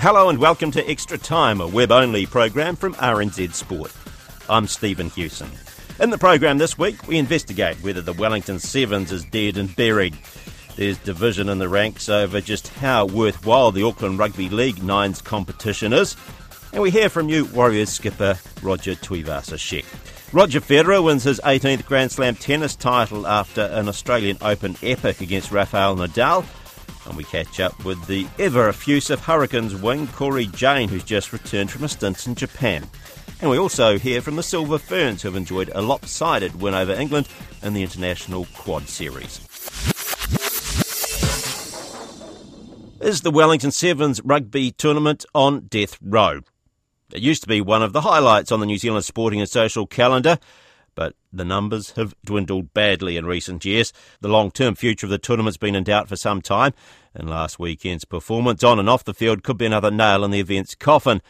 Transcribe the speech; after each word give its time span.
Hello 0.00 0.28
and 0.28 0.38
welcome 0.38 0.70
to 0.70 0.88
Extra 0.88 1.18
Time, 1.18 1.60
a 1.60 1.66
web 1.66 1.90
only 1.90 2.24
program 2.24 2.76
from 2.76 2.94
RNZ 2.94 3.52
Sport. 3.52 3.92
I'm 4.48 4.68
Stephen 4.68 5.10
Hewson. 5.10 5.50
In 5.98 6.10
the 6.10 6.16
program 6.16 6.58
this 6.58 6.78
week, 6.78 7.08
we 7.08 7.18
investigate 7.18 7.82
whether 7.82 8.00
the 8.00 8.12
Wellington 8.12 8.60
Sevens 8.60 9.10
is 9.10 9.24
dead 9.24 9.56
and 9.56 9.74
buried. 9.74 10.16
There's 10.76 10.98
division 10.98 11.48
in 11.48 11.58
the 11.58 11.68
ranks 11.68 12.08
over 12.08 12.40
just 12.40 12.68
how 12.68 13.06
worthwhile 13.06 13.72
the 13.72 13.82
Auckland 13.82 14.20
Rugby 14.20 14.48
League 14.48 14.84
Nines 14.84 15.20
competition 15.20 15.92
is. 15.92 16.16
And 16.72 16.80
we 16.80 16.92
hear 16.92 17.08
from 17.08 17.26
new 17.26 17.46
Warriors 17.46 17.90
skipper 17.90 18.38
Roger 18.62 18.94
Tuivasa-Sheck. 18.94 20.32
Roger 20.32 20.60
Federer 20.60 21.02
wins 21.02 21.24
his 21.24 21.40
18th 21.40 21.86
Grand 21.86 22.12
Slam 22.12 22.36
tennis 22.36 22.76
title 22.76 23.26
after 23.26 23.62
an 23.62 23.88
Australian 23.88 24.38
Open 24.42 24.76
epic 24.80 25.20
against 25.20 25.50
Rafael 25.50 25.96
Nadal. 25.96 26.44
And 27.08 27.16
we 27.16 27.24
catch 27.24 27.58
up 27.58 27.84
with 27.84 28.06
the 28.06 28.26
ever 28.38 28.68
effusive 28.68 29.20
Hurricanes 29.20 29.74
wing, 29.74 30.06
Cory 30.08 30.46
Jane, 30.46 30.90
who's 30.90 31.04
just 31.04 31.32
returned 31.32 31.70
from 31.70 31.84
a 31.84 31.88
stint 31.88 32.26
in 32.26 32.34
Japan. 32.34 32.86
And 33.40 33.50
we 33.50 33.58
also 33.58 33.98
hear 33.98 34.20
from 34.20 34.36
the 34.36 34.42
Silver 34.42 34.78
Ferns, 34.78 35.22
who 35.22 35.28
have 35.28 35.36
enjoyed 35.36 35.70
a 35.74 35.80
lopsided 35.80 36.60
win 36.60 36.74
over 36.74 36.92
England 36.92 37.26
in 37.62 37.72
the 37.72 37.82
International 37.82 38.46
Quad 38.54 38.88
Series. 38.88 39.40
Is 43.00 43.22
the 43.22 43.30
Wellington 43.30 43.70
Sevens 43.70 44.20
rugby 44.22 44.72
tournament 44.72 45.24
on 45.34 45.60
death 45.68 45.96
row? 46.02 46.40
It 47.14 47.22
used 47.22 47.42
to 47.42 47.48
be 47.48 47.62
one 47.62 47.82
of 47.82 47.94
the 47.94 48.02
highlights 48.02 48.52
on 48.52 48.60
the 48.60 48.66
New 48.66 48.76
Zealand 48.76 49.04
sporting 49.04 49.40
and 49.40 49.48
social 49.48 49.86
calendar 49.86 50.38
but 50.98 51.14
the 51.32 51.44
numbers 51.44 51.92
have 51.92 52.12
dwindled 52.24 52.74
badly 52.74 53.16
in 53.16 53.24
recent 53.24 53.64
years. 53.64 53.92
The 54.20 54.26
long 54.26 54.50
term 54.50 54.74
future 54.74 55.06
of 55.06 55.10
the 55.10 55.18
tournament's 55.18 55.56
been 55.56 55.76
in 55.76 55.84
doubt 55.84 56.08
for 56.08 56.16
some 56.16 56.42
time, 56.42 56.72
and 57.14 57.30
last 57.30 57.56
weekend's 57.56 58.04
performance 58.04 58.64
on 58.64 58.80
and 58.80 58.90
off 58.90 59.04
the 59.04 59.14
field 59.14 59.44
could 59.44 59.56
be 59.56 59.66
another 59.66 59.92
nail 59.92 60.24
in 60.24 60.32
the 60.32 60.40
event's 60.40 60.74
coffin. 60.74 61.22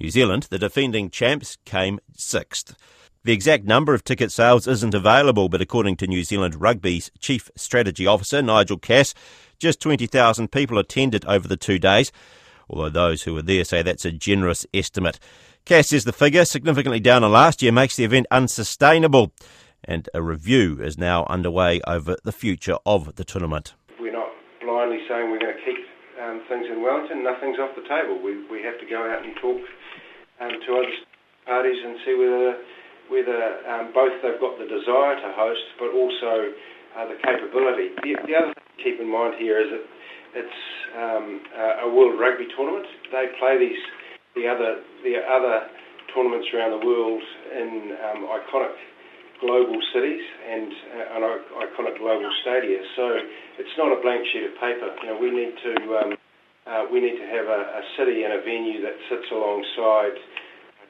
New 0.00 0.10
Zealand, 0.10 0.44
the 0.44 0.60
defending 0.60 1.10
champs, 1.10 1.58
came 1.64 1.98
sixth. 2.14 2.76
The 3.24 3.32
exact 3.32 3.64
number 3.64 3.94
of 3.94 4.04
ticket 4.04 4.30
sales 4.30 4.68
isn't 4.68 4.94
available, 4.94 5.48
but 5.48 5.60
according 5.60 5.96
to 5.96 6.06
New 6.06 6.22
Zealand 6.22 6.60
Rugby's 6.60 7.10
Chief 7.18 7.50
Strategy 7.56 8.06
Officer, 8.06 8.42
Nigel 8.42 8.78
Cass, 8.78 9.12
just 9.58 9.80
20,000 9.80 10.52
people 10.52 10.78
attended 10.78 11.24
over 11.24 11.48
the 11.48 11.56
two 11.56 11.80
days, 11.80 12.12
although 12.70 12.90
those 12.90 13.24
who 13.24 13.34
were 13.34 13.42
there 13.42 13.64
say 13.64 13.82
that's 13.82 14.04
a 14.04 14.12
generous 14.12 14.64
estimate. 14.72 15.18
Cass 15.66 15.90
says 15.90 16.04
the 16.04 16.14
figure, 16.14 16.44
significantly 16.44 17.02
down 17.02 17.26
on 17.26 17.34
last 17.34 17.58
year, 17.58 17.74
makes 17.74 17.98
the 17.98 18.06
event 18.06 18.30
unsustainable, 18.30 19.34
and 19.82 20.08
a 20.14 20.22
review 20.22 20.78
is 20.78 20.96
now 20.96 21.26
underway 21.26 21.82
over 21.88 22.14
the 22.22 22.30
future 22.30 22.78
of 22.86 23.16
the 23.16 23.24
tournament. 23.26 23.74
We're 23.98 24.14
not 24.14 24.30
blindly 24.62 25.02
saying 25.10 25.26
we're 25.26 25.42
going 25.42 25.58
to 25.58 25.64
keep 25.66 25.82
um, 26.22 26.46
things 26.46 26.70
in 26.70 26.86
Wellington. 26.86 27.26
Nothing's 27.26 27.58
off 27.58 27.74
the 27.74 27.82
table. 27.82 28.14
We, 28.22 28.46
we 28.46 28.62
have 28.62 28.78
to 28.78 28.86
go 28.86 29.10
out 29.10 29.26
and 29.26 29.34
talk 29.42 29.58
um, 30.38 30.54
to 30.54 30.70
other 30.70 30.94
parties 31.50 31.82
and 31.82 31.98
see 32.06 32.14
whether 32.14 32.62
whether 33.10 33.66
um, 33.66 33.90
both 33.90 34.14
they've 34.22 34.38
got 34.38 34.62
the 34.62 34.70
desire 34.70 35.18
to 35.18 35.28
host, 35.34 35.66
but 35.82 35.90
also 35.90 36.54
uh, 36.94 37.10
the 37.10 37.18
capability. 37.26 37.90
The, 38.06 38.14
the, 38.22 38.34
other 38.38 38.54
thing 38.54 38.66
to 38.70 38.82
keep 38.82 38.98
in 39.02 39.10
mind 39.10 39.34
here 39.38 39.58
is 39.58 39.70
that 39.74 39.82
it's 40.46 40.60
um, 40.94 41.42
a 41.82 41.90
World 41.90 42.18
Rugby 42.18 42.46
tournament. 42.54 42.86
They 43.10 43.30
play 43.38 43.58
these 43.58 43.78
the 44.36 44.44
other 44.44 44.84
the 45.02 45.16
other 45.16 45.66
tournaments 46.12 46.46
around 46.52 46.76
the 46.76 46.84
world 46.84 47.22
in 47.56 47.96
um, 48.04 48.28
iconic 48.28 48.76
global 49.40 49.80
cities 49.92 50.24
and 50.48 50.72
uh, 51.16 51.64
iconic 51.64 51.96
global 51.98 52.28
stadia. 52.44 52.80
So 52.96 53.04
it's 53.58 53.76
not 53.76 53.92
a 53.92 54.00
blank 54.00 54.24
sheet 54.32 54.44
of 54.44 54.54
paper. 54.60 54.92
You 55.02 55.08
know, 55.08 55.18
we 55.18 55.32
need 55.32 55.52
to 55.56 55.74
um, 55.96 56.10
uh, 56.68 56.84
we 56.92 57.00
need 57.00 57.16
to 57.16 57.26
have 57.32 57.48
a, 57.48 57.60
a, 57.80 57.82
city 57.96 58.24
and 58.24 58.36
a 58.36 58.40
venue 58.44 58.82
that 58.84 58.96
sits 59.08 59.28
alongside 59.32 60.18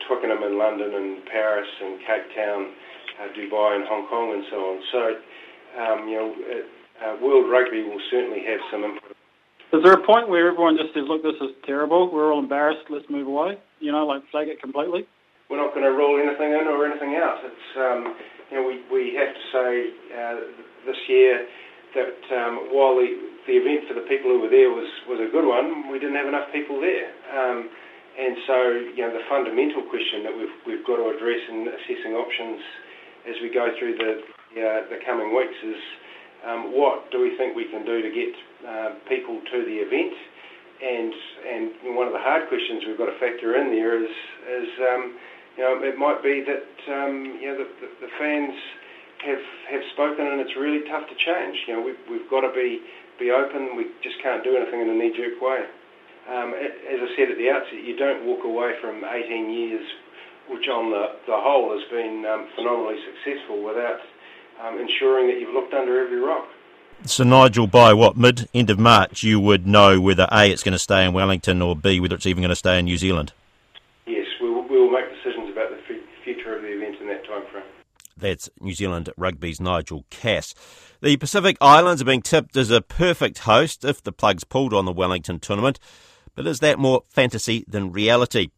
Twickenham 0.09 0.43
in 0.43 0.59
London 0.59 0.95
and 0.95 1.23
Paris 1.27 1.69
and 1.69 2.01
Cape 2.03 2.27
Town, 2.35 2.61
uh, 3.21 3.29
Dubai 3.37 3.77
and 3.77 3.85
Hong 3.87 4.09
Kong 4.09 4.33
and 4.35 4.45
so 4.51 4.57
on. 4.57 4.77
So 4.91 5.03
um, 5.77 5.99
you 6.09 6.17
know, 6.17 6.29
uh, 6.35 7.15
World 7.23 7.47
Rugby 7.51 7.83
will 7.83 8.01
certainly 8.11 8.43
have 8.43 8.61
some 8.73 8.85
input 8.85 9.17
is 9.73 9.83
there 9.83 9.93
a 9.93 10.07
point 10.07 10.29
where 10.29 10.47
everyone 10.47 10.77
just 10.79 10.95
says, 10.95 11.05
look, 11.09 11.23
this 11.23 11.39
is 11.43 11.51
terrible, 11.67 12.11
we're 12.13 12.33
all 12.33 12.39
embarrassed, 12.39 12.87
let's 12.91 13.07
move 13.11 13.27
away? 13.27 13.59
You 13.81 13.91
know, 13.91 14.07
like 14.07 14.23
flag 14.31 14.49
it 14.49 14.61
completely? 14.61 15.07
We're 15.51 15.63
not 15.63 15.75
going 15.75 15.87
to 15.87 15.95
rule 15.95 16.19
anything 16.19 16.55
in 16.55 16.67
or 16.67 16.87
anything 16.87 17.19
out. 17.19 17.39
It's, 17.43 17.69
um, 17.79 18.15
you 18.51 18.55
know, 18.59 18.65
we, 18.67 18.83
we 18.91 19.15
have 19.19 19.35
to 19.35 19.45
say 19.51 19.71
uh, 20.15 20.37
this 20.87 20.99
year 21.09 21.47
that 21.95 22.19
um, 22.35 22.71
while 22.71 22.95
the, 22.95 23.11
the 23.47 23.55
event 23.59 23.87
for 23.87 23.95
the 23.95 24.07
people 24.07 24.31
who 24.31 24.43
were 24.43 24.51
there 24.51 24.71
was, 24.71 24.87
was 25.07 25.19
a 25.19 25.31
good 25.31 25.47
one, 25.47 25.91
we 25.91 25.99
didn't 25.99 26.19
have 26.19 26.27
enough 26.27 26.51
people 26.51 26.79
there. 26.79 27.11
Um, 27.31 27.71
and 28.17 28.35
so, 28.47 28.57
you 28.97 29.03
know, 29.05 29.13
the 29.13 29.23
fundamental 29.29 29.83
question 29.87 30.25
that 30.25 30.35
we've, 30.35 30.57
we've 30.67 30.85
got 30.87 30.97
to 30.97 31.11
address 31.11 31.43
in 31.53 31.69
assessing 31.69 32.17
options 32.17 32.63
as 33.29 33.37
we 33.43 33.51
go 33.51 33.71
through 33.79 33.99
the, 33.99 34.13
uh, 34.57 34.89
the 34.89 34.99
coming 35.05 35.35
weeks 35.35 35.59
is 35.63 35.79
um, 36.45 36.77
what 36.77 37.11
do 37.11 37.21
we 37.21 37.37
think 37.37 37.57
we 37.57 37.71
can 37.71 37.85
do 37.87 38.03
to 38.03 38.11
get 38.13 38.33
uh, 38.67 38.91
people 39.09 39.41
to 39.41 39.59
the 39.65 39.77
event? 39.81 40.15
And 40.77 41.13
and 41.49 41.97
one 41.97 42.07
of 42.07 42.13
the 42.13 42.21
hard 42.21 42.49
questions 42.53 42.85
we've 42.85 43.01
got 43.01 43.09
to 43.09 43.17
factor 43.17 43.57
in 43.57 43.73
there 43.73 43.97
is 43.97 44.13
is 44.45 44.71
um, 44.93 45.03
you 45.57 45.63
know 45.65 45.73
it 45.81 45.97
might 45.97 46.21
be 46.21 46.45
that 46.45 46.69
um, 46.93 47.41
you 47.41 47.49
know 47.49 47.65
the, 47.65 47.69
the, 47.81 47.89
the, 48.05 48.13
fans 48.21 48.53
have 49.25 49.45
have 49.73 49.85
spoken 49.97 50.29
and 50.29 50.45
it's 50.45 50.53
really 50.61 50.85
tough 50.93 51.09
to 51.09 51.17
change. 51.17 51.57
You 51.65 51.81
know 51.81 51.83
we've, 51.83 52.03
we've 52.13 52.29
got 52.29 52.45
to 52.45 52.53
be 52.53 52.85
be 53.17 53.33
open. 53.33 53.73
We 53.77 53.89
just 54.05 54.21
can't 54.21 54.45
do 54.45 54.53
anything 54.57 54.85
in 54.85 54.93
a 54.93 54.97
knee 54.97 55.17
jerk 55.17 55.41
way. 55.41 55.65
Um, 56.27 56.53
as 56.59 56.99
I 56.99 57.09
said 57.15 57.31
at 57.31 57.39
the 57.39 57.49
outset, 57.55 57.87
you 57.87 57.95
don't 57.95 58.27
walk 58.27 58.43
away 58.43 58.75
from 58.83 59.07
18 59.07 59.47
years, 59.47 59.87
which 60.51 60.67
on 60.67 60.91
the, 60.91 61.23
the 61.31 61.39
whole 61.39 61.71
has 61.71 61.87
been 61.87 62.27
um, 62.27 62.51
phenomenally 62.59 62.99
successful, 63.07 63.63
without 63.63 64.03
um, 64.63 64.79
ensuring 64.79 65.29
that 65.29 65.41
you've 65.41 65.55
looked 65.55 65.75
under 65.75 66.05
every 66.05 66.21
rock. 66.21 66.47
So, 67.05 67.25
Nigel, 67.25 67.67
by 67.67 67.93
what 67.93 68.17
mid 68.17 68.49
end 68.55 68.71
of 68.71 68.79
March, 68.79 69.23
you 69.23 69.39
would 69.39 69.67
know 69.67 70.01
whether 70.01 70.27
A, 70.33 70.51
it's 70.51 70.63
going 70.63 70.73
to 70.73 70.79
stay 70.79 71.05
in 71.05 71.13
Wellington, 71.13 71.61
or 71.61 71.77
B, 71.77 72.01
whether 72.01 72.15
it's 72.15 72.27
even 72.27 72.43
going 72.43 72.51
to 72.51 72.57
stay 72.57 72.79
in 72.79 72.87
New 72.87 72.97
Zealand? 72.97 73.33
Yes, 74.07 74.27
we 74.41 74.51
will, 74.51 74.67
we 74.67 74.79
will 74.79 74.91
make 74.91 75.05
decisions 75.11 75.51
about 75.53 75.71
the 75.71 76.01
future 76.25 76.57
of 76.57 76.63
the 76.63 76.69
event 76.69 76.97
in 77.01 77.07
that 77.09 77.25
time 77.27 77.45
frame. 77.53 77.65
That's 78.17 78.49
New 78.61 78.73
Zealand 78.73 79.11
Rugby's 79.17 79.61
Nigel 79.61 80.07
Cass. 80.09 80.55
The 81.03 81.19
Pacific 81.19 81.59
Islands 81.61 82.01
are 82.01 82.07
being 82.07 82.23
tipped 82.23 82.57
as 82.57 82.71
a 82.71 82.81
perfect 82.81 83.41
host 83.41 83.85
if 83.85 84.03
the 84.03 84.13
plug's 84.13 84.45
pulled 84.45 84.73
on 84.73 84.87
the 84.87 84.93
Wellington 84.93 85.39
tournament. 85.39 85.79
But 86.35 86.47
is 86.47 86.61
that 86.61 86.79
more 86.79 87.03
fantasy 87.09 87.65
than 87.69 87.93
reality? 87.93 88.49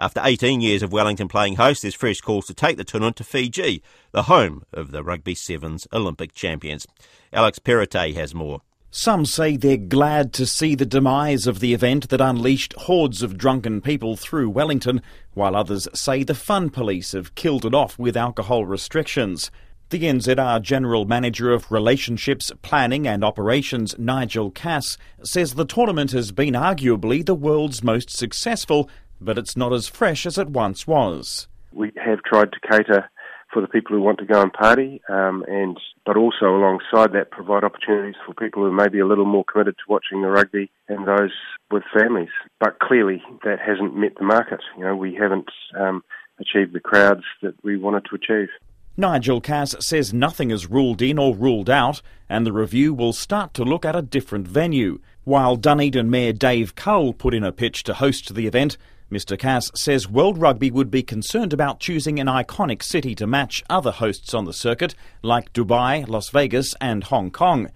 After 0.00 0.22
18 0.24 0.62
years 0.62 0.82
of 0.82 0.94
Wellington 0.94 1.28
playing 1.28 1.56
host, 1.56 1.82
there's 1.82 1.94
fresh 1.94 2.22
calls 2.22 2.46
to 2.46 2.54
take 2.54 2.78
the 2.78 2.84
tournament 2.84 3.16
to 3.16 3.24
Fiji, 3.24 3.82
the 4.12 4.22
home 4.22 4.64
of 4.72 4.92
the 4.92 5.04
Rugby 5.04 5.34
Sevens 5.34 5.86
Olympic 5.92 6.32
champions. 6.32 6.86
Alex 7.34 7.58
Perrottet 7.58 8.14
has 8.14 8.34
more. 8.34 8.62
Some 8.90 9.26
say 9.26 9.58
they're 9.58 9.76
glad 9.76 10.32
to 10.32 10.46
see 10.46 10.74
the 10.74 10.86
demise 10.86 11.46
of 11.46 11.60
the 11.60 11.74
event 11.74 12.08
that 12.08 12.20
unleashed 12.22 12.72
hordes 12.78 13.22
of 13.22 13.36
drunken 13.36 13.82
people 13.82 14.16
through 14.16 14.48
Wellington, 14.48 15.02
while 15.34 15.54
others 15.54 15.86
say 15.92 16.22
the 16.22 16.34
fun 16.34 16.70
police 16.70 17.12
have 17.12 17.34
killed 17.34 17.66
it 17.66 17.74
off 17.74 17.98
with 17.98 18.16
alcohol 18.16 18.64
restrictions. 18.64 19.50
The 19.90 20.04
NZR 20.04 20.62
General 20.62 21.04
Manager 21.04 21.52
of 21.52 21.70
Relationships, 21.70 22.50
Planning 22.62 23.06
and 23.06 23.22
Operations, 23.22 23.94
Nigel 23.98 24.50
Cass, 24.50 24.96
says 25.22 25.54
the 25.54 25.66
tournament 25.66 26.12
has 26.12 26.32
been 26.32 26.54
arguably 26.54 27.26
the 27.26 27.34
world's 27.34 27.84
most 27.84 28.08
successful 28.08 28.88
but 29.20 29.38
it's 29.38 29.56
not 29.56 29.72
as 29.72 29.88
fresh 29.88 30.26
as 30.26 30.38
it 30.38 30.48
once 30.48 30.86
was. 30.86 31.48
We 31.72 31.92
have 32.04 32.22
tried 32.22 32.52
to 32.52 32.60
cater 32.68 33.10
for 33.52 33.60
the 33.60 33.68
people 33.68 33.96
who 33.96 34.02
want 34.02 34.18
to 34.18 34.24
go 34.24 34.40
and 34.40 34.52
party, 34.52 35.00
um, 35.08 35.44
and 35.48 35.76
but 36.06 36.16
also 36.16 36.46
alongside 36.46 37.12
that 37.12 37.30
provide 37.30 37.64
opportunities 37.64 38.14
for 38.24 38.34
people 38.34 38.62
who 38.62 38.72
may 38.72 38.88
be 38.88 39.00
a 39.00 39.06
little 39.06 39.24
more 39.24 39.44
committed 39.44 39.76
to 39.76 39.92
watching 39.92 40.22
the 40.22 40.28
rugby 40.28 40.70
and 40.88 41.06
those 41.06 41.32
with 41.70 41.82
families. 41.92 42.30
But 42.58 42.78
clearly, 42.78 43.22
that 43.44 43.58
hasn't 43.60 43.96
met 43.96 44.14
the 44.16 44.24
market. 44.24 44.60
You 44.76 44.84
know, 44.84 44.96
we 44.96 45.14
haven't 45.14 45.50
um, 45.78 46.02
achieved 46.38 46.72
the 46.72 46.80
crowds 46.80 47.24
that 47.42 47.54
we 47.62 47.76
wanted 47.76 48.06
to 48.06 48.14
achieve. 48.14 48.48
Nigel 48.96 49.40
Cass 49.40 49.74
says 49.80 50.12
nothing 50.12 50.50
is 50.50 50.68
ruled 50.68 51.00
in 51.00 51.18
or 51.18 51.34
ruled 51.34 51.70
out, 51.70 52.02
and 52.28 52.44
the 52.44 52.52
review 52.52 52.92
will 52.92 53.12
start 53.12 53.54
to 53.54 53.64
look 53.64 53.84
at 53.84 53.96
a 53.96 54.02
different 54.02 54.46
venue. 54.46 55.00
While 55.24 55.56
Dunedin 55.56 56.10
Mayor 56.10 56.32
Dave 56.32 56.74
Cull 56.74 57.12
put 57.12 57.34
in 57.34 57.44
a 57.44 57.52
pitch 57.52 57.82
to 57.84 57.94
host 57.94 58.34
the 58.34 58.46
event, 58.46 58.76
Mr. 59.10 59.36
Cass 59.36 59.72
says 59.74 60.08
World 60.08 60.38
Rugby 60.38 60.70
would 60.70 60.90
be 60.90 61.02
concerned 61.02 61.52
about 61.52 61.80
choosing 61.80 62.20
an 62.20 62.28
iconic 62.28 62.80
city 62.80 63.16
to 63.16 63.26
match 63.26 63.64
other 63.68 63.90
hosts 63.90 64.32
on 64.34 64.44
the 64.44 64.52
circuit, 64.52 64.94
like 65.22 65.52
Dubai, 65.52 66.06
Las 66.06 66.28
Vegas, 66.28 66.76
and 66.80 67.02
Hong 67.04 67.32
Kong. 67.32 67.70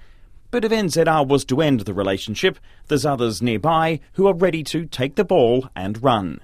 But 0.53 0.65
if 0.65 0.71
NZR 0.71 1.27
was 1.27 1.45
to 1.47 1.61
end 1.61 1.81
the 1.81 1.93
relationship, 1.93 2.61
there's 2.87 3.05
others 3.05 3.43
nearby 3.43 3.99
who 4.13 4.29
are 4.29 4.35
ready 4.35 4.63
to 4.65 4.87
take 4.87 5.17
the 5.17 5.25
ball 5.25 5.69
and 5.75 6.01
run. 6.01 6.41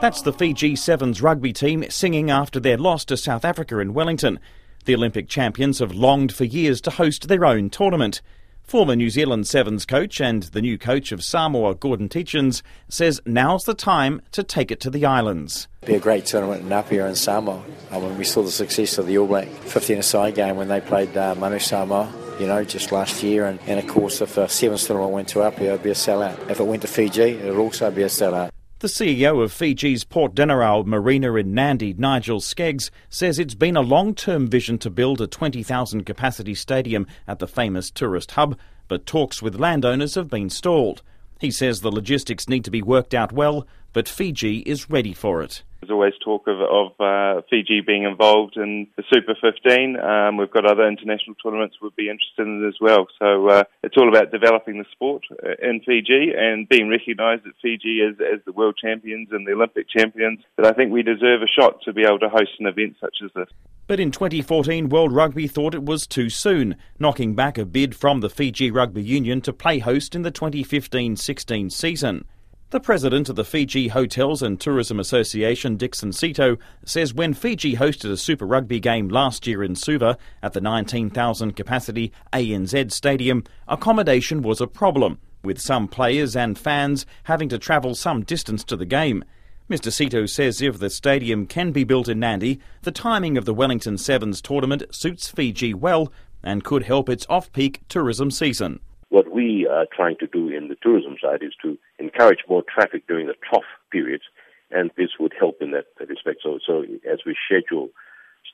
That's 0.00 0.22
the 0.22 0.32
Fiji 0.32 0.76
Sevens 0.76 1.20
rugby 1.20 1.52
team 1.52 1.84
singing 1.90 2.30
after 2.30 2.58
their 2.58 2.78
loss 2.78 3.04
to 3.06 3.18
South 3.18 3.44
Africa 3.44 3.80
in 3.80 3.92
Wellington. 3.92 4.38
The 4.86 4.94
Olympic 4.94 5.28
champions 5.28 5.80
have 5.80 5.92
longed 5.92 6.32
for 6.32 6.44
years 6.44 6.80
to 6.82 6.92
host 6.92 7.26
their 7.26 7.44
own 7.44 7.70
tournament. 7.70 8.22
Former 8.62 8.94
New 8.94 9.10
Zealand 9.10 9.48
Sevens 9.48 9.84
coach 9.84 10.20
and 10.20 10.44
the 10.44 10.62
new 10.62 10.78
coach 10.78 11.10
of 11.10 11.24
Samoa, 11.24 11.74
Gordon 11.74 12.08
Tietjens, 12.08 12.62
says 12.88 13.20
now's 13.26 13.64
the 13.64 13.74
time 13.74 14.22
to 14.30 14.44
take 14.44 14.70
it 14.70 14.78
to 14.80 14.90
the 14.90 15.04
islands. 15.04 15.66
It'll 15.82 15.94
be 15.94 15.96
a 15.96 16.00
great 16.00 16.26
tournament 16.26 16.62
in 16.62 16.72
Apia 16.72 17.04
and 17.04 17.18
Samoa. 17.18 17.64
I 17.90 17.98
mean, 17.98 18.16
we 18.16 18.22
saw 18.22 18.44
the 18.44 18.50
success 18.52 18.96
of 18.98 19.08
the 19.08 19.18
All 19.18 19.26
Black 19.26 19.48
15 19.48 19.98
aside 19.98 20.36
game 20.36 20.54
when 20.54 20.68
they 20.68 20.80
played 20.80 21.16
uh, 21.16 21.34
Manu 21.34 21.58
Samoa 21.58 22.12
you 22.38 22.46
know, 22.46 22.62
just 22.62 22.92
last 22.92 23.22
year. 23.22 23.46
And, 23.46 23.58
and 23.66 23.80
of 23.80 23.88
course, 23.88 24.20
if 24.20 24.36
a 24.36 24.48
Sevens 24.48 24.86
tournament 24.86 25.12
went 25.12 25.28
to 25.28 25.42
Apia, 25.42 25.70
it'd 25.70 25.82
be 25.82 25.90
a 25.90 25.94
sellout. 25.94 26.48
If 26.48 26.60
it 26.60 26.64
went 26.64 26.82
to 26.82 26.88
Fiji, 26.88 27.22
it'd 27.22 27.56
also 27.56 27.90
be 27.90 28.02
a 28.02 28.06
sellout. 28.06 28.50
The 28.80 28.88
CEO 28.88 29.42
of 29.42 29.54
Fiji's 29.54 30.04
Port 30.04 30.34
Denarau 30.34 30.84
Marina 30.84 31.34
in 31.36 31.54
Nadi, 31.54 31.98
Nigel 31.98 32.40
Skeggs, 32.40 32.90
says 33.08 33.38
it's 33.38 33.54
been 33.54 33.74
a 33.74 33.80
long 33.80 34.14
term 34.14 34.46
vision 34.46 34.76
to 34.80 34.90
build 34.90 35.22
a 35.22 35.26
20,000 35.26 36.04
capacity 36.04 36.54
stadium 36.54 37.06
at 37.26 37.38
the 37.38 37.48
famous 37.48 37.90
tourist 37.90 38.32
hub, 38.32 38.58
but 38.86 39.06
talks 39.06 39.40
with 39.40 39.58
landowners 39.58 40.14
have 40.14 40.28
been 40.28 40.50
stalled. 40.50 41.00
He 41.40 41.50
says 41.50 41.80
the 41.80 41.90
logistics 41.90 42.50
need 42.50 42.66
to 42.66 42.70
be 42.70 42.82
worked 42.82 43.14
out 43.14 43.32
well, 43.32 43.66
but 43.94 44.10
Fiji 44.10 44.58
is 44.66 44.90
ready 44.90 45.14
for 45.14 45.42
it. 45.42 45.62
There's 45.86 45.94
always 45.94 46.14
talk 46.18 46.48
of, 46.48 46.58
of 46.60 46.98
uh, 46.98 47.42
Fiji 47.48 47.80
being 47.80 48.02
involved 48.02 48.56
in 48.56 48.88
the 48.96 49.04
Super 49.08 49.36
15. 49.40 49.96
Um, 49.96 50.36
we've 50.36 50.50
got 50.50 50.66
other 50.66 50.88
international 50.88 51.36
tournaments 51.36 51.76
we'd 51.80 51.94
be 51.94 52.10
interested 52.10 52.44
in 52.44 52.66
as 52.66 52.74
well. 52.80 53.06
So 53.20 53.48
uh, 53.48 53.62
it's 53.84 53.96
all 53.96 54.08
about 54.08 54.32
developing 54.32 54.78
the 54.78 54.84
sport 54.90 55.22
uh, 55.30 55.50
in 55.62 55.80
Fiji 55.86 56.32
and 56.36 56.68
being 56.68 56.88
recognised 56.88 57.46
at 57.46 57.52
Fiji 57.62 58.00
as, 58.02 58.16
as 58.20 58.40
the 58.46 58.52
world 58.52 58.76
champions 58.82 59.28
and 59.30 59.46
the 59.46 59.52
Olympic 59.52 59.86
champions. 59.88 60.40
But 60.56 60.66
I 60.66 60.72
think 60.72 60.90
we 60.90 61.04
deserve 61.04 61.42
a 61.42 61.46
shot 61.46 61.80
to 61.84 61.92
be 61.92 62.02
able 62.02 62.18
to 62.18 62.28
host 62.28 62.50
an 62.58 62.66
event 62.66 62.96
such 63.00 63.18
as 63.24 63.30
this. 63.36 63.48
But 63.86 64.00
in 64.00 64.10
2014, 64.10 64.88
World 64.88 65.12
Rugby 65.12 65.46
thought 65.46 65.76
it 65.76 65.84
was 65.84 66.08
too 66.08 66.30
soon, 66.30 66.74
knocking 66.98 67.36
back 67.36 67.58
a 67.58 67.64
bid 67.64 67.94
from 67.94 68.22
the 68.22 68.30
Fiji 68.30 68.72
Rugby 68.72 69.04
Union 69.04 69.40
to 69.42 69.52
play 69.52 69.78
host 69.78 70.16
in 70.16 70.22
the 70.22 70.32
2015 70.32 71.14
16 71.14 71.70
season. 71.70 72.24
The 72.70 72.80
president 72.80 73.28
of 73.28 73.36
the 73.36 73.44
Fiji 73.44 73.86
Hotels 73.86 74.42
and 74.42 74.60
Tourism 74.60 74.98
Association, 74.98 75.76
Dixon 75.76 76.10
Seeto, 76.10 76.58
says 76.84 77.14
when 77.14 77.32
Fiji 77.32 77.76
hosted 77.76 78.10
a 78.10 78.16
Super 78.16 78.44
Rugby 78.44 78.80
game 78.80 79.06
last 79.08 79.46
year 79.46 79.62
in 79.62 79.76
Suva 79.76 80.18
at 80.42 80.52
the 80.52 80.60
19,000 80.60 81.54
capacity 81.54 82.10
ANZ 82.32 82.90
Stadium, 82.90 83.44
accommodation 83.68 84.42
was 84.42 84.60
a 84.60 84.66
problem, 84.66 85.20
with 85.44 85.60
some 85.60 85.86
players 85.86 86.34
and 86.34 86.58
fans 86.58 87.06
having 87.22 87.48
to 87.50 87.58
travel 87.58 87.94
some 87.94 88.24
distance 88.24 88.64
to 88.64 88.74
the 88.76 88.84
game. 88.84 89.22
Mr. 89.70 89.92
Seeto 89.92 90.28
says 90.28 90.60
if 90.60 90.80
the 90.80 90.90
stadium 90.90 91.46
can 91.46 91.70
be 91.70 91.84
built 91.84 92.08
in 92.08 92.18
Nadi, 92.18 92.58
the 92.82 92.90
timing 92.90 93.38
of 93.38 93.44
the 93.44 93.54
Wellington 93.54 93.96
Sevens 93.96 94.42
tournament 94.42 94.82
suits 94.90 95.28
Fiji 95.28 95.72
well 95.72 96.12
and 96.42 96.64
could 96.64 96.82
help 96.82 97.08
its 97.08 97.26
off 97.28 97.52
peak 97.52 97.82
tourism 97.88 98.32
season. 98.32 98.80
What 99.08 99.32
we 99.32 99.66
are 99.70 99.86
trying 99.94 100.16
to 100.20 100.26
do 100.26 100.48
in 100.48 100.68
the 100.68 100.76
tourism 100.82 101.16
side 101.22 101.42
is 101.42 101.54
to 101.62 101.78
encourage 101.98 102.40
more 102.48 102.62
traffic 102.62 103.06
during 103.06 103.26
the 103.26 103.34
trough 103.48 103.64
periods, 103.90 104.24
and 104.70 104.90
this 104.96 105.10
would 105.20 105.32
help 105.38 105.58
in 105.60 105.70
that 105.72 105.86
respect. 106.00 106.40
So, 106.42 106.58
so 106.66 106.82
as 107.10 107.20
we 107.24 107.36
schedule 107.46 107.90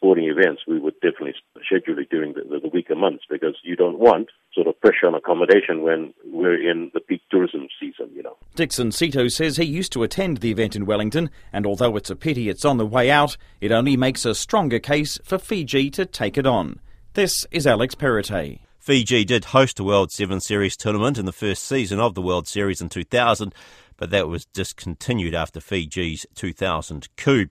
sporting 0.03 0.25
events, 0.25 0.63
we 0.67 0.79
would 0.79 0.95
definitely 0.95 1.35
schedule 1.65 1.99
it 1.99 2.11
during 2.11 2.35
the, 2.35 2.43
the, 2.61 2.69
weaker 2.69 2.95
months 2.95 3.25
because 3.29 3.57
you 3.63 3.77
don't 3.77 3.99
want 3.99 4.29
sort 4.53 4.67
of 4.67 4.81
pressure 4.81 5.07
on 5.07 5.15
accommodation 5.15 5.83
when 5.83 6.13
we're 6.25 6.61
in 6.71 6.91
the 6.93 7.01
peak 7.01 7.23
tourism 7.31 7.69
season, 7.79 8.11
you 8.15 8.23
know. 8.23 8.37
Dixon 8.55 8.91
Seeto 8.91 9.31
says 9.31 9.57
he 9.57 9.65
used 9.65 9.93
to 9.93 10.03
attend 10.03 10.39
the 10.39 10.51
event 10.51 10.75
in 10.75 10.87
Wellington, 10.87 11.31
and 11.53 11.67
although 11.67 11.97
it's 11.97 12.11
a 12.11 12.17
pity 12.17 12.49
it's 12.49 12.65
on 12.65 12.79
the 12.79 12.87
way 12.87 13.11
out, 13.11 13.37
it 13.61 13.71
only 13.71 13.97
makes 13.97 14.25
a 14.25 14.35
stronger 14.35 14.79
case 14.79 15.19
for 15.25 15.39
Fiji 15.39 15.91
to 15.91 16.05
take 16.05 16.37
it 16.37 16.47
on. 16.47 16.81
This 17.15 17.47
is 17.51 17.67
Alex 17.67 17.95
Perrottet. 17.95 18.59
Fiji 18.83 19.25
did 19.25 19.45
host 19.45 19.79
a 19.79 19.85
World 19.85 20.11
Seven 20.11 20.41
Series 20.41 20.77
tournament 20.77 21.17
in 21.17 21.25
the 21.25 21.31
first 21.31 21.63
season 21.63 22.01
of 22.01 22.17
the 22.17 22.21
World 22.21 22.49
Series 22.49 22.81
in 22.81 22.89
2000, 22.89 23.55
but 23.97 24.11
that 24.11 24.27
was 24.27 24.45
discontinued 24.47 25.37
after 25.37 25.61
Fiji's 25.61 26.27
2000 26.35 27.07
coup. 27.17 27.47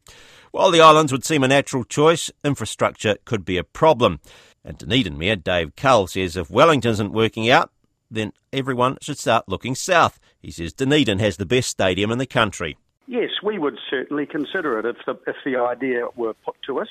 While 0.51 0.71
the 0.71 0.81
islands 0.81 1.13
would 1.13 1.23
seem 1.23 1.41
a 1.41 1.47
natural 1.47 1.85
choice, 1.85 2.31
infrastructure 2.43 3.15
could 3.23 3.45
be 3.45 3.55
a 3.55 3.63
problem. 3.63 4.19
And 4.65 4.77
Dunedin 4.77 5.17
Mayor 5.17 5.37
Dave 5.37 5.73
Cull 5.77 6.07
says 6.07 6.35
if 6.35 6.51
Wellington 6.51 6.91
isn't 6.91 7.13
working 7.13 7.49
out, 7.49 7.71
then 8.11 8.33
everyone 8.51 8.97
should 9.01 9.17
start 9.17 9.47
looking 9.47 9.73
south. 9.73 10.19
He 10.41 10.51
says 10.51 10.73
Dunedin 10.73 11.19
has 11.19 11.37
the 11.37 11.45
best 11.45 11.69
stadium 11.69 12.11
in 12.11 12.17
the 12.17 12.25
country. 12.25 12.77
Yes, 13.07 13.29
we 13.41 13.57
would 13.57 13.77
certainly 13.89 14.25
consider 14.25 14.79
it 14.79 14.85
if 14.85 14.97
the, 15.05 15.17
if 15.25 15.37
the 15.45 15.55
idea 15.55 16.07
were 16.17 16.33
put 16.33 16.55
to 16.67 16.81
us. 16.81 16.89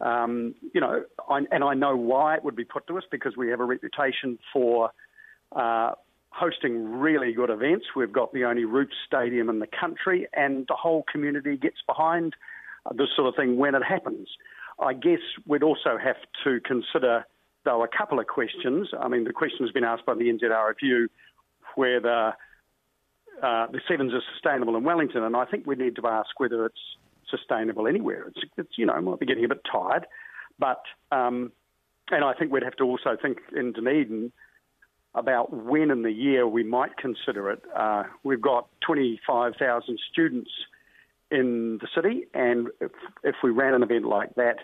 Um, 0.00 0.54
you 0.72 0.80
know, 0.80 1.04
I, 1.28 1.40
and 1.50 1.62
I 1.62 1.74
know 1.74 1.96
why 1.96 2.36
it 2.36 2.44
would 2.44 2.56
be 2.56 2.64
put 2.64 2.86
to 2.86 2.96
us 2.98 3.04
because 3.10 3.36
we 3.36 3.48
have 3.48 3.60
a 3.60 3.64
reputation 3.64 4.38
for 4.52 4.90
uh, 5.54 5.92
hosting 6.30 6.98
really 6.98 7.32
good 7.32 7.50
events. 7.50 7.86
We've 7.94 8.12
got 8.12 8.32
the 8.32 8.44
only 8.44 8.64
roof 8.64 8.88
stadium 9.06 9.48
in 9.48 9.58
the 9.58 9.66
country, 9.66 10.26
and 10.32 10.64
the 10.68 10.74
whole 10.74 11.04
community 11.10 11.56
gets 11.56 11.78
behind 11.86 12.34
this 12.94 13.08
sort 13.14 13.28
of 13.28 13.36
thing 13.36 13.58
when 13.58 13.74
it 13.74 13.82
happens. 13.82 14.28
I 14.78 14.94
guess 14.94 15.20
we'd 15.46 15.62
also 15.62 15.98
have 16.02 16.16
to 16.44 16.60
consider, 16.60 17.26
though, 17.64 17.82
a 17.82 17.88
couple 17.88 18.18
of 18.18 18.26
questions. 18.26 18.88
I 18.98 19.08
mean, 19.08 19.24
the 19.24 19.32
question 19.32 19.66
has 19.66 19.72
been 19.72 19.84
asked 19.84 20.06
by 20.06 20.14
the 20.14 20.24
NZR 20.24 20.68
Review 20.68 21.08
whether 21.74 22.34
uh, 23.42 23.66
the 23.66 23.80
Sevens 23.88 24.12
are 24.14 24.22
sustainable 24.32 24.76
in 24.76 24.84
Wellington, 24.84 25.22
and 25.22 25.36
I 25.36 25.44
think 25.44 25.66
we 25.66 25.74
need 25.74 25.96
to 25.96 26.06
ask 26.06 26.28
whether 26.38 26.64
it's 26.66 26.80
sustainable 27.30 27.86
anywhere. 27.86 28.28
It's, 28.28 28.40
it's 28.56 28.78
you 28.78 28.86
know, 28.86 28.94
we 28.96 29.02
might 29.02 29.20
be 29.20 29.26
getting 29.26 29.44
a 29.44 29.48
bit 29.48 29.62
tired, 29.70 30.06
but 30.58 30.82
um, 31.12 31.52
and 32.10 32.24
I 32.24 32.34
think 32.34 32.52
we'd 32.52 32.62
have 32.62 32.76
to 32.76 32.84
also 32.84 33.16
think 33.20 33.38
in 33.56 33.72
Dunedin 33.72 34.32
about 35.14 35.52
when 35.52 35.90
in 35.90 36.02
the 36.02 36.12
year 36.12 36.46
we 36.46 36.62
might 36.62 36.96
consider 36.96 37.50
it. 37.50 37.62
Uh, 37.76 38.04
we've 38.22 38.40
got 38.40 38.68
25,000 38.86 39.98
students 40.10 40.50
in 41.30 41.78
the 41.80 41.88
city, 41.94 42.26
and 42.34 42.68
if, 42.80 42.92
if 43.22 43.36
we 43.42 43.50
ran 43.50 43.74
an 43.74 43.82
event 43.82 44.04
like 44.04 44.34
that, 44.36 44.56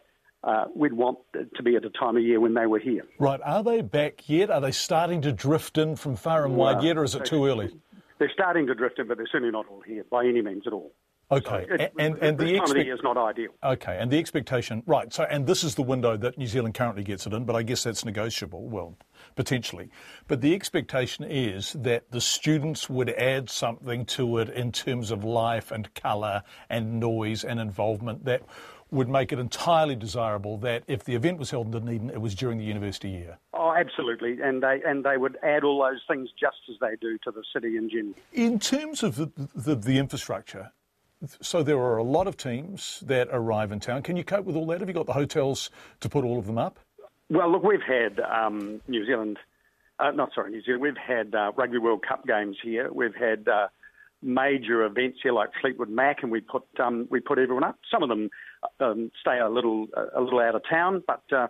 uh, 0.45 0.67
we'd 0.75 0.93
want 0.93 1.19
it 1.35 1.49
to 1.57 1.63
be 1.63 1.75
at 1.75 1.85
a 1.85 1.91
time 1.91 2.17
of 2.17 2.23
year 2.23 2.39
when 2.39 2.55
they 2.55 2.67
were 2.67 2.79
here. 2.79 3.03
Right. 3.19 3.41
Are 3.45 3.65
they 3.65 3.83
back 3.83 4.29
yet? 4.29 4.51
Are 4.51 4.61
they 4.61 4.71
starting 4.71 5.23
to 5.23 5.33
drift 5.33 5.79
in 5.79 5.97
from 5.97 6.15
far 6.15 6.45
and 6.45 6.57
wide 6.57 6.83
yet, 6.83 6.97
or 6.97 7.05
is 7.05 7.15
it 7.15 7.25
too 7.25 7.47
early? 7.47 7.75
They're 8.19 8.31
starting 8.33 8.67
to 8.69 8.75
drift 8.75 8.99
in, 8.99 9.09
but 9.09 9.17
they're 9.17 9.27
certainly 9.31 9.53
not 9.53 9.67
all 9.69 9.81
here 9.81 10.05
by 10.11 10.25
any 10.25 10.43
means 10.43 10.63
at 10.67 10.73
all. 10.73 10.93
Okay, 11.31 11.67
so 11.69 11.89
and, 11.99 12.17
and 12.19 12.39
the 12.39 12.57
expect- 12.57 12.87
is 12.87 13.01
not 13.03 13.17
ideal. 13.17 13.51
Okay, 13.65 13.99
and 13.99 14.11
the 14.11 14.19
expectation, 14.19 14.85
right? 14.87 15.13
So, 15.13 15.25
and 15.25 15.45
this 15.47 15.65
is 15.65 15.75
the 15.75 15.83
window 15.83 16.17
that 16.17 16.39
New 16.39 16.47
Zealand 16.47 16.75
currently 16.75 17.03
gets 17.03 17.27
it 17.27 17.33
in, 17.33 17.45
but 17.45 17.57
I 17.57 17.63
guess 17.63 17.83
that's 17.83 18.05
negotiable. 18.05 18.69
Well, 18.69 18.97
potentially, 19.35 19.91
but 20.29 20.41
the 20.41 20.55
expectation 20.55 21.25
is 21.25 21.73
that 21.73 22.13
the 22.13 22.21
students 22.21 22.89
would 22.89 23.11
add 23.11 23.51
something 23.51 24.05
to 24.07 24.39
it 24.39 24.51
in 24.51 24.71
terms 24.71 25.11
of 25.11 25.25
life 25.25 25.73
and 25.73 25.93
colour 25.95 26.45
and 26.71 27.01
noise 27.01 27.43
and 27.43 27.59
involvement 27.59 28.25
that 28.25 28.43
would 28.93 29.09
make 29.09 29.33
it 29.33 29.39
entirely 29.41 29.97
desirable 29.97 30.57
that 30.59 30.85
if 30.87 31.03
the 31.05 31.15
event 31.17 31.39
was 31.39 31.51
held 31.51 31.67
in 31.67 31.73
Dunedin, 31.73 32.11
it 32.11 32.21
was 32.21 32.37
during 32.37 32.59
the 32.59 32.65
university 32.65 33.11
year. 33.11 33.39
Oh, 33.53 33.75
absolutely, 33.77 34.39
and 34.41 34.63
they 34.63 34.81
and 34.87 35.05
they 35.05 35.17
would 35.17 35.39
add 35.43 35.65
all 35.65 35.83
those 35.83 36.03
things 36.07 36.29
just 36.39 36.59
as 36.71 36.77
they 36.81 36.95
do 37.01 37.19
to 37.25 37.33
the 37.33 37.43
city 37.53 37.77
in 37.77 37.91
general. 37.91 38.15
In 38.33 38.61
terms 38.61 39.03
of 39.03 39.17
the, 39.17 39.31
the, 39.55 39.75
the 39.75 39.99
infrastructure, 39.99 40.71
so 41.41 41.63
there 41.63 41.79
are 41.79 41.97
a 41.97 42.03
lot 42.03 42.27
of 42.27 42.37
teams 42.37 43.03
that 43.07 43.29
arrive 43.33 43.73
in 43.73 43.81
town. 43.81 44.03
Can 44.03 44.17
you 44.17 44.25
cope 44.25 44.45
with 44.45 44.57
all 44.57 44.67
that? 44.67 44.81
Have 44.81 44.89
you 44.89 44.95
got 44.95 45.07
the 45.07 45.13
hotels 45.13 45.71
to 46.01 46.09
put 46.09 46.25
all 46.25 46.39
of 46.39 46.47
them 46.47 46.59
up? 46.59 46.79
Well, 47.29 47.51
look, 47.51 47.63
we've 47.63 47.83
had 47.83 48.21
um, 48.21 48.81
New 48.87 49.05
Zealand 49.05 49.39
uh, 49.99 50.11
not 50.11 50.31
sorry, 50.35 50.51
New 50.51 50.63
Zealand. 50.63 50.83
We've 50.83 50.97
had 50.97 51.35
uh, 51.35 51.53
Rugby 51.57 51.79
World 51.79 52.05
Cup 52.07 52.27
games 52.27 52.57
here. 52.63 52.91
We've 52.93 53.15
had 53.15 53.49
uh, 53.49 53.69
major 54.23 54.85
events 54.85 55.19
here 55.23 55.33
like 55.33 55.51
Fleetwood 55.61 55.89
Mac, 55.89 56.23
and 56.23 56.31
we 56.31 56.41
put 56.41 56.65
um, 56.79 57.07
we 57.11 57.21
put 57.21 57.39
everyone 57.39 57.65
up. 57.65 57.79
Some 57.91 58.03
of 58.03 58.09
them 58.09 58.29
um, 58.81 59.11
stay 59.21 59.39
a 59.39 59.49
little 59.49 59.87
a 60.15 60.21
little 60.21 60.41
out 60.41 60.55
of 60.55 60.63
town, 60.69 61.03
but 61.07 61.23
uh, 61.33 61.49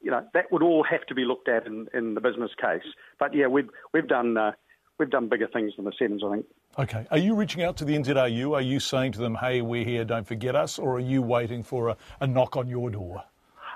you 0.00 0.10
know 0.10 0.24
that 0.34 0.52
would 0.52 0.62
all 0.62 0.84
have 0.84 1.04
to 1.06 1.14
be 1.14 1.24
looked 1.24 1.48
at 1.48 1.66
in, 1.66 1.88
in 1.92 2.14
the 2.14 2.20
business 2.20 2.50
case. 2.60 2.86
But 3.18 3.34
yeah, 3.34 3.48
we've 3.48 3.68
we've 3.92 4.08
done 4.08 4.36
uh, 4.36 4.52
we've 4.98 5.10
done 5.10 5.28
bigger 5.28 5.48
things 5.48 5.72
than 5.76 5.84
the 5.84 5.92
sevens, 5.98 6.22
I 6.24 6.32
think. 6.32 6.46
Okay. 6.78 7.06
Are 7.10 7.18
you 7.18 7.34
reaching 7.34 7.62
out 7.62 7.76
to 7.78 7.84
the 7.84 7.94
NZRU? 7.96 8.54
Are 8.54 8.60
you 8.60 8.80
saying 8.80 9.12
to 9.12 9.18
them, 9.18 9.36
"Hey, 9.36 9.60
we're 9.60 9.84
here, 9.84 10.04
don't 10.04 10.26
forget 10.26 10.54
us," 10.54 10.78
or 10.78 10.96
are 10.96 11.00
you 11.00 11.22
waiting 11.22 11.62
for 11.62 11.88
a, 11.88 11.96
a 12.20 12.26
knock 12.26 12.56
on 12.56 12.68
your 12.68 12.90
door? 12.90 13.24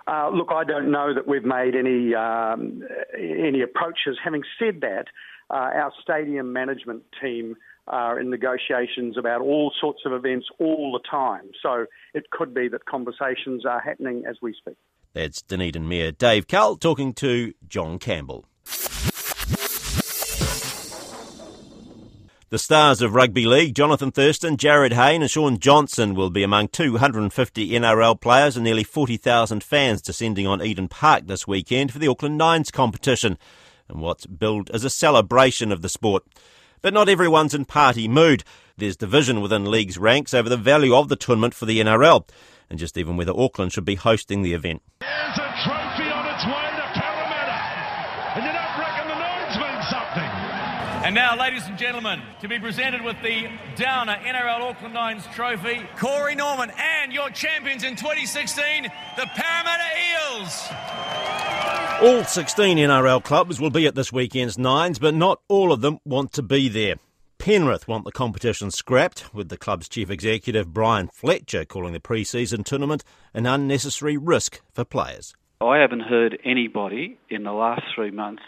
Uh, 0.08 0.30
look, 0.30 0.48
I 0.52 0.62
don't 0.62 0.90
know 0.90 1.12
that 1.12 1.26
we've 1.26 1.44
made 1.44 1.74
any 1.74 2.14
um, 2.14 2.82
any 3.14 3.60
approaches. 3.62 4.18
Having 4.22 4.42
said 4.58 4.80
that, 4.82 5.06
uh, 5.50 5.54
our 5.54 5.92
stadium 6.02 6.52
management 6.52 7.02
team 7.20 7.56
are 7.88 8.18
in 8.18 8.30
negotiations 8.30 9.16
about 9.16 9.40
all 9.40 9.72
sorts 9.80 10.00
of 10.04 10.12
events 10.12 10.46
all 10.58 10.92
the 10.92 11.08
time. 11.08 11.50
So 11.62 11.86
it 12.14 12.30
could 12.30 12.52
be 12.52 12.68
that 12.68 12.84
conversations 12.84 13.64
are 13.64 13.80
happening 13.80 14.24
as 14.28 14.36
we 14.42 14.54
speak. 14.54 14.76
That's 15.12 15.40
Dunedin 15.42 15.88
Mayor 15.88 16.12
Dave 16.12 16.46
Cull 16.46 16.76
talking 16.76 17.14
to 17.14 17.54
John 17.68 17.98
Campbell. 17.98 18.44
The 22.48 22.60
stars 22.60 23.02
of 23.02 23.12
Rugby 23.12 23.44
League, 23.44 23.74
Jonathan 23.74 24.12
Thurston, 24.12 24.56
Jarryd 24.56 24.92
Hayne 24.92 25.20
and 25.20 25.28
Shaun 25.28 25.58
Johnson 25.58 26.14
will 26.14 26.30
be 26.30 26.44
among 26.44 26.68
250 26.68 27.70
NRL 27.70 28.20
players 28.20 28.56
and 28.56 28.62
nearly 28.62 28.84
40,000 28.84 29.64
fans 29.64 30.00
descending 30.00 30.46
on 30.46 30.62
Eden 30.62 30.86
Park 30.86 31.26
this 31.26 31.48
weekend 31.48 31.90
for 31.90 31.98
the 31.98 32.06
Auckland 32.06 32.38
Nines 32.38 32.70
competition 32.70 33.36
and 33.88 34.00
what's 34.00 34.26
billed 34.26 34.70
as 34.70 34.84
a 34.84 34.90
celebration 34.90 35.72
of 35.72 35.82
the 35.82 35.88
sport. 35.88 36.22
But 36.82 36.94
not 36.94 37.08
everyone's 37.08 37.52
in 37.52 37.64
party 37.64 38.06
mood. 38.06 38.44
There's 38.76 38.96
division 38.96 39.40
within 39.40 39.68
league's 39.68 39.98
ranks 39.98 40.32
over 40.32 40.48
the 40.48 40.56
value 40.56 40.94
of 40.94 41.08
the 41.08 41.16
tournament 41.16 41.52
for 41.52 41.66
the 41.66 41.80
NRL 41.80 42.28
and 42.70 42.78
just 42.78 42.96
even 42.96 43.16
whether 43.16 43.36
Auckland 43.36 43.72
should 43.72 43.84
be 43.84 43.96
hosting 43.96 44.42
the 44.42 44.52
event. 44.52 44.82
There's 45.00 45.38
a 45.38 45.50
trophy 45.64 46.10
on 46.12 46.26
its 46.32 46.46
way 46.46 46.66
to 46.78 46.86
Parramatta. 46.94 47.58
And 48.36 48.44
you 48.46 48.52
don't 48.52 48.78
reckon 48.78 49.08
the 49.08 49.18
Nines 49.18 49.58
mean 49.58 49.82
something. 49.90 50.30
And 51.05 51.05
now, 51.16 51.34
ladies 51.34 51.66
and 51.66 51.78
gentlemen, 51.78 52.20
to 52.42 52.46
be 52.46 52.58
presented 52.58 53.00
with 53.00 53.16
the 53.22 53.48
Downer 53.74 54.18
NRL 54.22 54.68
Auckland 54.68 54.92
Nines 54.92 55.26
trophy, 55.34 55.80
Corey 55.96 56.34
Norman, 56.34 56.70
and 56.78 57.10
your 57.10 57.30
champions 57.30 57.84
in 57.84 57.96
2016, 57.96 58.82
the 58.82 59.26
Parramatta 59.34 59.82
Eels. 60.12 60.68
All 62.02 62.22
16 62.22 62.76
NRL 62.76 63.24
clubs 63.24 63.58
will 63.58 63.70
be 63.70 63.86
at 63.86 63.94
this 63.94 64.12
weekend's 64.12 64.58
Nines, 64.58 64.98
but 64.98 65.14
not 65.14 65.40
all 65.48 65.72
of 65.72 65.80
them 65.80 66.00
want 66.04 66.34
to 66.34 66.42
be 66.42 66.68
there. 66.68 66.96
Penrith 67.38 67.88
want 67.88 68.04
the 68.04 68.12
competition 68.12 68.70
scrapped, 68.70 69.32
with 69.32 69.48
the 69.48 69.56
club's 69.56 69.88
chief 69.88 70.10
executive 70.10 70.74
Brian 70.74 71.08
Fletcher 71.14 71.64
calling 71.64 71.94
the 71.94 72.00
pre 72.00 72.24
season 72.24 72.62
tournament 72.62 73.02
an 73.32 73.46
unnecessary 73.46 74.18
risk 74.18 74.60
for 74.70 74.84
players. 74.84 75.34
I 75.62 75.78
haven't 75.78 76.00
heard 76.00 76.38
anybody 76.44 77.18
in 77.30 77.44
the 77.44 77.52
last 77.52 77.84
three 77.94 78.10
months 78.10 78.42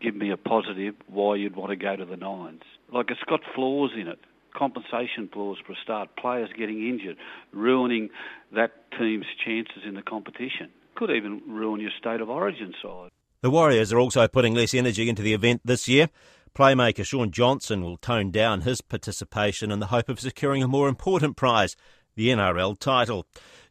give 0.00 0.14
me 0.14 0.30
a 0.30 0.36
positive 0.36 0.94
why 1.08 1.36
you'd 1.36 1.56
want 1.56 1.70
to 1.70 1.76
go 1.76 1.96
to 1.96 2.04
the 2.04 2.16
Nines. 2.16 2.62
Like 2.92 3.10
it's 3.10 3.22
got 3.28 3.40
flaws 3.54 3.90
in 3.98 4.08
it. 4.08 4.18
Compensation 4.54 5.28
flaws 5.32 5.56
for 5.66 5.72
a 5.72 5.76
start, 5.82 6.10
players 6.16 6.50
getting 6.56 6.86
injured, 6.86 7.16
ruining 7.52 8.10
that 8.54 8.72
team's 8.98 9.24
chances 9.44 9.82
in 9.86 9.94
the 9.94 10.02
competition. 10.02 10.68
Could 10.94 11.10
even 11.10 11.40
ruin 11.48 11.80
your 11.80 11.90
state 11.98 12.20
of 12.20 12.28
origin 12.28 12.74
side. 12.82 13.10
The 13.40 13.50
Warriors 13.50 13.92
are 13.92 13.98
also 13.98 14.28
putting 14.28 14.54
less 14.54 14.74
energy 14.74 15.08
into 15.08 15.22
the 15.22 15.32
event 15.32 15.62
this 15.64 15.88
year. 15.88 16.10
Playmaker 16.54 17.04
Shaun 17.04 17.30
Johnson 17.30 17.82
will 17.82 17.96
tone 17.96 18.30
down 18.30 18.60
his 18.60 18.82
participation 18.82 19.72
in 19.72 19.80
the 19.80 19.86
hope 19.86 20.10
of 20.10 20.20
securing 20.20 20.62
a 20.62 20.68
more 20.68 20.86
important 20.86 21.36
prize, 21.36 21.74
the 22.14 22.28
NRL 22.28 22.78
title. 22.78 23.26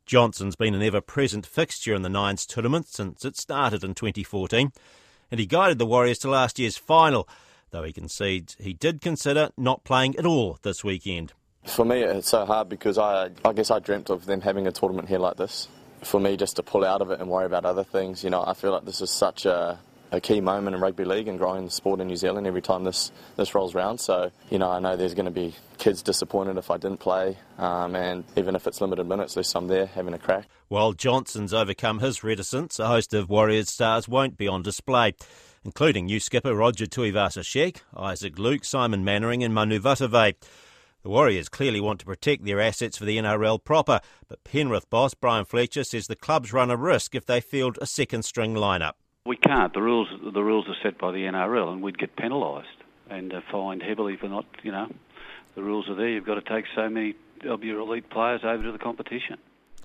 Johnson's 0.08 0.56
been 0.56 0.74
an 0.74 0.82
ever 0.82 1.00
present 1.00 1.46
fixture 1.46 1.94
in 1.94 2.02
the 2.02 2.10
Nines 2.10 2.48
tournament 2.48 2.88
since 2.88 3.24
it 3.24 3.38
started 3.38 3.84
in 3.84 3.94
2014 3.94 4.72
and 5.32 5.40
he 5.40 5.46
guided 5.46 5.80
the 5.80 5.86
Warriors 5.86 6.20
to 6.20 6.30
last 6.30 6.60
year's 6.60 6.78
final, 6.78 7.28
though 7.72 7.84
he 7.84 7.94
concedes 7.94 8.56
he 8.60 8.74
did 8.74 9.02
consider 9.02 9.50
not 9.58 9.84
playing 9.84 10.16
at 10.18 10.26
all 10.26 10.60
this 10.62 10.84
weekend. 10.84 11.34
For 11.66 11.86
me, 11.86 12.02
it's 12.02 12.30
so 12.30 12.46
hard 12.46 12.70
because 12.70 12.98
I, 12.98 13.30
I 13.46 13.54
guess 13.54 13.72
I 13.72 13.80
dreamt 13.80 14.10
of 14.10 14.26
them 14.26 14.42
having 14.42 14.68
a 14.68 14.72
tournament 14.72 15.08
here 15.08 15.20
like 15.20 15.38
this. 15.38 15.68
For 16.04 16.20
me, 16.20 16.36
just 16.36 16.56
to 16.56 16.64
pull 16.64 16.84
out 16.84 17.02
of 17.02 17.12
it 17.12 17.20
and 17.20 17.30
worry 17.30 17.46
about 17.46 17.64
other 17.64 17.84
things, 17.84 18.24
you 18.24 18.32
know, 18.32 18.44
I 18.46 18.54
feel 18.54 18.72
like 18.72 18.86
this 18.86 19.02
is 19.02 19.12
such 19.12 19.46
a 19.46 19.80
a 20.12 20.20
key 20.20 20.42
moment 20.42 20.76
in 20.76 20.82
rugby 20.82 21.06
league 21.06 21.28
and 21.28 21.40
growing 21.40 21.66
the 21.66 21.72
sport 21.72 22.00
in 22.02 22.08
New 22.08 22.16
Zealand 22.16 22.46
every 22.46 22.62
time 22.62 22.84
this, 22.84 23.12
this 23.38 23.56
rolls 23.56 23.74
around. 23.74 24.00
So, 24.00 24.32
you 24.50 24.60
know, 24.60 24.70
I 24.70 24.80
know 24.80 24.98
there's 24.98 25.14
going 25.14 25.26
to 25.26 25.32
be 25.32 25.56
kids 25.78 26.02
disappointed 26.02 26.58
if 26.58 26.70
I 26.70 26.78
didn't 26.78 27.00
play, 27.00 27.38
um, 27.58 27.96
and 27.96 28.24
even 28.36 28.56
if 28.56 28.68
it's 28.68 28.82
limited 28.82 29.08
minutes, 29.08 29.34
there's 29.34 29.50
some 29.50 29.68
there 29.68 29.86
having 29.86 30.14
a 30.14 30.20
crack. 30.20 30.48
While 30.68 30.94
Johnson's 30.94 31.54
overcome 31.54 32.00
his 32.00 32.24
reticence, 32.24 32.80
a 32.80 32.88
host 32.88 33.14
of 33.14 33.30
Warriors 33.30 33.70
stars 33.70 34.08
won't 34.08 34.38
be 34.38 34.48
on 34.48 34.62
display, 34.62 35.16
including 35.64 36.06
new 36.06 36.20
skipper 36.20 36.56
Roger 36.56 36.86
Tuivasa-Sheck, 36.86 37.78
Isaac 37.96 38.38
Luke, 38.38 38.66
Simon 38.66 39.04
Mannering, 39.04 39.44
and 39.44 39.54
Manu 39.54 39.80
Vatuvei. 39.80 40.36
The 41.04 41.10
Warriors 41.10 41.50
clearly 41.50 41.82
want 41.82 42.00
to 42.02 42.06
protect 42.06 42.46
their 42.46 42.62
assets 42.62 42.98
for 42.98 43.06
the 43.06 43.18
NRL 43.18 43.64
proper, 43.64 44.02
but 44.28 44.44
Penrith 44.44 44.90
boss 44.90 45.16
Brian 45.16 45.46
Fletcher 45.46 45.84
says 45.84 46.06
the 46.06 46.16
clubs 46.16 46.54
run 46.54 46.70
a 46.70 46.78
risk 46.78 47.16
if 47.16 47.26
they 47.26 47.42
field 47.42 47.80
a 47.82 47.88
second 47.88 48.24
string 48.24 48.54
lineup. 48.54 48.94
We 49.26 49.38
can't. 49.38 49.74
The 49.74 49.82
rules 49.82 50.08
the 50.34 50.44
rules 50.44 50.66
are 50.68 50.76
set 50.82 50.98
by 50.98 51.12
the 51.12 51.20
NRL, 51.20 51.72
and 51.72 51.82
we'd 51.84 51.98
get 51.98 52.16
penalised 52.16 52.68
and 53.10 53.32
uh, 53.34 53.42
fined 53.52 53.84
heavily 53.84 54.18
for 54.18 54.28
not. 54.28 54.46
You 54.64 54.72
know, 54.72 54.92
the 55.56 55.62
rules 55.62 55.88
are 55.90 55.96
there. 55.96 56.10
You've 56.10 56.26
got 56.26 56.44
to 56.44 56.56
take 56.56 56.66
so 56.76 56.90
many 56.90 57.16
of 57.48 57.64
your 57.64 57.80
elite 57.80 58.10
players 58.10 58.42
over 58.44 58.64
to 58.64 58.72
the 58.72 58.80
competition. 58.80 59.38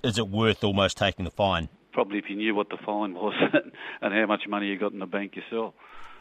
Is 0.03 0.17
it 0.17 0.27
worth 0.27 0.63
almost 0.63 0.97
taking 0.97 1.25
the 1.25 1.31
fine? 1.31 1.69
Probably 1.91 2.17
if 2.17 2.25
you 2.29 2.35
knew 2.35 2.55
what 2.55 2.69
the 2.69 2.77
fine 2.83 3.13
was 3.13 3.33
and 4.01 4.13
how 4.13 4.25
much 4.25 4.47
money 4.47 4.67
you 4.67 4.77
got 4.77 4.91
in 4.91 4.99
the 4.99 5.05
bank 5.05 5.35
yourself. 5.35 5.73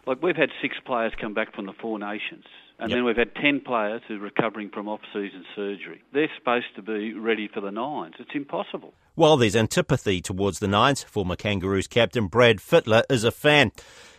Like 0.07 0.23
we've 0.23 0.37
had 0.37 0.51
six 0.61 0.77
players 0.85 1.13
come 1.19 1.35
back 1.35 1.55
from 1.55 1.67
the 1.67 1.73
Four 1.73 1.99
Nations, 1.99 2.45
and 2.79 2.91
yep. 2.91 2.99
then 2.99 3.05
we've 3.05 3.17
had 3.17 3.35
ten 3.35 3.61
players 3.61 4.03
who 4.07 4.17
are 4.17 4.21
recovering 4.21 4.69
from 4.71 4.89
off-season 4.89 5.45
surgery. 5.57 6.03
They're 6.13 6.31
supposed 6.39 6.77
to 6.77 6.83
be 6.83 7.15
ready 7.15 7.49
for 7.49 7.63
the 7.63 7.71
nines. 7.71 8.15
It's 8.19 8.31
impossible. 8.35 8.93
While 9.17 9.39
there's 9.39 9.57
antipathy 9.57 10.21
towards 10.21 10.59
the 10.59 10.69
nines, 10.69 11.03
former 11.03 11.37
Kangaroos 11.37 11.87
captain 11.87 12.27
Brad 12.27 12.59
Fittler 12.59 13.03
is 13.09 13.25
a 13.25 13.31
fan. 13.31 13.73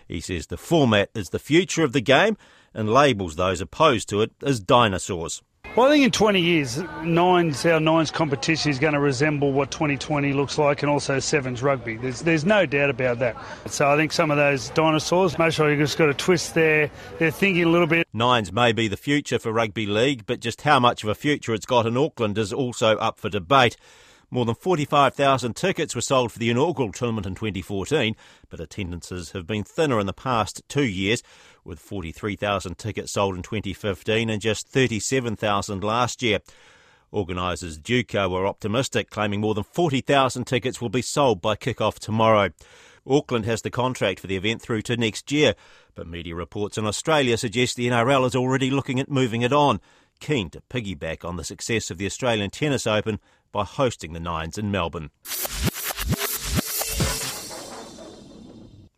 He 0.08 0.20
says 0.20 0.48
the 0.48 0.58
format 0.58 1.12
is 1.13 1.30
the 1.30 1.38
future 1.38 1.84
of 1.84 1.94
the 1.94 2.01
game 2.01 2.36
and 2.74 2.92
labels 2.92 3.36
those 3.36 3.62
opposed 3.62 4.10
to 4.10 4.24
it 4.24 4.32
as 4.42 4.60
dinosaurs. 4.60 5.44
Well, 5.75 5.86
I 5.86 5.92
think 5.92 6.06
in 6.06 6.10
20 6.10 6.42
years, 6.42 6.82
nines, 7.04 7.63
our 7.68 7.80
nines 7.80 8.10
competition 8.10 8.72
is 8.72 8.80
going 8.80 8.96
to 8.96 9.00
resemble 9.00 9.54
what 9.54 9.70
2020 9.70 10.34
looks 10.34 10.58
like 10.58 10.82
and 10.82 10.89
also 10.89 11.20
sevens 11.20 11.62
rugby. 11.62 11.98
There's, 11.98 12.22
there's 12.22 12.46
no 12.46 12.66
doubt 12.66 12.89
about 12.89 13.20
that. 13.20 13.36
So 13.68 13.88
I 13.88 13.98
think 13.98 14.12
some 14.12 14.32
of 14.32 14.38
those 14.38 14.72
dinosaurs, 14.72 15.38
make 15.38 15.54
sure 15.54 15.70
you've 15.70 15.77
just 15.77 16.00
got 16.00 16.08
to 16.08 16.16
twist 16.16 16.56
their, 16.56 16.89
their 17.20 17.30
thinking 17.30 17.66
a 17.66 17.70
little 17.70 17.86
bit. 17.86 18.08
Nines 18.13 18.51
may 18.51 18.72
be 18.72 18.88
the 18.88 18.98
future 18.98 19.38
for 19.38 19.51
rugby 19.51 19.86
league, 19.86 20.25
but 20.25 20.39
just 20.39 20.62
how 20.62 20.80
much 20.80 21.04
of 21.04 21.10
a 21.10 21.13
future 21.13 21.54
it's 21.54 21.68
got 21.68 21.86
in 21.86 21.96
Auckland 21.96 22.39
is 22.39 22.51
also 22.51 22.98
up 22.98 23.20
for 23.20 23.30
debate. 23.30 23.77
More 24.29 24.43
than 24.43 24.55
45,000 24.55 25.55
tickets 25.55 25.96
were 25.96 26.01
sold 26.01 26.34
for 26.34 26.39
the 26.39 26.50
inaugural 26.50 26.91
tournament 26.91 27.25
in 27.25 27.34
2014, 27.34 28.13
but 28.50 28.60
attendances 28.60 29.31
have 29.31 29.48
been 29.48 29.63
thinner 29.63 30.01
in 30.01 30.05
the 30.05 30.12
past 30.12 30.62
two 30.67 30.84
years, 30.84 31.24
with 31.63 31.79
43,000 31.79 32.77
tickets 32.77 33.13
sold 33.13 33.38
in 33.38 33.41
2015 33.41 34.29
and 34.29 34.41
just 34.41 34.67
37,000 34.67 35.81
last 35.81 36.22
year. 36.22 36.39
Organisers 37.10 37.77
Duco 37.77 38.27
were 38.27 38.46
optimistic, 38.46 39.10
claiming 39.10 39.39
more 39.39 39.53
than 39.53 39.63
40,000 39.63 40.43
tickets 40.43 40.81
will 40.81 40.89
be 40.89 41.01
sold 41.01 41.41
by 41.41 41.55
kick-off 41.55 41.98
tomorrow. 41.98 42.50
Auckland 43.10 43.46
has 43.46 43.62
the 43.62 43.69
contract 43.69 44.19
for 44.19 44.27
the 44.27 44.36
event 44.36 44.62
through 44.62 44.81
to 44.84 44.98
next 44.98 45.31
year, 45.31 45.55
but 45.96 46.05
media 46.05 46.36
reports 46.36 46.77
in 46.77 46.86
Australia 46.86 47.38
suggest 47.38 47.77
the 47.77 47.88
NRL 47.88 48.27
is 48.27 48.36
already 48.36 48.69
looking 48.69 49.00
at 49.00 49.10
moving 49.10 49.41
it 49.41 49.53
on, 49.53 49.79
keen 50.19 50.50
to 50.50 50.62
piggyback 50.69 51.24
on 51.24 51.38
the 51.38 51.46
success 51.46 51.89
of 51.89 51.98
the 51.98 52.05
Australian 52.05 52.50
Tennis 52.50 52.86
Open 52.86 53.19
by 53.51 53.63
hosting 53.63 54.13
the 54.13 54.20
Nines 54.20 54.58
in 54.58 54.72
Melbourne. 54.72 55.10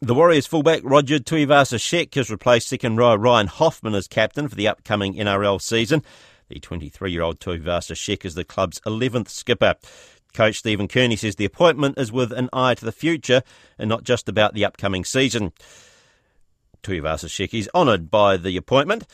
The 0.01 0.15
Warriors 0.15 0.47
fullback 0.47 0.81
Roger 0.83 1.19
Tuivasa-Sheck 1.19 2.15
has 2.15 2.31
replaced 2.31 2.69
second 2.69 2.95
rower 2.95 3.17
Ryan 3.17 3.47
Hoffman 3.47 3.95
as 3.95 4.07
captain 4.07 4.47
for 4.47 4.55
the 4.55 4.67
upcoming 4.67 5.15
NRL 5.15 5.61
season. 5.61 6.03
The 6.47 6.59
23-year-old 6.59 7.39
Tuivasa-Sheck 7.39 8.25
is 8.25 8.33
the 8.33 8.45
club's 8.45 8.79
11th 8.81 9.27
skipper. 9.27 9.75
Coach 10.33 10.59
Stephen 10.59 10.87
Kearney 10.87 11.15
says 11.15 11.35
the 11.35 11.45
appointment 11.45 11.97
is 11.97 12.11
with 12.11 12.31
an 12.31 12.49
eye 12.53 12.75
to 12.75 12.85
the 12.85 12.91
future 12.91 13.43
and 13.77 13.89
not 13.89 14.03
just 14.03 14.29
about 14.29 14.53
the 14.53 14.63
upcoming 14.63 15.03
season. 15.03 15.51
Tuivasa-Sheck 16.81 17.53
is 17.53 17.69
honoured 17.75 18.09
by 18.09 18.37
the 18.37 18.55
appointment 18.55 19.05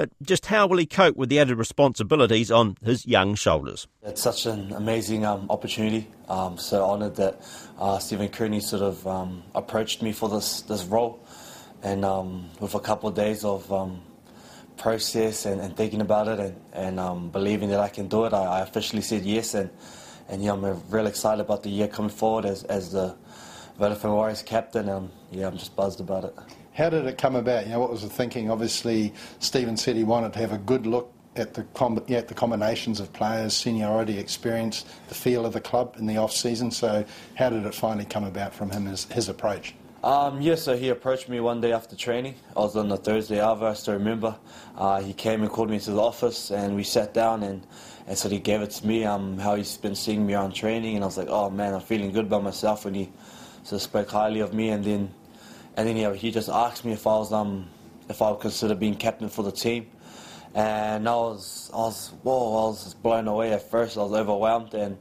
but 0.00 0.08
just 0.22 0.46
how 0.46 0.66
will 0.66 0.78
he 0.78 0.86
cope 0.86 1.14
with 1.14 1.28
the 1.28 1.38
added 1.38 1.58
responsibilities 1.58 2.50
on 2.50 2.74
his 2.82 3.04
young 3.04 3.34
shoulders? 3.34 3.86
It's 4.02 4.22
such 4.22 4.46
an 4.46 4.72
amazing 4.72 5.26
um, 5.26 5.46
opportunity. 5.50 6.08
Um, 6.26 6.56
so 6.56 6.82
honoured 6.82 7.16
that 7.16 7.42
uh, 7.78 7.98
Stephen 7.98 8.30
Kearney 8.30 8.60
sort 8.60 8.80
of 8.80 9.06
um, 9.06 9.42
approached 9.54 10.00
me 10.00 10.12
for 10.12 10.30
this 10.30 10.62
this 10.62 10.84
role, 10.84 11.22
and 11.82 12.02
um, 12.02 12.48
with 12.60 12.74
a 12.74 12.80
couple 12.80 13.10
of 13.10 13.14
days 13.14 13.44
of 13.44 13.70
um, 13.70 14.00
process 14.78 15.44
and, 15.44 15.60
and, 15.60 15.76
thinking 15.76 16.00
about 16.00 16.28
it 16.28 16.40
and, 16.40 16.56
and 16.72 16.98
um, 16.98 17.28
believing 17.28 17.68
that 17.68 17.80
I 17.80 17.90
can 17.90 18.08
do 18.08 18.24
it, 18.24 18.32
I, 18.32 18.44
I, 18.44 18.60
officially 18.60 19.02
said 19.02 19.26
yes. 19.26 19.52
And, 19.52 19.68
and 20.30 20.42
yeah, 20.42 20.54
I'm 20.54 20.64
really 20.88 21.10
excited 21.10 21.42
about 21.42 21.62
the 21.62 21.68
year 21.68 21.88
coming 21.88 22.10
forward 22.10 22.46
as, 22.46 22.64
as 22.64 22.92
the 22.92 23.14
Vodafone 23.80 24.14
Warriors 24.14 24.42
captain. 24.42 24.88
And 24.88 25.10
yeah, 25.30 25.46
I'm 25.46 25.56
just 25.56 25.74
buzzed 25.74 26.00
about 26.00 26.24
it. 26.24 26.36
How 26.74 26.90
did 26.90 27.06
it 27.06 27.18
come 27.18 27.34
about? 27.34 27.66
You 27.66 27.72
know, 27.72 27.80
what 27.80 27.90
was 27.90 28.02
the 28.02 28.08
thinking? 28.08 28.50
Obviously, 28.50 29.12
Stephen 29.38 29.76
said 29.76 29.96
he 29.96 30.04
wanted 30.04 30.32
to 30.34 30.38
have 30.38 30.52
a 30.52 30.58
good 30.58 30.86
look 30.86 31.12
at 31.36 31.54
the 31.54 31.62
com- 31.74 32.04
at 32.08 32.28
the 32.28 32.34
combinations 32.34 33.00
of 33.00 33.12
players, 33.12 33.54
seniority, 33.54 34.18
experience, 34.18 34.84
the 35.08 35.14
feel 35.14 35.46
of 35.46 35.54
the 35.54 35.60
club 35.60 35.96
in 35.98 36.06
the 36.06 36.18
off 36.18 36.32
season. 36.32 36.70
So, 36.70 37.04
how 37.36 37.50
did 37.50 37.64
it 37.64 37.74
finally 37.74 38.04
come 38.04 38.24
about 38.24 38.52
from 38.52 38.70
him 38.70 38.86
as 38.86 39.04
his 39.04 39.28
approach? 39.28 39.74
Um, 40.02 40.40
yeah, 40.40 40.54
so 40.54 40.76
he 40.76 40.88
approached 40.88 41.28
me 41.28 41.40
one 41.40 41.60
day 41.60 41.72
after 41.72 41.94
training. 41.94 42.34
I 42.56 42.60
was 42.60 42.74
on 42.74 42.88
the 42.88 42.96
Thursday 42.96 43.38
hour, 43.38 43.62
I 43.62 43.74
still 43.74 43.94
remember. 43.94 44.34
Uh, 44.74 45.02
he 45.02 45.12
came 45.12 45.42
and 45.42 45.50
called 45.50 45.68
me 45.68 45.78
to 45.78 45.90
the 45.90 46.00
office 46.00 46.50
and 46.50 46.74
we 46.74 46.84
sat 46.84 47.12
down 47.12 47.42
and, 47.42 47.66
and 48.06 48.16
so 48.16 48.30
he 48.30 48.38
gave 48.38 48.62
it 48.62 48.70
to 48.70 48.86
me, 48.86 49.04
um, 49.04 49.36
how 49.36 49.56
he's 49.56 49.76
been 49.76 49.94
seeing 49.94 50.26
me 50.26 50.32
on 50.32 50.52
training 50.52 50.94
and 50.94 51.04
I 51.04 51.06
was 51.06 51.18
like, 51.18 51.28
oh 51.28 51.50
man, 51.50 51.74
I'm 51.74 51.82
feeling 51.82 52.12
good 52.12 52.30
by 52.30 52.40
myself 52.40 52.86
when 52.86 52.94
he 52.94 53.10
of 53.70 53.82
spoke 53.82 54.10
highly 54.10 54.40
of 54.40 54.52
me 54.52 54.70
and 54.70 54.84
then 54.84 55.14
and 55.76 55.88
then 55.88 55.96
yeah, 55.96 56.12
he 56.14 56.30
just 56.30 56.48
asked 56.48 56.84
me 56.84 56.92
if 56.92 57.06
I 57.06 57.16
was 57.18 57.32
um 57.32 57.68
if 58.08 58.20
I 58.22 58.30
would 58.30 58.40
consider 58.40 58.74
being 58.74 58.96
captain 58.96 59.28
for 59.28 59.42
the 59.42 59.52
team. 59.52 59.86
And 60.54 61.08
I 61.08 61.14
was 61.14 61.70
I 61.72 61.78
was 61.78 62.12
whoa, 62.22 62.64
I 62.64 62.68
was 62.68 62.94
blown 62.94 63.28
away 63.28 63.52
at 63.52 63.70
first, 63.70 63.96
I 63.96 64.02
was 64.02 64.12
overwhelmed 64.12 64.74
and 64.74 64.98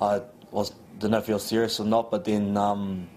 I 0.00 0.22
was 0.50 0.72
didn't 0.98 1.10
know 1.10 1.18
if 1.18 1.26
he 1.26 1.32
was 1.32 1.44
serious 1.44 1.78
or 1.78 1.86
not, 1.86 2.10
but 2.10 2.24
then 2.24 2.56
um, 2.56 3.08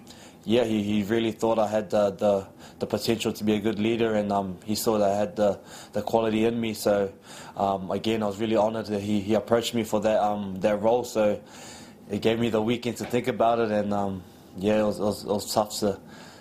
yeah, 0.43 0.63
he, 0.63 0.83
he 0.83 1.03
really 1.03 1.31
thought 1.31 1.59
I 1.59 1.67
had 1.67 1.89
the, 1.89 2.11
the, 2.11 2.47
the 2.79 2.85
potential 2.87 3.31
to 3.33 3.43
be 3.43 3.53
a 3.53 3.59
good 3.59 3.79
leader, 3.79 4.15
and 4.15 4.31
um, 4.31 4.57
he 4.65 4.75
saw 4.75 4.97
that 4.97 5.11
I 5.11 5.15
had 5.15 5.35
the, 5.35 5.59
the 5.93 6.01
quality 6.01 6.45
in 6.45 6.59
me. 6.59 6.73
So 6.73 7.13
um, 7.55 7.91
again, 7.91 8.23
I 8.23 8.25
was 8.25 8.39
really 8.39 8.57
honoured 8.57 8.87
that 8.87 9.01
he, 9.01 9.21
he 9.21 9.33
approached 9.33 9.73
me 9.73 9.83
for 9.83 10.01
that 10.01 10.19
um, 10.21 10.59
that 10.61 10.81
role. 10.81 11.03
So 11.03 11.41
it 12.09 12.21
gave 12.21 12.39
me 12.39 12.49
the 12.49 12.61
weekend 12.61 12.97
to 12.97 13.05
think 13.05 13.27
about 13.27 13.59
it, 13.59 13.71
and 13.71 13.93
um, 13.93 14.23
yeah, 14.57 14.81
it 14.81 14.83
was, 14.83 14.99
it 14.99 15.03
was, 15.03 15.23
it 15.23 15.29
was 15.29 15.53
tough 15.53 15.79
to 15.79 15.99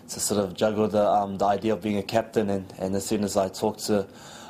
to 0.08 0.20
sort 0.20 0.42
of 0.42 0.54
juggle 0.54 0.88
the 0.88 1.06
um, 1.06 1.38
the 1.38 1.44
idea 1.44 1.74
of 1.74 1.82
being 1.82 1.98
a 1.98 2.02
captain. 2.02 2.50
And, 2.50 2.72
and 2.78 2.94
as 2.94 3.06
soon 3.06 3.24
as 3.24 3.36
I 3.36 3.48
talked 3.48 3.80
to 3.86 4.08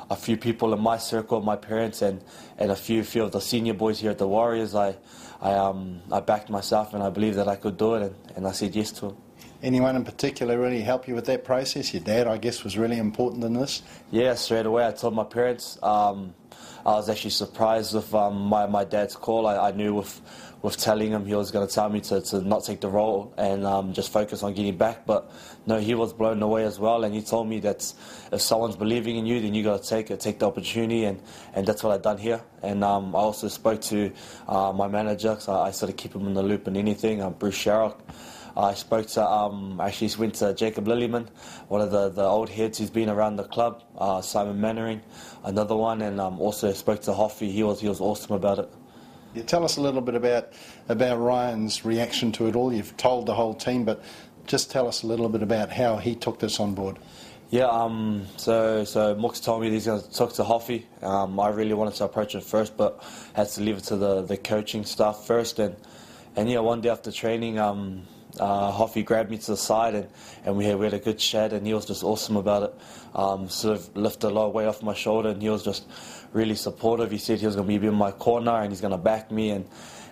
a 0.09 0.15
few 0.15 0.37
people 0.37 0.73
in 0.73 0.79
my 0.79 0.97
circle, 0.97 1.41
my 1.41 1.55
parents, 1.55 2.01
and, 2.01 2.21
and 2.57 2.71
a 2.71 2.75
few 2.75 3.03
few 3.03 3.23
of 3.23 3.31
the 3.31 3.41
senior 3.41 3.73
boys 3.73 3.99
here 3.99 4.11
at 4.11 4.17
the 4.17 4.27
Warriors, 4.27 4.75
I 4.75 4.95
I 5.41 5.53
um 5.53 6.01
I 6.11 6.19
backed 6.19 6.49
myself, 6.49 6.93
and 6.93 7.03
I 7.03 7.09
believed 7.09 7.37
that 7.37 7.47
I 7.47 7.55
could 7.55 7.77
do 7.77 7.95
it, 7.95 8.03
and, 8.03 8.15
and 8.37 8.47
I 8.47 8.51
said 8.51 8.75
yes 8.75 8.91
to 8.93 9.07
him. 9.07 9.17
Anyone 9.61 9.97
in 9.97 10.05
particular 10.05 10.57
really 10.57 10.81
help 10.81 11.07
you 11.07 11.15
with 11.15 11.25
that 11.25 11.43
process? 11.43 11.93
Your 11.93 12.01
dad, 12.01 12.27
I 12.27 12.37
guess, 12.37 12.63
was 12.63 12.77
really 12.77 12.97
important 12.97 13.43
in 13.43 13.53
this. 13.53 13.81
Yeah, 14.09 14.33
straight 14.35 14.65
away 14.65 14.87
I 14.87 14.91
told 14.91 15.13
my 15.13 15.25
parents. 15.25 15.77
Um, 15.83 16.33
I 16.85 16.93
was 16.93 17.09
actually 17.09 17.31
surprised 17.31 17.93
with 17.93 18.13
um, 18.15 18.39
my 18.39 18.65
my 18.67 18.85
dad's 18.85 19.15
call. 19.17 19.45
I, 19.47 19.69
I, 19.69 19.71
knew 19.71 19.95
with 19.95 20.21
with 20.61 20.77
telling 20.77 21.11
him 21.11 21.25
he 21.25 21.33
was 21.33 21.51
going 21.51 21.65
to 21.65 21.73
tell 21.73 21.89
me 21.89 22.01
to, 22.01 22.21
to 22.21 22.41
not 22.41 22.65
take 22.65 22.81
the 22.81 22.89
role 22.89 23.33
and 23.37 23.65
um, 23.65 23.93
just 23.93 24.11
focus 24.11 24.43
on 24.43 24.53
getting 24.53 24.77
back. 24.77 25.05
But 25.05 25.31
no, 25.65 25.79
he 25.79 25.95
was 25.95 26.11
blown 26.11 26.41
away 26.41 26.65
as 26.65 26.79
well, 26.79 27.03
and 27.03 27.13
he 27.13 27.21
told 27.21 27.47
me 27.47 27.59
that 27.61 27.93
if 28.31 28.41
someone's 28.41 28.75
believing 28.75 29.17
in 29.17 29.25
you, 29.25 29.39
then 29.39 29.53
you 29.53 29.63
got 29.63 29.83
to 29.83 29.89
take 29.89 30.11
it, 30.11 30.19
take 30.19 30.39
the 30.39 30.47
opportunity, 30.47 31.05
and, 31.05 31.21
and 31.53 31.65
that's 31.65 31.83
what 31.83 31.93
I've 31.93 32.01
done 32.01 32.17
here. 32.17 32.41
And 32.61 32.83
um, 32.83 33.15
I 33.15 33.19
also 33.19 33.47
spoke 33.47 33.81
to 33.83 34.11
uh, 34.47 34.73
my 34.73 34.87
manager, 34.87 35.37
so 35.39 35.53
I, 35.53 35.67
I, 35.67 35.71
sort 35.71 35.89
of 35.91 35.97
keep 35.97 36.13
him 36.13 36.27
in 36.27 36.33
the 36.33 36.43
loop 36.43 36.67
and 36.67 36.75
anything, 36.75 37.21
uh, 37.21 37.29
Bruce 37.29 37.57
Sharrock. 37.57 37.99
I 38.57 38.73
spoke 38.73 39.07
to, 39.07 39.25
um, 39.25 39.79
actually 39.79 40.13
went 40.17 40.35
to 40.35 40.53
Jacob 40.53 40.85
Lillyman, 40.85 41.29
one 41.69 41.79
of 41.79 41.91
the, 41.91 42.09
the 42.09 42.23
old 42.23 42.49
heads 42.49 42.79
who's 42.79 42.89
been 42.89 43.07
around 43.07 43.37
the 43.37 43.45
club, 43.45 43.83
uh, 43.97 44.21
Simon 44.21 44.59
Mannering, 44.59 45.01
another 45.45 45.75
one, 45.75 46.01
and 46.01 46.19
um, 46.19 46.41
also 46.41 46.73
spoke 46.73 47.01
to 47.03 47.13
Hoffy. 47.13 47.51
He 47.51 47.63
was, 47.63 47.79
he 47.79 47.87
was 47.87 48.01
awesome 48.01 48.35
about 48.35 48.59
it. 48.59 48.69
Yeah, 49.33 49.43
tell 49.43 49.63
us 49.63 49.77
a 49.77 49.81
little 49.81 50.01
bit 50.01 50.15
about, 50.15 50.53
about 50.87 51.17
Ryan's 51.17 51.85
reaction 51.85 52.31
to 52.33 52.47
it 52.47 52.55
all. 52.55 52.73
You've 52.73 52.97
told 52.97 53.27
the 53.27 53.35
whole 53.35 53.53
team, 53.53 53.85
but 53.85 54.03
just 54.47 54.71
tell 54.71 54.87
us 54.87 55.03
a 55.03 55.07
little 55.07 55.29
bit 55.29 55.43
about 55.43 55.71
how 55.71 55.97
he 55.97 56.15
took 56.15 56.39
this 56.39 56.59
on 56.59 56.73
board. 56.73 56.97
Yeah, 57.51 57.65
um, 57.65 58.27
so 58.37 58.83
so 58.83 59.15
Mooks 59.15 59.43
told 59.43 59.61
me 59.61 59.71
he's 59.71 59.87
going 59.87 60.01
to 60.01 60.11
talk 60.11 60.33
to 60.33 60.43
Hoffy. 60.43 60.85
Um, 61.01 61.39
I 61.39 61.49
really 61.49 61.73
wanted 61.73 61.95
to 61.95 62.05
approach 62.05 62.35
it 62.35 62.43
first, 62.43 62.77
but 62.77 63.03
had 63.33 63.47
to 63.49 63.61
leave 63.61 63.77
it 63.77 63.85
to 63.85 63.95
the, 63.95 64.21
the 64.21 64.37
coaching 64.37 64.85
staff 64.85 65.25
first. 65.25 65.57
And 65.57 65.75
and 66.35 66.49
yeah, 66.49 66.59
one 66.59 66.81
day 66.81 66.89
after 66.89 67.11
training, 67.11 67.57
um, 67.57 68.03
uh, 68.37 68.71
Hoffy 68.71 69.03
grabbed 69.03 69.31
me 69.31 69.37
to 69.37 69.51
the 69.51 69.57
side 69.57 69.95
and, 69.95 70.07
and 70.45 70.57
we, 70.57 70.65
had, 70.65 70.77
we 70.77 70.85
had 70.85 70.93
a 70.93 70.99
good 70.99 71.17
chat 71.17 71.53
and 71.53 71.65
he 71.65 71.73
was 71.73 71.85
just 71.85 72.03
awesome 72.03 72.37
about 72.37 72.63
it. 72.63 72.75
Um, 73.15 73.49
sort 73.49 73.77
of 73.77 73.95
lifted 73.97 74.27
a 74.27 74.29
lot 74.29 74.47
of 74.47 74.53
weight 74.53 74.67
off 74.67 74.83
my 74.83 74.93
shoulder 74.93 75.29
and 75.29 75.41
he 75.41 75.49
was 75.49 75.63
just 75.63 75.87
really 76.31 76.55
supportive. 76.55 77.09
He 77.09 77.17
said 77.17 77.39
he 77.39 77.45
was 77.45 77.55
going 77.55 77.67
to 77.67 77.79
be 77.79 77.87
in 77.87 77.93
my 77.93 78.11
corner 78.11 78.61
and 78.61 78.71
he's 78.71 78.81
going 78.81 78.91
to 78.91 78.97
back 78.97 79.31
me 79.31 79.49
and, 79.51 79.65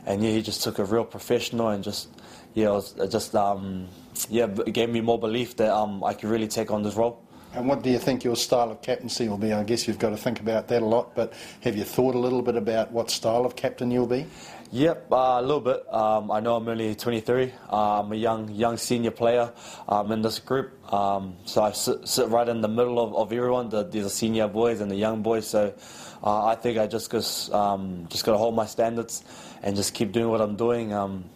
and 0.06 0.24
yeah, 0.24 0.32
he 0.32 0.42
just 0.42 0.64
took 0.64 0.80
a 0.80 0.86
real 0.86 1.06
professional 1.06 1.70
and 1.70 1.84
just, 1.84 2.10
yeah, 2.54 2.70
was 2.70 2.94
just, 3.12 3.36
um, 3.36 3.88
yeah, 4.30 4.48
gave 4.48 4.90
me 4.90 5.02
more 5.02 5.20
belief 5.20 5.56
that 5.58 5.72
um, 5.72 6.04
I 6.04 6.14
could 6.14 6.30
really 6.30 6.48
take 6.48 6.72
on 6.72 6.82
this 6.82 6.96
role. 6.96 7.22
And 7.54 7.68
what 7.68 7.82
do 7.82 7.90
you 7.90 7.98
think 7.98 8.24
your 8.24 8.36
style 8.36 8.70
of 8.72 8.82
captaincy 8.82 9.28
will 9.28 9.38
be? 9.38 9.54
I 9.54 9.64
guess 9.64 9.88
you've 9.88 10.00
got 10.00 10.10
to 10.10 10.18
think 10.18 10.40
about 10.40 10.68
that 10.68 10.82
a 10.82 10.86
lot, 10.86 11.16
but 11.16 11.34
have 11.62 11.78
you 11.78 11.84
thought 11.84 12.14
a 12.14 12.20
little 12.20 12.42
bit 12.42 12.56
about 12.56 12.92
what 12.92 13.10
style 13.10 13.46
of 13.46 13.56
captain 13.56 13.90
you'll 13.90 14.06
be? 14.06 14.28
Yep, 14.72 15.08
uh, 15.14 15.16
a 15.16 15.42
little 15.42 15.62
bit. 15.62 15.94
Um, 15.94 16.30
I 16.30 16.42
know 16.42 16.58
I'm 16.58 16.68
only 16.68 16.94
23. 16.94 17.54
Uh, 17.72 18.02
I'm 18.02 18.12
a 18.12 18.16
young, 18.16 18.50
young 18.52 18.76
senior 18.76 19.12
player 19.12 19.54
um, 19.88 20.12
in 20.12 20.22
this 20.22 20.40
group. 20.40 20.94
Um, 20.94 21.38
so 21.46 21.64
I 21.64 21.72
sit, 21.72 22.06
sit, 22.06 22.28
right 22.28 22.48
in 22.50 22.60
the 22.60 22.68
middle 22.68 23.00
of, 23.00 23.16
of 23.16 23.32
everyone. 23.32 23.70
The, 23.70 23.84
there's 23.84 24.04
the 24.04 24.10
senior 24.10 24.50
boys 24.50 24.82
and 24.82 24.92
the 24.92 24.98
young 24.98 25.22
boys. 25.22 25.48
So 25.48 25.74
uh, 26.22 26.46
I 26.48 26.56
think 26.56 26.78
I 26.78 26.88
just 26.88 27.14
um, 27.54 28.08
just 28.10 28.26
got 28.26 28.34
to 28.34 28.38
hold 28.38 28.56
my 28.56 28.66
standards 28.66 29.24
and 29.64 29.74
just 29.74 29.94
keep 29.94 30.12
doing 30.12 30.28
what 30.28 30.42
I'm 30.42 30.58
doing. 30.58 30.94
Um, 30.94 31.30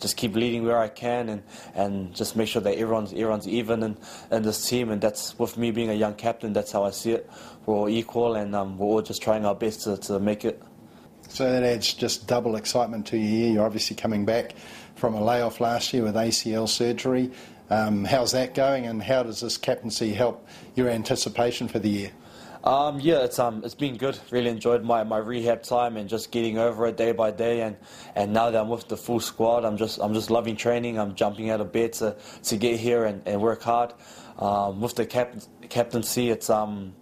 just 0.00 0.18
keep 0.18 0.34
leading 0.34 0.66
where 0.66 0.78
I 0.78 0.88
can 0.88 1.30
and, 1.30 1.42
and 1.74 2.14
just 2.14 2.36
make 2.36 2.48
sure 2.48 2.60
that 2.60 2.76
everyone's 2.76 3.12
everyone's 3.12 3.48
even 3.48 3.82
in, 3.82 3.96
in 4.30 4.42
this 4.42 4.68
team. 4.68 4.90
And 4.90 5.00
that's 5.00 5.38
with 5.38 5.56
me 5.56 5.70
being 5.70 5.88
a 5.88 5.94
young 5.94 6.14
captain. 6.16 6.52
That's 6.52 6.72
how 6.72 6.84
I 6.84 6.90
see 6.90 7.12
it. 7.12 7.30
We're 7.64 7.76
all 7.76 7.88
equal, 7.88 8.34
and 8.34 8.54
um, 8.54 8.76
we're 8.76 8.86
all 8.86 9.02
just 9.02 9.22
trying 9.22 9.46
our 9.46 9.54
best 9.54 9.84
to, 9.84 9.96
to 9.96 10.20
make 10.20 10.44
it. 10.44 10.62
So 11.28 11.50
that 11.50 11.62
adds 11.62 11.94
just 11.94 12.26
double 12.26 12.56
excitement 12.56 13.06
to 13.08 13.16
your 13.16 13.28
year. 13.28 13.52
You're 13.52 13.66
obviously 13.66 13.96
coming 13.96 14.24
back 14.24 14.54
from 14.94 15.14
a 15.14 15.24
layoff 15.24 15.60
last 15.60 15.92
year 15.92 16.04
with 16.04 16.14
ACL 16.14 16.68
surgery. 16.68 17.30
Um, 17.70 18.04
how's 18.04 18.32
that 18.32 18.54
going, 18.54 18.86
and 18.86 19.02
how 19.02 19.22
does 19.22 19.40
this 19.40 19.56
captaincy 19.56 20.12
help 20.12 20.46
your 20.74 20.88
anticipation 20.88 21.66
for 21.66 21.78
the 21.78 21.88
year? 21.88 22.10
Um, 22.64 22.98
yeah, 22.98 23.24
it's 23.24 23.38
um, 23.38 23.62
it's 23.62 23.74
been 23.74 23.98
good. 23.98 24.18
Really 24.30 24.48
enjoyed 24.48 24.82
my, 24.82 25.04
my 25.04 25.18
rehab 25.18 25.62
time 25.62 25.98
and 25.98 26.08
just 26.08 26.30
getting 26.30 26.56
over 26.56 26.86
it 26.86 26.96
day 26.96 27.12
by 27.12 27.30
day. 27.30 27.60
And, 27.60 27.76
and 28.14 28.32
now 28.32 28.50
that 28.50 28.58
I'm 28.58 28.70
with 28.70 28.88
the 28.88 28.96
full 28.96 29.20
squad, 29.20 29.66
I'm 29.66 29.76
just 29.76 29.98
I'm 30.00 30.14
just 30.14 30.30
loving 30.30 30.56
training. 30.56 30.98
I'm 30.98 31.14
jumping 31.14 31.50
out 31.50 31.60
of 31.60 31.72
bed 31.72 31.92
to, 31.94 32.16
to 32.44 32.56
get 32.56 32.80
here 32.80 33.04
and, 33.04 33.20
and 33.26 33.42
work 33.42 33.62
hard. 33.62 33.92
Um, 34.38 34.80
with 34.80 34.96
the 34.96 35.06
cap- 35.06 35.36
captaincy, 35.68 36.30
it's 36.30 36.50
um, 36.50 36.94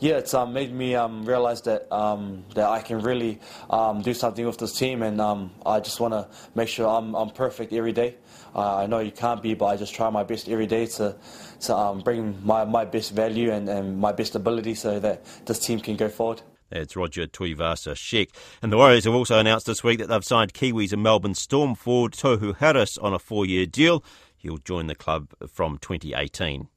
yeah, 0.00 0.16
it's 0.16 0.34
um, 0.34 0.52
made 0.52 0.72
me 0.72 0.96
um, 0.96 1.24
realize 1.24 1.62
that 1.62 1.92
um, 1.92 2.44
that 2.54 2.68
I 2.68 2.80
can 2.80 3.00
really 3.00 3.38
um, 3.68 4.02
do 4.02 4.12
something 4.12 4.44
with 4.44 4.58
this 4.58 4.76
team, 4.76 5.02
and 5.02 5.20
um, 5.20 5.52
I 5.64 5.78
just 5.80 6.00
want 6.00 6.14
to 6.14 6.28
make 6.54 6.68
sure 6.68 6.88
I'm, 6.88 7.14
I'm 7.14 7.30
perfect 7.30 7.72
every 7.72 7.92
day. 7.92 8.16
Uh, 8.54 8.78
I 8.78 8.86
know 8.86 8.98
you 8.98 9.12
can't 9.12 9.40
be, 9.40 9.54
but 9.54 9.66
I 9.66 9.76
just 9.76 9.94
try 9.94 10.10
my 10.10 10.24
best 10.24 10.48
every 10.48 10.66
day 10.66 10.86
to 10.86 11.16
to 11.60 11.76
um, 11.76 12.00
bring 12.00 12.44
my, 12.44 12.64
my 12.64 12.84
best 12.84 13.12
value 13.12 13.52
and, 13.52 13.68
and 13.68 13.98
my 13.98 14.12
best 14.12 14.34
ability 14.34 14.74
so 14.74 14.98
that 14.98 15.24
this 15.46 15.58
team 15.58 15.78
can 15.78 15.96
go 15.96 16.08
forward. 16.08 16.42
That's 16.70 16.94
Roger 16.94 17.26
Tuivasa-Sheck. 17.26 18.28
And 18.62 18.72
the 18.72 18.76
Warriors 18.76 19.04
have 19.04 19.14
also 19.14 19.38
announced 19.38 19.66
this 19.66 19.82
week 19.82 19.98
that 19.98 20.08
they've 20.08 20.24
signed 20.24 20.54
Kiwis 20.54 20.92
and 20.92 21.02
Melbourne 21.02 21.34
Storm 21.34 21.74
forward 21.74 22.12
Tohu 22.12 22.56
Harris 22.56 22.96
on 22.96 23.12
a 23.12 23.18
four 23.18 23.44
year 23.44 23.66
deal. 23.66 24.04
He'll 24.40 24.56
join 24.56 24.86
the 24.86 24.94
club 24.94 25.34
from 25.46 25.76
2018. 25.78 26.68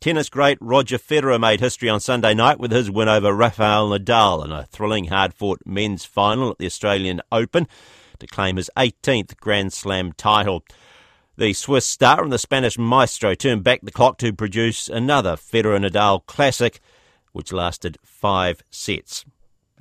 Tennis 0.00 0.28
great 0.28 0.58
Roger 0.60 0.98
Federer 0.98 1.38
made 1.38 1.60
history 1.60 1.88
on 1.88 2.00
Sunday 2.00 2.34
night 2.34 2.58
with 2.58 2.72
his 2.72 2.90
win 2.90 3.08
over 3.08 3.32
Rafael 3.32 3.90
Nadal 3.90 4.44
in 4.44 4.50
a 4.50 4.66
thrilling, 4.66 5.06
hard 5.06 5.32
fought 5.32 5.60
men's 5.64 6.04
final 6.04 6.50
at 6.50 6.58
the 6.58 6.66
Australian 6.66 7.20
Open 7.30 7.68
to 8.18 8.26
claim 8.26 8.56
his 8.56 8.70
18th 8.76 9.36
Grand 9.36 9.72
Slam 9.72 10.12
title. 10.12 10.64
The 11.36 11.52
Swiss 11.52 11.86
star 11.86 12.22
and 12.22 12.32
the 12.32 12.38
Spanish 12.38 12.76
maestro 12.76 13.34
turned 13.36 13.62
back 13.62 13.82
the 13.82 13.92
clock 13.92 14.18
to 14.18 14.32
produce 14.32 14.88
another 14.88 15.36
Federer 15.36 15.78
Nadal 15.78 16.26
classic, 16.26 16.80
which 17.30 17.52
lasted 17.52 17.96
five 18.04 18.62
sets. 18.70 19.24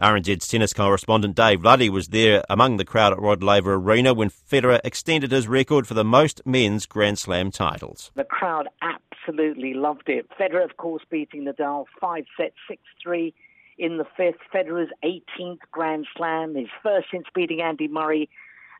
RNZ's 0.01 0.47
tennis 0.47 0.73
correspondent 0.73 1.35
Dave 1.35 1.63
Luddy 1.63 1.89
was 1.89 2.09
there 2.09 2.43
among 2.49 2.77
the 2.77 2.85
crowd 2.85 3.13
at 3.13 3.19
Rod 3.19 3.41
Laver 3.41 3.73
Arena 3.73 4.13
when 4.13 4.29
Federer 4.29 4.79
extended 4.83 5.31
his 5.31 5.47
record 5.47 5.87
for 5.87 5.95
the 5.95 6.03
most 6.03 6.39
men's 6.45 6.85
Grand 6.85 7.17
Slam 7.17 7.49
titles. 7.49 8.11
The 8.13 8.23
crowd 8.23 8.67
absolutely 8.83 9.73
loved 9.73 10.07
it. 10.07 10.29
Federer, 10.39 10.63
of 10.63 10.77
course, 10.77 11.01
beating 11.09 11.45
Nadal 11.45 11.85
five 11.99 12.25
sets, 12.37 12.53
6 12.67 12.79
3 13.01 13.33
in 13.79 13.97
the 13.97 14.05
fifth. 14.15 14.37
Federer's 14.53 14.91
18th 15.03 15.61
Grand 15.71 16.05
Slam, 16.15 16.53
his 16.53 16.69
first 16.83 17.07
since 17.11 17.25
beating 17.33 17.61
Andy 17.61 17.87
Murray 17.87 18.29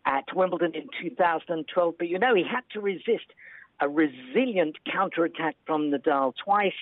at 0.06 0.26
Wimbledon 0.36 0.76
in 0.76 0.88
2012. 1.02 1.96
But 1.98 2.10
you 2.10 2.20
know, 2.20 2.36
he 2.36 2.44
had 2.44 2.64
to 2.74 2.80
resist 2.80 3.34
a 3.80 3.90
resilient 3.90 4.78
counter-attack 4.92 5.56
from 5.66 5.90
Nadal 5.90 6.34
twice. 6.44 6.74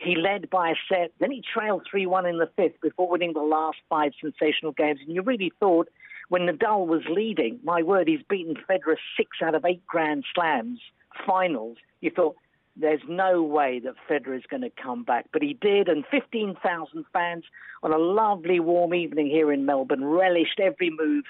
He 0.00 0.16
led 0.16 0.48
by 0.48 0.70
a 0.70 0.74
set, 0.88 1.12
then 1.20 1.30
he 1.30 1.42
trailed 1.42 1.86
3 1.90 2.06
1 2.06 2.26
in 2.26 2.38
the 2.38 2.50
fifth 2.56 2.80
before 2.80 3.08
winning 3.08 3.34
the 3.34 3.40
last 3.40 3.78
five 3.88 4.12
sensational 4.20 4.72
games. 4.72 5.00
And 5.04 5.14
you 5.14 5.22
really 5.22 5.52
thought 5.60 5.88
when 6.30 6.42
Nadal 6.42 6.86
was 6.86 7.02
leading, 7.10 7.60
my 7.62 7.82
word, 7.82 8.08
he's 8.08 8.22
beaten 8.28 8.54
Federer 8.68 8.96
six 9.16 9.30
out 9.44 9.54
of 9.54 9.64
eight 9.64 9.86
Grand 9.86 10.24
Slams 10.34 10.80
finals. 11.26 11.76
You 12.00 12.10
thought, 12.10 12.36
there's 12.76 13.02
no 13.08 13.42
way 13.42 13.80
that 13.80 13.94
Federer 14.08 14.38
is 14.38 14.44
going 14.48 14.62
to 14.62 14.70
come 14.70 15.02
back. 15.02 15.26
But 15.32 15.42
he 15.42 15.54
did, 15.60 15.88
and 15.88 16.04
15,000 16.10 17.04
fans 17.12 17.44
on 17.82 17.92
a 17.92 17.98
lovely 17.98 18.60
warm 18.60 18.94
evening 18.94 19.26
here 19.26 19.52
in 19.52 19.66
Melbourne 19.66 20.04
relished 20.04 20.60
every 20.60 20.90
move 20.90 21.24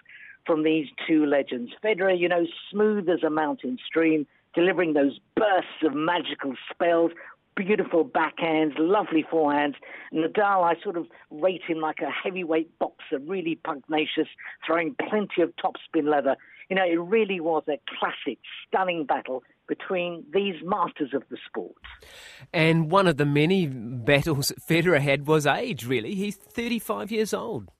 from 0.47 0.63
these 0.63 0.87
two 1.09 1.27
legends. 1.27 1.73
Federer, 1.83 2.17
you 2.17 2.29
know, 2.29 2.47
smooth 2.71 3.09
as 3.09 3.23
a 3.23 3.31
mountain 3.31 3.79
stream, 3.85 4.27
delivering 4.55 4.93
those 4.93 5.19
bursts 5.35 5.83
of 5.83 5.95
magical 5.95 6.55
spells, 6.71 7.13
beautiful 7.65 8.05
backhands, 8.05 8.73
lovely 8.79 9.25
forehands. 9.31 9.75
Nadal, 10.13 10.65
I 10.65 10.81
sort 10.83 10.97
of 10.97 11.07
rate 11.31 11.63
him 11.67 11.79
like 11.79 11.99
a 12.01 12.11
heavyweight 12.11 12.79
boxer, 12.79 13.19
really 13.19 13.59
pugnacious, 13.63 14.29
throwing 14.67 14.97
plenty 15.09 15.43
of 15.43 15.53
topspin 15.57 16.11
leather. 16.11 16.37
You 16.69 16.77
know, 16.77 16.85
it 16.85 17.01
really 17.01 17.41
was 17.41 17.65
a 17.69 17.79
classic, 17.99 18.39
stunning 18.67 19.05
battle 19.05 19.43
between 19.69 20.25
these 20.33 20.57
masters 20.65 21.11
of 21.15 21.23
the 21.31 21.37
sport. 21.47 21.77
And 22.53 22.91
one 22.91 23.07
of 23.07 23.17
the 23.17 23.27
many 23.27 23.67
battles 23.67 24.53
Federer 24.69 25.01
had 25.01 25.27
was 25.27 25.47
age, 25.47 25.87
really. 25.87 26.15
He's 26.15 26.37
35 26.37 27.11
years 27.11 27.35
old. 27.35 27.71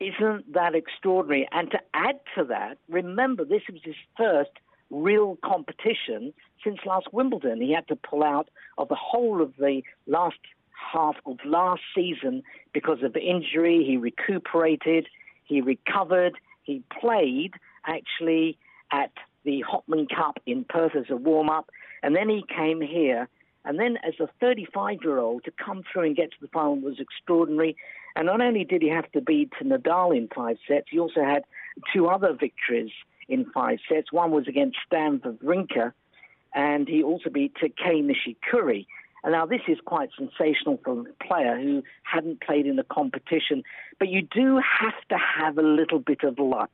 Isn't 0.00 0.52
that 0.52 0.74
extraordinary? 0.74 1.48
And 1.52 1.70
to 1.70 1.78
add 1.94 2.16
to 2.36 2.44
that, 2.44 2.78
remember, 2.88 3.44
this 3.44 3.62
was 3.70 3.80
his 3.84 3.94
first 4.16 4.50
real 4.92 5.38
competition 5.44 6.32
since 6.62 6.78
last 6.86 7.08
Wimbledon. 7.12 7.60
He 7.60 7.72
had 7.72 7.88
to 7.88 7.96
pull 7.96 8.22
out 8.22 8.48
of 8.78 8.88
the 8.88 8.94
whole 8.94 9.42
of 9.42 9.54
the 9.58 9.82
last 10.06 10.38
half 10.92 11.16
of 11.26 11.38
last 11.44 11.82
season 11.94 12.42
because 12.72 13.02
of 13.02 13.16
injury. 13.16 13.84
He 13.84 13.96
recuperated, 13.96 15.08
he 15.44 15.60
recovered, 15.60 16.34
he 16.62 16.82
played 17.00 17.54
actually 17.86 18.58
at 18.92 19.12
the 19.44 19.64
Hopman 19.68 20.08
Cup 20.14 20.38
in 20.46 20.64
Perth 20.64 20.94
as 20.94 21.06
a 21.10 21.16
warm 21.16 21.48
up, 21.48 21.70
and 22.02 22.14
then 22.14 22.28
he 22.28 22.44
came 22.54 22.80
here. 22.80 23.28
And 23.64 23.78
then, 23.78 23.96
as 24.04 24.14
a 24.20 24.28
35 24.40 24.98
year 25.02 25.18
old, 25.18 25.44
to 25.44 25.52
come 25.52 25.82
through 25.90 26.02
and 26.02 26.16
get 26.16 26.32
to 26.32 26.36
the 26.40 26.48
final 26.48 26.80
was 26.80 26.98
extraordinary. 26.98 27.76
And 28.16 28.26
not 28.26 28.40
only 28.40 28.64
did 28.64 28.82
he 28.82 28.88
have 28.88 29.10
to 29.12 29.20
beat 29.20 29.52
Nadal 29.62 30.16
in 30.16 30.28
five 30.34 30.56
sets, 30.66 30.88
he 30.90 30.98
also 30.98 31.22
had 31.24 31.44
two 31.94 32.08
other 32.08 32.32
victories 32.32 32.90
in 33.28 33.44
five 33.52 33.78
sets. 33.88 34.12
One 34.12 34.30
was 34.30 34.48
against 34.48 34.78
Stan 34.86 35.20
Wawrinka, 35.20 35.92
and 36.54 36.88
he 36.88 37.02
also 37.02 37.30
beat 37.30 37.54
Kei 37.54 38.02
Nishikori. 38.02 38.86
And 39.24 39.32
now 39.32 39.46
this 39.46 39.60
is 39.68 39.78
quite 39.84 40.10
sensational 40.16 40.80
for 40.84 41.00
a 41.00 41.24
player 41.24 41.56
who 41.56 41.82
hadn't 42.02 42.40
played 42.40 42.66
in 42.66 42.76
the 42.76 42.82
competition. 42.84 43.62
But 43.98 44.08
you 44.08 44.22
do 44.22 44.56
have 44.56 45.00
to 45.10 45.16
have 45.16 45.58
a 45.58 45.62
little 45.62 46.00
bit 46.00 46.24
of 46.24 46.38
luck. 46.38 46.70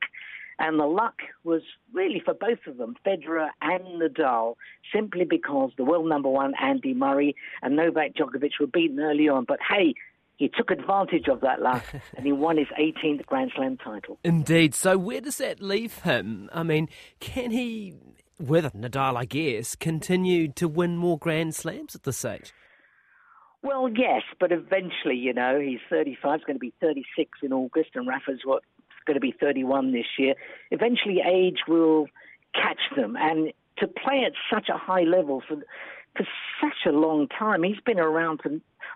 And 0.57 0.77
the 0.77 0.85
luck 0.85 1.19
was 1.45 1.61
really 1.93 2.19
for 2.23 2.33
both 2.33 2.67
of 2.67 2.77
them, 2.77 2.97
Federer 3.05 3.49
and 3.61 4.01
Nadal, 4.01 4.55
simply 4.93 5.23
because 5.23 5.71
the 5.77 5.85
world 5.85 6.09
number 6.09 6.27
one, 6.27 6.53
Andy 6.61 6.93
Murray, 6.93 7.33
and 7.61 7.77
Novak 7.77 8.13
Djokovic 8.15 8.59
were 8.59 8.67
beaten 8.67 8.99
early 8.99 9.29
on. 9.29 9.45
But 9.45 9.59
hey, 9.67 9.93
he 10.39 10.47
took 10.47 10.71
advantage 10.71 11.27
of 11.27 11.41
that 11.41 11.61
luck 11.61 11.83
and 12.17 12.25
he 12.25 12.31
won 12.31 12.57
his 12.57 12.67
18th 12.79 13.25
Grand 13.25 13.51
Slam 13.55 13.77
title. 13.77 14.17
Indeed. 14.23 14.73
So 14.73 14.97
where 14.97 15.21
does 15.21 15.37
that 15.37 15.61
leave 15.61 15.99
him? 15.99 16.49
I 16.53 16.63
mean, 16.63 16.87
can 17.19 17.51
he, 17.51 17.95
with 18.39 18.73
Nadal, 18.73 19.17
I 19.17 19.25
guess, 19.25 19.75
continue 19.75 20.47
to 20.53 20.67
win 20.67 20.95
more 20.95 21.19
Grand 21.19 21.53
Slams 21.53 21.93
at 21.93 22.03
this 22.03 22.23
age? 22.23 22.53
Well, 23.61 23.89
yes, 23.89 24.21
but 24.39 24.53
eventually, 24.53 25.17
you 25.17 25.33
know, 25.33 25.59
he's 25.59 25.81
35, 25.89 26.39
he's 26.39 26.45
going 26.45 26.55
to 26.55 26.59
be 26.59 26.73
36 26.79 27.39
in 27.43 27.51
August, 27.51 27.89
and 27.93 28.07
Rafa's 28.07 28.39
what 28.45 28.63
going 29.05 29.15
to 29.15 29.19
be 29.19 29.35
31 29.37 29.91
this 29.91 30.05
year. 30.17 30.35
Eventually, 30.71 31.17
age 31.25 31.59
will 31.67 32.05
catch 32.53 32.79
them, 32.95 33.17
and 33.19 33.51
to 33.79 33.87
play 33.87 34.23
at 34.25 34.33
such 34.53 34.69
a 34.69 34.77
high 34.77 35.01
level 35.01 35.41
for 35.45 35.57
for 36.15 36.25
such 36.61 36.85
a 36.87 36.91
long 36.91 37.27
time, 37.27 37.63
he's 37.63 37.79
been 37.85 37.99
around 37.99 38.39
for 38.41 38.49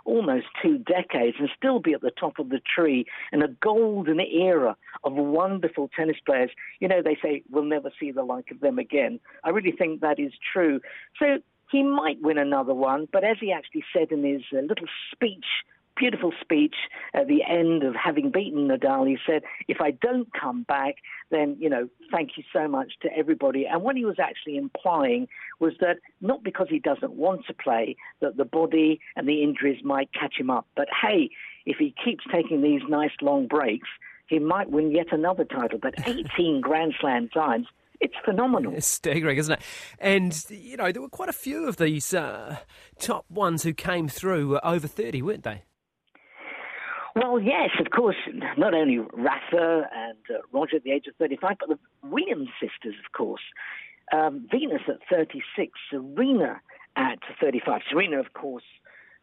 almost 0.06 0.46
two 0.62 0.78
decades 0.80 1.38
and 1.40 1.50
still 1.56 1.80
be 1.80 1.94
at 1.94 2.02
the 2.02 2.12
top 2.12 2.40
of 2.40 2.50
the 2.50 2.62
tree 2.76 3.06
in 3.32 3.42
a 3.42 3.48
golden 3.48 4.20
era 4.20 4.76
of 5.04 5.14
wonderful 5.14 5.90
tennis 5.96 6.18
players. 6.26 6.52
You 6.80 6.88
know, 6.88 7.02
they 7.02 7.18
say 7.22 7.44
we'll 7.50 7.64
never 7.64 7.92
see 8.00 8.12
the 8.12 8.24
like 8.24 8.52
of 8.52 8.60
them 8.60 8.80
again. 8.80 9.20
I 9.44 9.50
really 9.50 9.72
think 9.72 10.02
that 10.02 10.20
is 10.20 10.34
true. 10.52 10.80
So 11.20 11.40
he 11.72 11.84
might 11.84 12.22
win 12.22 12.38
another 12.38 12.74
one, 12.74 13.08
but 13.12 13.24
as 13.24 13.38
he 13.40 13.52
actually 13.52 13.84
said 13.92 14.12
in 14.12 14.24
his 14.24 14.44
uh, 14.54 14.62
little 14.62 14.88
speech 15.12 15.46
beautiful 16.04 16.34
speech 16.42 16.76
at 17.14 17.28
the 17.28 17.40
end 17.50 17.82
of 17.82 17.96
having 17.96 18.30
beaten 18.30 18.68
Nadal. 18.68 19.08
He 19.08 19.18
said, 19.26 19.44
If 19.70 19.78
I 19.80 19.92
don't 19.92 20.28
come 20.34 20.64
back, 20.64 20.96
then, 21.32 21.56
you 21.58 21.70
know, 21.70 21.88
thank 22.12 22.32
you 22.36 22.44
so 22.52 22.68
much 22.68 22.92
to 23.04 23.10
everybody. 23.18 23.66
And 23.66 23.84
what 23.84 23.96
he 23.96 24.04
was 24.04 24.18
actually 24.20 24.58
implying 24.58 25.30
was 25.62 25.72
that 25.80 26.00
not 26.20 26.44
because 26.44 26.68
he 26.70 26.80
doesn't 26.80 27.14
want 27.14 27.46
to 27.48 27.54
play, 27.54 27.96
that 28.20 28.36
the 28.36 28.44
body 28.44 29.00
and 29.16 29.30
the 29.30 29.42
injuries 29.44 29.82
might 29.82 30.10
catch 30.14 30.36
him 30.38 30.50
up. 30.50 30.68
But 30.76 30.90
hey, 31.02 31.30
if 31.66 31.78
he 31.78 31.96
keeps 32.04 32.26
taking 32.34 32.62
these 32.62 32.82
nice 32.90 33.16
long 33.22 33.48
breaks, 33.48 33.88
he 34.28 34.40
might 34.40 34.70
win 34.70 34.92
yet 34.92 35.08
another 35.14 35.46
title. 35.46 35.80
But 35.82 35.94
18 36.06 36.60
Grand 36.60 36.96
Slam 37.00 37.30
times. 37.30 37.68
It's 38.02 38.16
phenomenal. 38.26 38.74
It's 38.76 38.88
staggering, 38.88 39.38
isn't 39.38 39.54
it? 39.54 39.62
And, 40.00 40.46
you 40.50 40.76
know, 40.76 40.92
there 40.92 41.02
were 41.02 41.08
quite 41.08 41.30
a 41.30 41.34
few 41.34 41.70
of 41.70 41.78
these 41.78 42.14
uh, 42.14 42.58
top 43.00 43.24
ones 43.32 43.64
who 43.64 43.74
came 43.74 44.10
through 44.10 44.60
over 44.60 44.90
30, 44.90 45.22
weren't 45.22 45.44
they? 45.44 45.64
Well, 47.16 47.40
yes, 47.40 47.70
of 47.80 47.92
course. 47.92 48.16
Not 48.58 48.74
only 48.74 48.98
Rafa 48.98 49.88
and 49.94 50.18
uh, 50.30 50.42
Roger 50.52 50.78
at 50.78 50.84
the 50.84 50.92
age 50.92 51.06
of 51.08 51.16
35, 51.18 51.58
but 51.60 51.70
the 51.70 51.80
Williams 52.08 52.50
sisters, 52.60 52.96
of 53.06 53.12
course. 53.16 53.42
Um, 54.12 54.48
Venus 54.52 54.82
at 54.88 55.00
36, 55.10 55.72
Serena 55.90 56.60
at 56.96 57.20
35. 57.40 57.82
Serena, 57.90 58.20
of 58.20 58.34
course, 58.34 58.64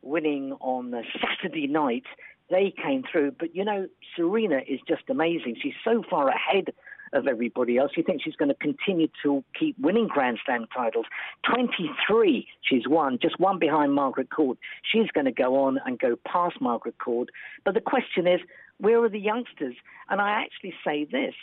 winning 0.03 0.53
on 0.61 0.95
Saturday 1.21 1.67
night. 1.67 2.05
They 2.49 2.73
came 2.83 3.05
through, 3.11 3.33
but 3.39 3.55
you 3.55 3.65
know, 3.65 3.87
Serena 4.17 4.61
is 4.67 4.81
just 4.89 5.03
amazing. 5.09 5.57
She's 5.63 5.75
so 5.85 6.03
far 6.09 6.29
ahead 6.29 6.73
of 7.13 7.27
everybody 7.27 7.79
else. 7.79 7.93
You 7.97 8.03
think 8.03 8.23
she's 8.23 8.37
going 8.37 8.49
to 8.51 8.55
continue 8.55 9.09
to 9.23 9.45
keep 9.59 9.79
winning 9.79 10.09
Grand 10.09 10.39
Slam 10.45 10.67
titles. 10.75 11.07
23 11.53 12.47
she's 12.63 12.89
won, 12.89 13.19
just 13.21 13.39
one 13.39 13.59
behind 13.59 13.95
Margaret 13.95 14.31
Court. 14.31 14.59
She's 14.91 15.11
going 15.13 15.27
to 15.27 15.33
go 15.33 15.57
on 15.65 15.79
and 15.85 15.99
go 15.99 16.17
past 16.27 16.61
Margaret 16.61 16.99
Court. 16.99 17.29
But 17.65 17.75
the 17.75 17.81
question 17.81 18.27
is, 18.27 18.41
where 18.79 19.03
are 19.03 19.09
the 19.09 19.21
youngsters? 19.21 19.75
And 20.09 20.21
I 20.21 20.43
actually 20.43 20.75
say 20.85 21.05
this. 21.05 21.35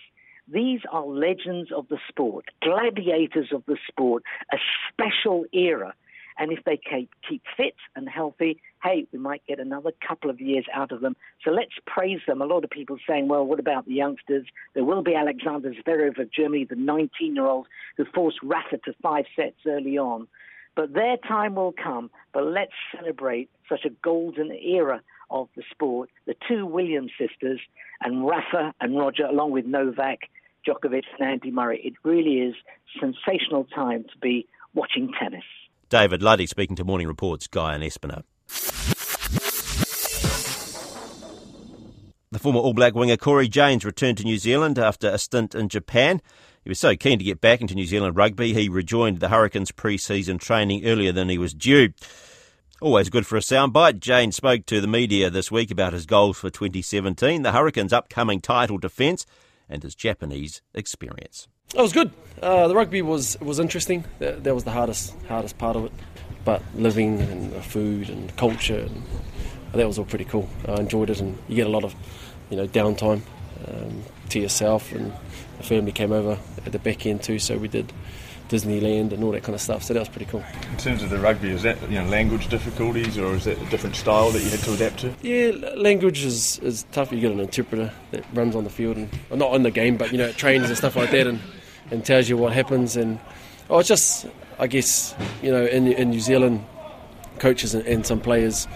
These 0.51 0.79
are 0.91 1.05
legends 1.05 1.71
of 1.75 1.87
the 1.89 1.97
sport, 2.07 2.45
gladiators 2.61 3.49
of 3.51 3.63
the 3.67 3.77
sport, 3.89 4.23
a 4.53 4.57
special 4.89 5.43
era 5.51 5.93
and 6.37 6.51
if 6.51 6.63
they 6.65 6.77
keep, 6.77 7.09
fit 7.55 7.75
and 7.95 8.07
healthy, 8.07 8.61
hey, 8.83 9.07
we 9.11 9.19
might 9.19 9.41
get 9.47 9.59
another 9.59 9.91
couple 10.07 10.29
of 10.29 10.39
years 10.39 10.65
out 10.73 10.91
of 10.91 11.01
them. 11.01 11.15
So 11.43 11.51
let's 11.51 11.73
praise 11.85 12.19
them. 12.27 12.41
A 12.41 12.45
lot 12.45 12.63
of 12.63 12.69
people 12.69 12.97
saying, 13.07 13.27
well, 13.27 13.45
what 13.45 13.59
about 13.59 13.85
the 13.85 13.93
youngsters? 13.93 14.45
There 14.73 14.83
will 14.83 15.01
be 15.01 15.15
Alexander 15.15 15.73
Zverev 15.73 16.19
of 16.19 16.31
Germany, 16.31 16.65
the 16.65 16.75
19 16.75 17.35
year 17.35 17.45
old 17.45 17.67
who 17.97 18.05
forced 18.13 18.37
Rafa 18.43 18.77
to 18.85 18.93
five 19.01 19.25
sets 19.35 19.57
early 19.65 19.97
on. 19.97 20.27
But 20.75 20.93
their 20.93 21.17
time 21.17 21.55
will 21.55 21.73
come. 21.73 22.11
But 22.33 22.45
let's 22.45 22.73
celebrate 22.95 23.49
such 23.67 23.83
a 23.85 23.89
golden 23.89 24.51
era 24.51 25.01
of 25.31 25.49
the 25.55 25.63
sport. 25.71 26.09
The 26.27 26.35
two 26.47 26.65
Williams 26.65 27.11
sisters 27.19 27.59
and 28.01 28.27
Rafa 28.27 28.73
and 28.79 28.97
Roger, 28.97 29.25
along 29.25 29.51
with 29.51 29.65
Novak, 29.65 30.19
Djokovic, 30.67 31.03
and 31.19 31.27
Andy 31.27 31.51
Murray. 31.51 31.81
It 31.83 31.93
really 32.03 32.41
is 32.41 32.55
sensational 32.99 33.65
time 33.65 34.03
to 34.03 34.17
be 34.19 34.47
watching 34.75 35.11
tennis. 35.19 35.43
David 35.89 36.21
Luddy 36.21 36.45
speaking 36.45 36.75
to 36.75 36.83
Morning 36.83 37.07
Report's 37.07 37.47
Guyon 37.47 37.81
Espiner. 37.81 38.23
The 42.29 42.39
former 42.39 42.59
All 42.59 42.73
Black 42.73 42.93
winger 42.93 43.15
Cory 43.15 43.47
Jane's 43.47 43.85
returned 43.85 44.17
to 44.17 44.25
New 44.25 44.37
Zealand 44.37 44.77
after 44.77 45.09
a 45.09 45.17
stint 45.17 45.55
in 45.55 45.69
Japan. 45.69 46.21
He 46.61 46.69
was 46.69 46.77
so 46.79 46.95
keen 46.97 47.17
to 47.19 47.23
get 47.23 47.39
back 47.39 47.61
into 47.61 47.73
New 47.73 47.85
Zealand 47.85 48.17
rugby, 48.17 48.53
he 48.53 48.67
rejoined 48.67 49.21
the 49.21 49.29
Hurricanes 49.29 49.71
pre 49.71 49.97
season 49.97 50.37
training 50.37 50.85
earlier 50.85 51.13
than 51.13 51.29
he 51.29 51.37
was 51.37 51.53
due. 51.53 51.93
Always 52.81 53.09
good 53.09 53.25
for 53.25 53.37
a 53.37 53.41
soundbite. 53.41 53.99
Janes 53.99 54.35
spoke 54.35 54.65
to 54.65 54.81
the 54.81 54.87
media 54.87 55.29
this 55.29 55.49
week 55.49 55.71
about 55.71 55.93
his 55.93 56.05
goals 56.05 56.37
for 56.37 56.49
2017, 56.49 57.43
the 57.43 57.53
Hurricanes' 57.53 57.93
upcoming 57.93 58.41
title 58.41 58.77
defence, 58.77 59.25
and 59.69 59.81
his 59.81 59.95
Japanese 59.95 60.61
experience. 60.75 61.47
It 61.75 61.81
was 61.81 61.91
good. 61.91 62.11
Uh, 62.41 62.67
the 62.67 62.75
rugby 62.75 63.01
was 63.01 63.37
was 63.41 63.59
interesting. 63.59 64.05
That, 64.19 64.43
that, 64.45 64.55
was 64.55 64.63
the 64.63 64.71
hardest 64.71 65.13
hardest 65.27 65.57
part 65.57 65.75
of 65.75 65.85
it. 65.85 65.91
But 66.45 66.61
living 66.75 67.19
and 67.19 67.51
the 67.51 67.61
food 67.61 68.09
and 68.09 68.33
culture, 68.37 68.87
and 68.87 69.03
that 69.73 69.85
was 69.85 69.99
all 69.99 70.05
pretty 70.05 70.25
cool. 70.25 70.47
I 70.65 70.75
enjoyed 70.75 71.09
it, 71.09 71.19
and 71.19 71.37
you 71.49 71.55
get 71.57 71.67
a 71.67 71.69
lot 71.69 71.83
of 71.83 71.93
you 72.49 72.55
know 72.55 72.67
downtime 72.67 73.21
um, 73.67 74.03
to 74.29 74.39
yourself. 74.39 74.93
And 74.93 75.11
the 75.57 75.63
family 75.63 75.91
came 75.91 76.13
over 76.13 76.39
at 76.65 76.71
the 76.71 76.79
back 76.79 77.05
end 77.05 77.21
too, 77.21 77.37
so 77.37 77.57
we 77.57 77.67
did 77.67 77.91
Disneyland 78.47 79.11
and 79.11 79.21
all 79.21 79.31
that 79.31 79.43
kind 79.43 79.53
of 79.55 79.59
stuff. 79.59 79.83
So 79.83 79.93
that 79.93 79.99
was 79.99 80.07
pretty 80.09 80.27
cool. 80.27 80.45
In 80.71 80.77
terms 80.77 81.03
of 81.03 81.09
the 81.09 81.19
rugby, 81.19 81.49
is 81.49 81.63
that 81.63 81.81
you 81.89 81.99
know 81.99 82.05
language 82.05 82.47
difficulties 82.47 83.17
or 83.17 83.35
is 83.35 83.43
that 83.43 83.61
a 83.61 83.65
different 83.65 83.97
style 83.97 84.31
that 84.31 84.41
you 84.41 84.49
had 84.49 84.59
to 84.59 84.73
adapt 84.73 84.99
to? 84.99 85.13
Yeah, 85.21 85.51
language 85.75 86.23
is, 86.23 86.59
is 86.59 86.85
tough. 86.93 87.11
You 87.11 87.19
get 87.19 87.33
an 87.33 87.41
interpreter 87.41 87.91
that 88.11 88.23
runs 88.33 88.55
on 88.55 88.63
the 88.63 88.69
field 88.69 88.95
and 88.95 89.09
well, 89.29 89.37
not 89.37 89.53
in 89.55 89.63
the 89.63 89.71
game, 89.71 89.97
but 89.97 90.13
you 90.13 90.17
know 90.17 90.31
trains 90.31 90.69
and 90.69 90.77
stuff 90.77 90.95
like 90.95 91.11
that, 91.11 91.27
and, 91.27 91.41
and 91.91 92.05
tells 92.05 92.29
you 92.29 92.37
what 92.37 92.53
happens. 92.53 92.95
And 92.95 93.19
oh, 93.69 93.79
it's 93.79 93.89
just 93.89 94.27
I 94.59 94.67
guess 94.67 95.15
you 95.41 95.51
know 95.51 95.65
in 95.65 95.87
in 95.87 96.09
New 96.09 96.19
Zealand, 96.19 96.65
coaches 97.39 97.73
and, 97.73 97.85
and 97.85 98.05
some 98.05 98.19
players 98.19 98.67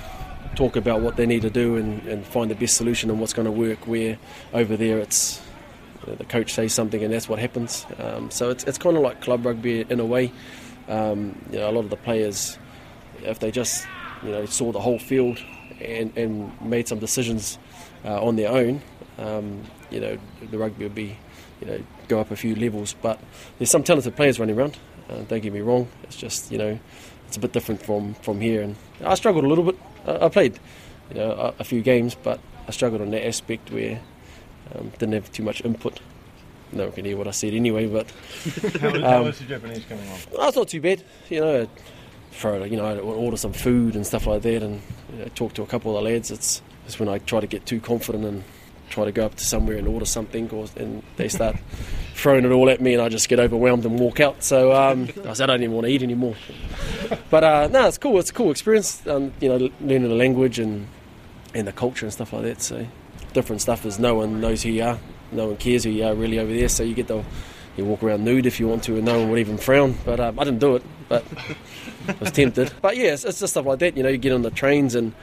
talk 0.56 0.76
about 0.76 1.02
what 1.02 1.15
they 1.15 1.26
need 1.26 1.41
to 1.41 1.50
do 1.50 1.78
and, 1.78 2.06
and 2.08 2.26
find 2.26 2.52
the 2.52 2.56
best 2.56 2.76
solution 2.76 3.10
and 3.10 3.19
what's 3.19 3.34
going 3.34 3.45
to 3.45 3.52
work. 3.52 3.88
Where 3.88 4.17
over 4.54 4.76
there 4.76 5.00
it's 5.00 5.41
the 6.06 6.26
coach 6.26 6.54
says 6.54 6.74
something 6.74 7.04
and 7.04 7.13
that's 7.13 7.30
what 7.30 7.39
happens. 7.39 7.86
Um, 8.00 8.32
so 8.32 8.50
it's, 8.50 8.63
it's 8.63 8.78
kind 8.78 8.97
of 8.97 9.04
like 9.04 9.21
club 9.21 9.45
rugby 9.45 9.86
in 9.88 10.00
a 10.00 10.06
way. 10.06 10.32
Um, 10.88 11.39
you 11.52 11.60
know, 11.60 11.69
a 11.69 11.71
lot 11.71 11.84
of 11.84 11.89
the 11.89 11.97
players, 11.97 12.58
if 13.24 13.39
they 13.39 13.52
just 13.52 13.86
you 14.24 14.32
know 14.32 14.45
saw 14.45 14.71
the 14.71 14.80
whole 14.80 15.00
field 15.00 15.39
and, 15.80 16.15
and 16.17 16.62
made 16.62 16.88
some 16.88 17.00
decisions 17.00 17.58
uh, 18.04 18.24
on 18.24 18.36
their 18.36 18.50
own, 18.50 18.82
um, 19.17 19.63
you 19.89 20.00
know, 20.00 20.17
the 20.50 20.58
rugby 20.58 20.86
would 20.86 20.95
be 20.95 21.17
you 21.62 21.67
know 21.67 21.80
go 22.12 22.19
up 22.19 22.30
a 22.30 22.36
few 22.36 22.56
levels. 22.56 22.95
But 23.02 23.19
there's 23.58 23.71
some 23.71 23.84
talented 23.84 24.15
players 24.15 24.39
running 24.39 24.58
around. 24.58 24.78
Uh, 25.10 25.21
don't 25.28 25.41
get 25.41 25.54
me 25.54 25.62
wrong. 25.62 25.88
It's 26.04 26.15
just 26.15 26.52
you 26.52 26.58
know 26.58 26.78
it's 27.28 27.38
a 27.38 27.39
bit 27.39 27.54
different 27.54 27.82
from 27.82 28.13
from 28.15 28.41
here. 28.41 28.62
And 28.62 28.76
I 29.04 29.15
struggled 29.15 29.45
a 29.45 29.47
little 29.47 29.63
bit. 29.63 29.78
I, 30.06 30.26
I 30.26 30.30
played 30.30 30.60
you 31.10 31.15
know 31.15 31.32
a, 31.32 31.54
a 31.60 31.63
few 31.63 31.82
games, 31.82 32.15
but 32.15 32.39
I 32.67 32.71
struggled 32.71 33.02
on 33.02 33.12
that 33.12 33.26
aspect 33.26 33.71
where 33.71 34.00
um, 34.76 34.89
didn't 35.00 35.13
have 35.13 35.32
too 35.32 35.43
much 35.43 35.63
input. 35.63 36.00
No 36.74 36.86
one 36.86 36.93
can 36.93 37.04
hear 37.04 37.17
what 37.17 37.28
I 37.28 37.32
said 37.32 37.54
anyway, 37.54 37.88
but. 37.88 38.10
how, 38.80 38.91
was, 38.91 39.02
how 39.02 39.24
was 39.24 39.39
the 39.39 39.45
Japanese 39.45 39.84
coming 39.84 40.08
on? 40.08 40.19
Oh, 40.38 40.47
it's 40.47 40.56
not 40.56 40.69
too 40.69 40.80
bad. 40.80 41.04
You 41.30 41.41
know, 41.41 41.67
for 42.32 42.65
you 42.65 42.78
know, 42.78 42.86
I'd 42.86 43.00
order 43.00 43.36
some 43.38 43.52
food 43.52 43.95
and 43.95 44.08
stuff 44.08 44.26
like 44.26 44.41
that 44.43 44.63
and 44.63 44.82
you 45.12 45.19
know, 45.19 45.26
talk 45.36 45.54
to 45.56 45.63
a 45.63 45.65
couple 45.65 45.97
of 45.97 46.04
the 46.04 46.10
lads. 46.10 46.32
It's, 46.32 46.62
it's 46.86 46.97
when 46.97 47.10
I 47.10 47.17
try 47.19 47.41
to 47.41 47.47
get 47.47 47.65
too 47.65 47.82
confident 47.82 48.24
and 48.24 48.43
try 48.91 49.06
to 49.06 49.12
go 49.12 49.25
up 49.25 49.36
to 49.36 49.45
somewhere 49.45 49.77
and 49.77 49.88
order 49.88 50.06
something, 50.06 50.49
or, 50.51 50.67
and 50.75 51.04
they 51.15 51.27
start 51.27 51.58
throwing 52.15 52.45
it 52.45 52.51
all 52.51 52.69
at 52.69 52.82
me, 52.82 52.93
and 52.93 53.01
I 53.01 53.10
just 53.10 53.30
get 53.30 53.39
overwhelmed 53.39 53.86
and 53.86 53.99
walk 53.99 54.19
out. 54.19 54.43
So 54.43 54.73
um, 54.73 55.10
I 55.25 55.34
said 55.34 55.49
I 55.49 55.54
don't 55.54 55.63
even 55.63 55.75
want 55.75 55.88
to 55.88 55.91
eat 55.91 56.04
anymore. 56.04 56.36
But 57.30 57.43
uh, 57.43 57.67
no, 57.71 57.88
it's 57.88 57.97
cool. 57.97 58.19
It's 58.19 58.30
a 58.30 58.34
cool 58.34 58.51
experience. 58.51 59.06
Um, 59.08 59.34
you 59.39 59.49
know, 59.49 59.71
learning 59.82 60.10
the 60.10 60.15
language 60.15 60.60
and 60.60 60.88
and 61.54 61.67
the 61.67 61.73
culture 61.73 62.06
and 62.06 62.13
stuff 62.13 62.34
like 62.34 62.43
that. 62.43 62.62
So 62.62 62.86
different 63.34 63.62
stuff 63.62 63.86
is 63.86 63.99
no 63.99 64.15
one 64.15 64.41
knows 64.41 64.63
who 64.63 64.69
you 64.69 64.84
are, 64.84 64.99
no 65.32 65.47
one 65.47 65.58
cares 65.58 65.84
who 65.84 65.89
you 65.89 66.06
are 66.06 66.13
really 66.13 66.39
over 66.39 66.54
there. 66.54 66.69
So 66.69 66.84
you 66.84 66.93
get 66.93 67.08
the 67.08 67.23
you 67.77 67.86
walk 67.86 68.04
around 68.04 68.25
nude 68.25 68.45
if 68.45 68.60
you 68.60 68.67
want 68.67 68.84
to, 68.84 68.95
and 68.95 69.06
no 69.06 69.19
one 69.19 69.30
would 69.30 69.39
even 69.39 69.58
frown. 69.58 69.97
But 70.06 70.19
um, 70.19 70.39
I 70.39 70.43
didn't 70.43 70.60
do 70.60 70.75
it, 70.75 70.84
but 71.08 71.23
I 72.08 72.15
was 72.19 72.32
tempted. 72.32 72.73
But 72.82 72.97
yeah, 72.97 73.13
it's, 73.13 73.23
it's 73.23 73.39
just 73.39 73.54
stuff 73.54 73.65
like 73.65 73.80
that. 73.80 73.95
You 73.95 74.04
know, 74.04 74.10
you 74.10 74.17
get 74.17 74.34
on 74.34 74.41
the 74.41 74.51
trains 74.51 74.95
and 74.95 75.13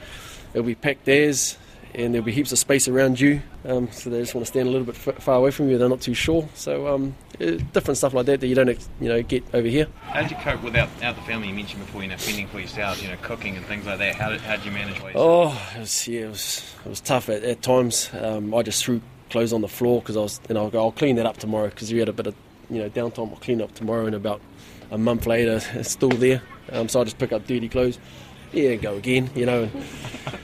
it'll 0.53 0.65
be 0.65 0.75
packed 0.75 1.07
as 1.07 1.57
and 1.95 2.13
there'll 2.13 2.25
be 2.25 2.31
heaps 2.31 2.51
of 2.51 2.59
space 2.59 2.87
around 2.87 3.19
you. 3.19 3.41
Um, 3.65 3.91
so 3.91 4.09
they 4.09 4.19
just 4.19 4.35
want 4.35 4.45
to 4.45 4.51
stand 4.51 4.67
a 4.67 4.71
little 4.71 4.85
bit 4.85 4.95
f- 4.95 5.21
far 5.23 5.35
away 5.35 5.51
from 5.51 5.69
you. 5.69 5.77
They're 5.77 5.89
not 5.89 6.01
too 6.01 6.13
sure. 6.13 6.47
So 6.53 6.87
um, 6.87 7.15
different 7.37 7.97
stuff 7.97 8.13
like 8.13 8.25
that 8.27 8.41
that 8.41 8.47
you 8.47 8.55
don't 8.55 8.69
you 8.99 9.09
know 9.09 9.21
get 9.21 9.43
over 9.53 9.67
here. 9.67 9.87
How 10.01 10.21
did 10.21 10.31
you 10.31 10.37
cope 10.37 10.61
without 10.63 10.89
out 11.01 11.15
the 11.15 11.21
family? 11.23 11.47
You 11.47 11.53
mentioned 11.53 11.85
before, 11.85 12.03
you 12.03 12.09
know, 12.09 12.17
fending 12.17 12.47
for 12.47 12.59
yourselves, 12.59 13.01
you 13.01 13.09
know, 13.09 13.17
cooking 13.21 13.57
and 13.57 13.65
things 13.65 13.85
like 13.85 13.99
that. 13.99 14.15
How 14.15 14.29
did, 14.29 14.41
how 14.41 14.55
did 14.55 14.65
you 14.65 14.71
manage? 14.71 15.01
Oh, 15.15 15.71
it 15.75 15.79
was, 15.79 16.07
yeah, 16.07 16.21
it 16.21 16.29
was 16.29 16.75
it 16.85 16.89
was 16.89 17.01
tough 17.01 17.29
at, 17.29 17.43
at 17.43 17.61
times. 17.61 18.09
Um, 18.13 18.53
I 18.53 18.61
just 18.63 18.83
threw 18.83 19.01
clothes 19.29 19.53
on 19.53 19.61
the 19.61 19.67
floor 19.67 20.01
because 20.01 20.17
I 20.17 20.21
was, 20.21 20.41
know, 20.49 20.71
I'll, 20.73 20.79
I'll 20.79 20.91
clean 20.91 21.15
that 21.17 21.25
up 21.25 21.37
tomorrow 21.37 21.69
because 21.69 21.91
we 21.91 21.99
had 21.99 22.09
a 22.09 22.13
bit 22.13 22.27
of 22.27 22.35
you 22.69 22.79
know 22.79 22.89
downtime. 22.89 23.29
I'll 23.29 23.37
clean 23.37 23.61
up 23.61 23.73
tomorrow, 23.73 24.05
and 24.05 24.15
about 24.15 24.41
a 24.91 24.97
month 24.97 25.25
later, 25.25 25.59
it's 25.73 25.91
still 25.91 26.09
there. 26.09 26.41
Um, 26.71 26.87
so 26.87 27.01
I 27.01 27.03
just 27.03 27.17
pick 27.17 27.31
up 27.31 27.47
dirty 27.47 27.67
clothes 27.67 27.97
yeah, 28.51 28.75
go 28.75 28.95
again, 28.95 29.29
you 29.35 29.45
know. 29.45 29.69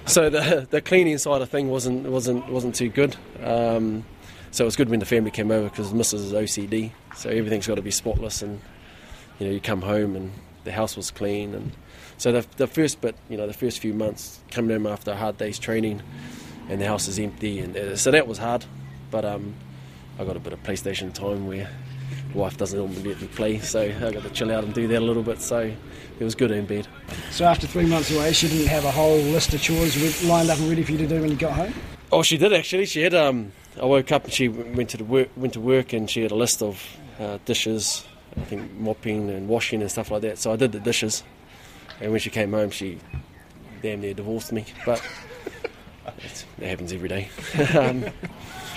So 0.05 0.29
the 0.29 0.67
the 0.69 0.81
cleaning 0.81 1.17
side 1.17 1.41
of 1.41 1.49
thing 1.49 1.69
wasn't 1.69 2.07
wasn't 2.09 2.47
wasn't 2.49 2.75
too 2.75 2.89
good. 2.89 3.15
Um, 3.43 4.05
so 4.51 4.63
it 4.63 4.67
was 4.67 4.75
good 4.75 4.89
when 4.89 4.99
the 4.99 5.05
family 5.05 5.31
came 5.31 5.51
over 5.51 5.67
because 5.67 5.91
Mrs. 5.91 6.13
is 6.13 6.33
OCD, 6.33 6.91
so 7.15 7.29
everything's 7.29 7.67
got 7.67 7.75
to 7.75 7.81
be 7.81 7.91
spotless, 7.91 8.41
and 8.41 8.61
you 9.39 9.47
know 9.47 9.51
you 9.53 9.59
come 9.59 9.81
home 9.81 10.15
and 10.15 10.31
the 10.63 10.71
house 10.71 10.95
was 10.95 11.11
clean, 11.11 11.53
and 11.53 11.71
so 12.17 12.31
the 12.31 12.47
the 12.57 12.67
first 12.67 13.01
bit, 13.01 13.15
you 13.29 13.37
know, 13.37 13.47
the 13.47 13.53
first 13.53 13.79
few 13.79 13.93
months 13.93 14.39
coming 14.51 14.71
home 14.71 14.87
after 14.87 15.11
a 15.11 15.15
hard 15.15 15.37
day's 15.37 15.59
training, 15.59 16.01
and 16.69 16.79
the 16.79 16.87
house 16.87 17.07
is 17.07 17.19
empty, 17.19 17.59
and 17.59 17.75
uh, 17.75 17.95
so 17.95 18.11
that 18.11 18.27
was 18.27 18.37
hard, 18.37 18.65
but 19.11 19.25
um, 19.25 19.53
I 20.17 20.23
got 20.23 20.37
a 20.37 20.39
bit 20.39 20.53
of 20.53 20.63
PlayStation 20.63 21.13
time 21.13 21.47
where 21.47 21.69
wife 22.35 22.57
doesn't 22.57 22.77
normally 22.77 23.01
let 23.03 23.21
me 23.21 23.27
play, 23.27 23.59
so 23.59 23.81
I 23.81 24.11
got 24.11 24.23
to 24.23 24.29
chill 24.29 24.51
out 24.51 24.63
and 24.63 24.73
do 24.73 24.87
that 24.87 24.99
a 24.99 25.05
little 25.05 25.23
bit. 25.23 25.41
So 25.41 25.71
it 26.19 26.23
was 26.23 26.35
good 26.35 26.51
in 26.51 26.65
bed. 26.65 26.87
So 27.31 27.45
after 27.45 27.65
three 27.65 27.85
months 27.85 28.11
away, 28.11 28.33
she 28.33 28.47
didn't 28.47 28.67
have 28.67 28.85
a 28.85 28.91
whole 28.91 29.17
list 29.17 29.53
of 29.53 29.61
chores 29.61 30.23
lined 30.23 30.49
up 30.49 30.59
and 30.59 30.69
ready 30.69 30.83
for 30.83 30.91
you 30.91 30.97
to 30.99 31.07
do 31.07 31.21
when 31.21 31.31
you 31.31 31.37
got 31.37 31.53
home. 31.53 31.73
Oh, 32.11 32.21
she 32.21 32.37
did 32.37 32.53
actually. 32.53 32.85
She 32.85 33.01
had. 33.01 33.13
Um, 33.13 33.51
I 33.81 33.85
woke 33.85 34.11
up 34.11 34.25
and 34.25 34.33
she 34.33 34.47
went 34.47 34.89
to 34.91 35.03
work. 35.03 35.29
Went 35.35 35.53
to 35.53 35.61
work 35.61 35.93
and 35.93 36.09
she 36.09 36.21
had 36.21 36.31
a 36.31 36.35
list 36.35 36.61
of 36.61 36.85
uh, 37.19 37.39
dishes. 37.45 38.05
I 38.37 38.41
think 38.41 38.73
mopping 38.73 39.29
and 39.29 39.47
washing 39.47 39.81
and 39.81 39.89
stuff 39.89 40.11
like 40.11 40.21
that. 40.23 40.37
So 40.37 40.51
I 40.51 40.57
did 40.57 40.73
the 40.73 40.79
dishes, 40.79 41.23
and 42.01 42.11
when 42.11 42.19
she 42.19 42.29
came 42.29 42.51
home, 42.51 42.69
she 42.69 42.99
damn 43.81 44.01
near 44.01 44.13
divorced 44.13 44.51
me. 44.51 44.65
But 44.85 45.01
it 46.59 46.67
happens 46.67 46.91
every 46.91 47.07
day. 47.07 47.29
um, 47.79 48.05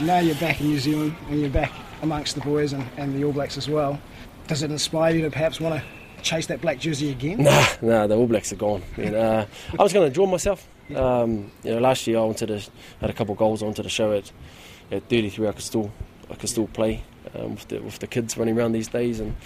now 0.01 0.21
you're 0.21 0.37
back 0.37 0.61
in 0.61 0.69
New 0.69 0.79
Zealand 0.79 1.17
and 1.29 1.41
you're 1.41 1.51
back 1.51 1.73
amongst 2.03 2.35
the 2.35 2.41
boys 2.41 2.73
and, 2.73 2.85
and 2.97 3.15
the 3.15 3.25
All 3.25 3.33
Blacks 3.33 3.57
as 3.57 3.69
well. 3.69 4.01
Does 4.47 4.63
it 4.63 4.71
inspire 4.71 5.15
you 5.15 5.23
to 5.23 5.31
perhaps 5.31 5.61
want 5.61 5.75
to 5.75 6.23
chase 6.23 6.47
that 6.47 6.61
black 6.61 6.79
jersey 6.79 7.11
again? 7.11 7.43
Nah, 7.43 7.67
nah, 7.83 8.07
the 8.07 8.17
All 8.17 8.27
Blacks 8.27 8.53
are 8.53 8.57
gone. 8.57 8.83
Know, 8.97 9.15
uh, 9.15 9.47
I 9.79 9.83
was 9.83 9.93
going 9.93 10.05
to 10.05 10.09
enjoy 10.09 10.27
myself. 10.27 10.67
Um, 10.95 11.51
you 11.63 11.73
know, 11.73 11.81
last 11.81 12.07
year 12.07 12.19
I 12.19 12.23
wanted 12.23 12.47
to 12.47 12.71
had 13.01 13.11
a 13.11 13.13
couple 13.13 13.33
of 13.33 13.39
goals. 13.39 13.63
I 13.63 13.67
wanted 13.67 13.83
to 13.83 13.89
show 13.89 14.13
it 14.13 14.33
at 14.91 15.09
33. 15.09 15.49
I 15.49 15.53
could 15.53 15.63
still 15.63 15.91
I 16.31 16.35
could 16.35 16.49
still 16.49 16.67
play 16.67 17.03
um, 17.35 17.53
with 17.53 17.69
the 17.69 17.81
with 17.81 17.99
the 17.99 18.07
kids 18.07 18.37
running 18.37 18.57
around 18.59 18.73
these 18.73 18.89
days, 18.89 19.21
and 19.21 19.37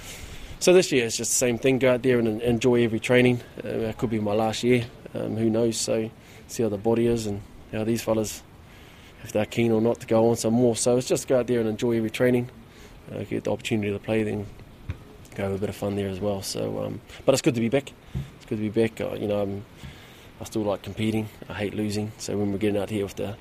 so 0.60 0.72
this 0.72 0.92
year 0.92 1.04
it's 1.04 1.16
just 1.16 1.32
the 1.32 1.36
same 1.36 1.58
thing. 1.58 1.78
Go 1.78 1.92
out 1.94 2.02
there 2.02 2.18
and 2.18 2.40
enjoy 2.42 2.84
every 2.84 3.00
training. 3.00 3.40
Uh, 3.64 3.68
it 3.68 3.98
could 3.98 4.10
be 4.10 4.20
my 4.20 4.34
last 4.34 4.62
year. 4.62 4.84
Um, 5.14 5.36
who 5.36 5.50
knows? 5.50 5.76
So 5.76 6.10
see 6.46 6.62
how 6.62 6.68
the 6.68 6.78
body 6.78 7.06
is 7.06 7.26
and 7.26 7.42
how 7.72 7.84
these 7.84 8.02
fellas 8.02 8.42
if 9.22 9.32
they're 9.32 9.46
keen 9.46 9.72
or 9.72 9.80
not 9.80 10.00
to 10.00 10.06
go 10.06 10.30
on 10.30 10.36
some 10.36 10.54
more. 10.54 10.76
So 10.76 10.96
it's 10.96 11.08
just 11.08 11.28
go 11.28 11.40
out 11.40 11.46
there 11.46 11.60
and 11.60 11.68
enjoy 11.68 11.96
every 11.96 12.10
training, 12.10 12.50
uh, 13.12 13.24
get 13.24 13.44
the 13.44 13.52
opportunity 13.52 13.92
to 13.92 13.98
play, 13.98 14.22
then 14.22 14.46
go 15.34 15.44
have 15.44 15.52
a 15.52 15.58
bit 15.58 15.68
of 15.68 15.76
fun 15.76 15.96
there 15.96 16.08
as 16.08 16.20
well. 16.20 16.42
So, 16.42 16.82
um, 16.84 17.00
but 17.24 17.34
it's 17.34 17.42
good 17.42 17.54
to 17.54 17.60
be 17.60 17.68
back. 17.68 17.92
It's 18.36 18.46
good 18.46 18.58
to 18.58 18.62
be 18.62 18.68
back. 18.68 19.00
Uh, 19.00 19.14
you 19.14 19.26
know, 19.26 19.40
I'm, 19.40 19.64
I 20.40 20.44
still 20.44 20.62
like 20.62 20.82
competing. 20.82 21.28
I 21.48 21.54
hate 21.54 21.74
losing. 21.74 22.12
So 22.18 22.36
when 22.36 22.52
we're 22.52 22.58
getting 22.58 22.80
out 22.80 22.90
here 22.90 23.04
with 23.04 23.16
the 23.16 23.36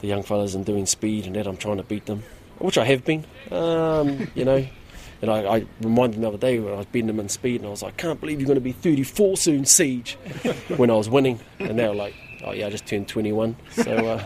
the 0.00 0.06
young 0.06 0.22
fellas 0.22 0.54
and 0.54 0.64
doing 0.64 0.86
speed 0.86 1.26
and 1.26 1.34
that, 1.34 1.46
I'm 1.48 1.56
trying 1.56 1.78
to 1.78 1.82
beat 1.82 2.06
them, 2.06 2.22
which 2.58 2.78
I 2.78 2.84
have 2.84 3.04
been. 3.04 3.24
Um, 3.50 4.30
you 4.34 4.44
know. 4.44 4.66
And 5.20 5.32
I, 5.32 5.56
I, 5.56 5.66
reminded 5.80 6.14
them 6.14 6.22
the 6.22 6.28
other 6.28 6.38
day 6.38 6.60
when 6.60 6.72
I 6.72 6.76
was 6.76 6.86
beating 6.86 7.08
them 7.08 7.18
in 7.18 7.28
speed, 7.28 7.60
and 7.60 7.66
I 7.66 7.70
was 7.70 7.82
like, 7.82 7.94
I 7.94 8.02
can't 8.02 8.20
believe 8.20 8.38
you're 8.38 8.46
going 8.46 8.54
to 8.54 8.60
be 8.60 8.70
34 8.70 9.36
soon, 9.36 9.64
Siege, 9.64 10.12
when 10.76 10.90
I 10.90 10.94
was 10.94 11.08
winning. 11.08 11.40
And 11.58 11.76
they 11.76 11.88
were 11.88 11.94
like, 11.96 12.14
oh, 12.44 12.52
yeah, 12.52 12.68
I 12.68 12.70
just 12.70 12.86
turned 12.86 13.08
21. 13.08 13.56
So, 13.72 13.90
uh, 13.90 14.24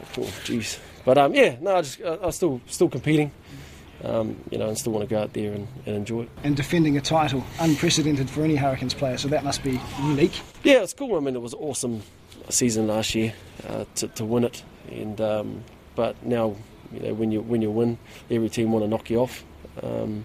oh, 0.00 0.22
jeez. 0.44 0.78
But 1.04 1.18
um, 1.18 1.34
yeah, 1.34 1.56
no, 1.60 1.76
I 1.76 1.82
just 1.82 2.00
I, 2.02 2.18
I'm 2.22 2.32
still 2.32 2.60
still 2.66 2.88
competing. 2.88 3.32
Um, 4.04 4.36
you 4.50 4.58
know, 4.58 4.66
and 4.66 4.76
still 4.76 4.92
want 4.92 5.08
to 5.08 5.14
go 5.14 5.22
out 5.22 5.32
there 5.32 5.52
and, 5.52 5.68
and, 5.86 5.94
enjoy 5.94 6.22
it. 6.22 6.28
And 6.42 6.56
defending 6.56 6.96
a 6.96 7.00
title, 7.00 7.44
unprecedented 7.60 8.28
for 8.28 8.42
any 8.42 8.56
Hurricanes 8.56 8.94
player, 8.94 9.16
so 9.16 9.28
that 9.28 9.44
must 9.44 9.62
be 9.62 9.80
unique. 10.00 10.40
Yeah, 10.64 10.82
it's 10.82 10.92
cool. 10.92 11.16
I 11.16 11.20
mean, 11.20 11.36
it 11.36 11.40
was 11.40 11.52
an 11.52 11.60
awesome 11.60 12.02
season 12.48 12.88
last 12.88 13.14
year 13.14 13.32
uh, 13.68 13.84
to, 13.96 14.08
to 14.08 14.24
win 14.24 14.42
it, 14.42 14.64
and 14.90 15.20
um, 15.20 15.64
but 15.94 16.20
now 16.26 16.56
you 16.92 17.00
know 17.00 17.14
when 17.14 17.30
you 17.30 17.42
when 17.42 17.62
you 17.62 17.70
win, 17.70 17.98
every 18.28 18.48
team 18.48 18.72
want 18.72 18.84
to 18.84 18.88
knock 18.88 19.08
you 19.08 19.18
off. 19.18 19.44
Um, 19.82 20.24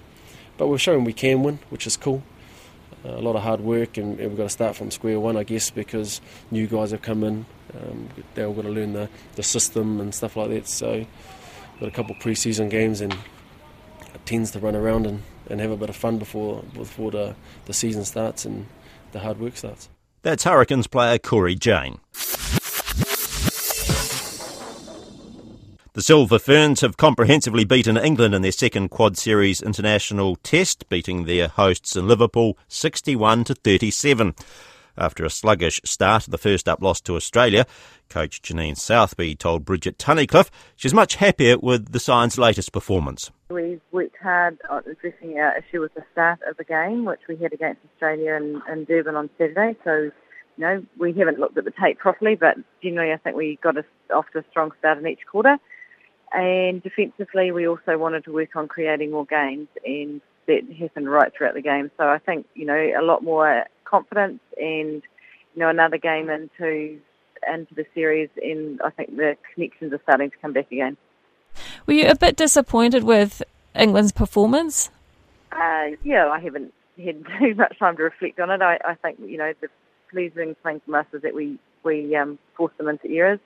but 0.58 0.68
we're 0.68 0.80
showing 0.80 1.04
we 1.04 1.14
can 1.14 1.44
win, 1.44 1.60
which 1.70 1.86
is 1.86 1.96
cool. 1.96 2.24
Uh, 3.06 3.10
a 3.10 3.22
lot 3.22 3.36
of 3.36 3.44
hard 3.44 3.62
work, 3.62 3.98
and, 3.98 4.20
and 4.20 4.30
we've 4.30 4.38
got 4.38 4.44
to 4.44 4.50
start 4.50 4.76
from 4.76 4.90
square 4.90 5.20
one, 5.20 5.38
I 5.38 5.44
guess, 5.44 5.70
because 5.70 6.20
new 6.50 6.68
guys 6.68 6.92
have 6.92 7.02
come 7.02 7.24
in. 7.24 7.46
Um, 7.76 8.10
they 8.34 8.44
all 8.44 8.54
got 8.54 8.64
to 8.64 8.70
learn 8.70 8.94
the, 8.94 9.10
the 9.36 9.44
system 9.44 10.00
and 10.00 10.14
stuff 10.14 10.36
like 10.36 10.50
that. 10.50 10.68
So, 10.68 11.06
got 11.80 11.90
a 11.90 11.92
couple 11.92 12.16
pre-season 12.16 12.70
games, 12.70 13.02
and 13.02 13.14
it 13.14 14.26
tends 14.26 14.52
to 14.52 14.60
run 14.60 14.76
around 14.76 15.06
and, 15.06 15.24
and 15.50 15.60
have 15.60 15.72
a 15.72 15.78
bit 15.78 15.90
of 15.90 15.96
fun 15.96 16.18
before 16.18 16.64
before 16.74 17.12
the, 17.12 17.36
the 17.66 17.74
season 17.74 18.06
starts 18.06 18.46
and 18.46 18.68
the 19.12 19.20
hard 19.20 19.40
work 19.40 19.58
starts. 19.58 19.90
That's 20.22 20.44
Hurricanes 20.44 20.88
player 20.88 21.18
Cory 21.18 21.56
Jane. 21.56 22.00
The 25.98 26.04
Silver 26.04 26.38
Ferns 26.38 26.82
have 26.82 26.96
comprehensively 26.96 27.66
beaten 27.66 27.98
England 27.98 28.36
in 28.36 28.44
their 28.44 28.52
second 28.52 28.90
Quad 28.90 29.18
Series 29.18 29.64
international 29.64 30.36
test, 30.36 30.88
beating 30.90 31.26
their 31.26 31.48
hosts 31.48 31.96
in 31.96 32.08
Liverpool 32.08 32.56
61 32.68 33.46
to 33.46 33.56
37. 33.56 34.36
After 34.98 35.24
a 35.24 35.30
sluggish 35.30 35.80
start, 35.86 36.24
the 36.24 36.40
first 36.40 36.68
up 36.68 36.82
loss 36.82 37.02
to 37.02 37.16
Australia, 37.16 37.68
coach 38.10 38.42
Janine 38.42 38.76
Southby 38.76 39.38
told 39.38 39.64
Bridget 39.64 40.00
Tunnicliffe 40.00 40.50
she's 40.76 40.94
much 40.94 41.16
happier 41.16 41.60
with 41.60 41.92
the 41.92 42.00
side's 42.00 42.40
latest 42.40 42.72
performance. 42.72 43.30
We've 43.50 43.82
worked 43.92 44.16
hard 44.22 44.58
on 44.72 44.84
addressing 44.90 45.38
our 45.38 45.56
issue 45.58 45.82
with 45.82 45.94
the 45.94 46.04
start 46.12 46.40
of 46.50 46.58
the 46.58 46.64
game, 46.64 47.06
which 47.06 47.22
we 47.30 47.38
had 47.38 47.54
against 47.54 47.82
Australia 47.94 48.34
in, 48.36 48.62
in 48.72 48.86
Durban 48.86 49.16
on 49.16 49.30
Saturday. 49.38 49.78
So, 49.84 49.92
you 49.94 50.12
know, 50.58 50.84
we 50.98 51.14
haven't 51.14 51.40
looked 51.40 51.60
at 51.60 51.66
the 51.66 51.74
tape 51.80 52.00
properly, 52.00 52.34
but 52.34 52.58
generally 52.82 53.14
I 53.14 53.18
think 53.18 53.36
we 53.36 53.60
got 53.62 53.78
us 53.78 53.86
off 54.12 54.26
to 54.34 54.40
a 54.40 54.46
strong 54.50 54.72
start 54.80 54.98
in 54.98 55.06
each 55.06 55.28
quarter. 55.32 55.58
And 56.34 56.82
defensively, 56.82 57.52
we 57.52 57.68
also 57.68 58.00
wanted 58.00 58.26
to 58.26 58.34
work 58.34 58.56
on 58.56 58.68
creating 58.68 59.12
more 59.12 59.26
games, 59.26 59.68
and 59.86 60.22
that 60.48 60.62
happened 60.80 61.10
right 61.10 61.32
throughout 61.38 61.54
the 61.54 61.62
game. 61.62 61.92
So 61.98 62.06
I 62.06 62.18
think, 62.18 62.48
you 62.56 62.66
know, 62.66 62.74
a 63.00 63.04
lot 63.04 63.24
more 63.24 63.66
confidence 63.90 64.40
and, 64.58 65.02
you 65.54 65.60
know, 65.60 65.70
another 65.70 65.98
game 65.98 66.30
into 66.30 67.00
into 67.48 67.76
the 67.76 67.86
series, 67.94 68.30
and 68.42 68.82
I 68.82 68.90
think 68.90 69.16
the 69.16 69.38
connections 69.54 69.94
are 69.94 70.02
starting 70.04 70.32
to 70.32 70.38
come 70.38 70.54
back 70.54 70.72
again. 70.72 70.98
Were 71.86 71.94
you 71.94 72.10
a 72.10 72.16
bit 72.16 72.36
disappointed 72.36 73.04
with 73.04 73.44
England's 73.76 74.12
performance? 74.12 74.90
Uh, 75.52 75.92
yeah, 76.04 76.28
I 76.28 76.40
haven't 76.40 76.74
had 76.98 77.24
too 77.40 77.56
much 77.56 77.78
time 77.80 77.98
to 77.98 78.04
reflect 78.04 78.40
on 78.40 78.52
it. 78.52 78.62
I, 78.62 78.80
I 78.84 78.96
think 78.96 79.20
you 79.20 79.38
know 79.38 79.54
the 79.62 79.70
pleasing 80.12 80.56
thing 80.64 80.82
from 80.86 80.96
us 80.96 81.06
is 81.14 81.22
that 81.22 81.34
we 81.36 81.60
we 81.84 82.16
um, 82.16 82.38
force 82.56 82.74
them 82.78 82.88
into 82.88 83.10
errors. 83.10 83.40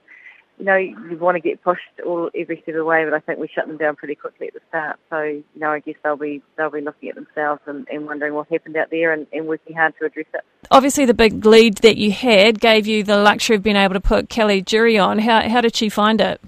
You 0.61 0.67
know, 0.67 0.75
you 0.75 1.17
want 1.19 1.37
to 1.37 1.41
get 1.41 1.63
pushed 1.63 1.81
all 2.05 2.29
every 2.35 2.57
step 2.57 2.75
of 2.75 2.75
the 2.75 2.85
way, 2.85 3.03
but 3.03 3.15
I 3.15 3.19
think 3.19 3.39
we 3.39 3.47
shut 3.47 3.65
them 3.65 3.77
down 3.77 3.95
pretty 3.95 4.13
quickly 4.13 4.45
at 4.45 4.53
the 4.53 4.59
start. 4.69 4.99
So, 5.09 5.19
you 5.23 5.43
know, 5.55 5.71
I 5.71 5.79
guess 5.79 5.95
they'll 6.03 6.15
be 6.15 6.43
they'll 6.55 6.69
be 6.69 6.81
looking 6.81 7.09
at 7.09 7.15
themselves 7.15 7.61
and, 7.65 7.87
and 7.91 8.05
wondering 8.05 8.35
what 8.35 8.47
happened 8.47 8.77
out 8.77 8.91
there 8.91 9.11
and, 9.11 9.25
and 9.33 9.47
working 9.47 9.75
hard 9.75 9.95
to 9.99 10.05
address 10.05 10.27
it. 10.35 10.41
Obviously, 10.69 11.05
the 11.05 11.15
big 11.15 11.43
lead 11.43 11.77
that 11.79 11.97
you 11.97 12.11
had 12.11 12.59
gave 12.59 12.85
you 12.85 13.03
the 13.03 13.17
luxury 13.17 13.55
of 13.55 13.63
being 13.63 13.75
able 13.75 13.95
to 13.95 13.99
put 13.99 14.29
Kelly 14.29 14.61
Jury 14.61 14.99
on. 14.99 15.17
How 15.17 15.49
how 15.49 15.61
did 15.61 15.75
she 15.75 15.89
find 15.89 16.21
it? 16.21 16.39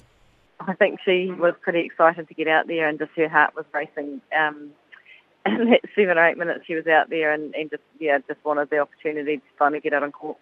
I 0.60 0.74
think 0.74 1.00
she 1.04 1.32
was 1.32 1.56
pretty 1.62 1.80
excited 1.80 2.28
to 2.28 2.34
get 2.36 2.48
out 2.48 2.68
there, 2.68 2.88
and 2.88 3.00
just 3.00 3.14
her 3.16 3.28
heart 3.28 3.56
was 3.56 3.66
racing. 3.74 4.22
Um, 4.38 4.70
in 5.46 5.72
that 5.72 5.82
seven 5.94 6.18
or 6.18 6.26
eight 6.26 6.38
minutes 6.38 6.66
she 6.66 6.76
was 6.76 6.88
out 6.88 7.10
there, 7.10 7.34
and, 7.34 7.54
and 7.56 7.70
just 7.70 7.84
yeah, 8.00 8.20
just 8.28 8.44
wanted 8.46 8.70
the 8.70 8.78
opportunity 8.78 9.38
to 9.38 9.44
finally 9.58 9.82
get 9.82 9.94
out 9.94 10.04
on 10.04 10.12
court. 10.12 10.38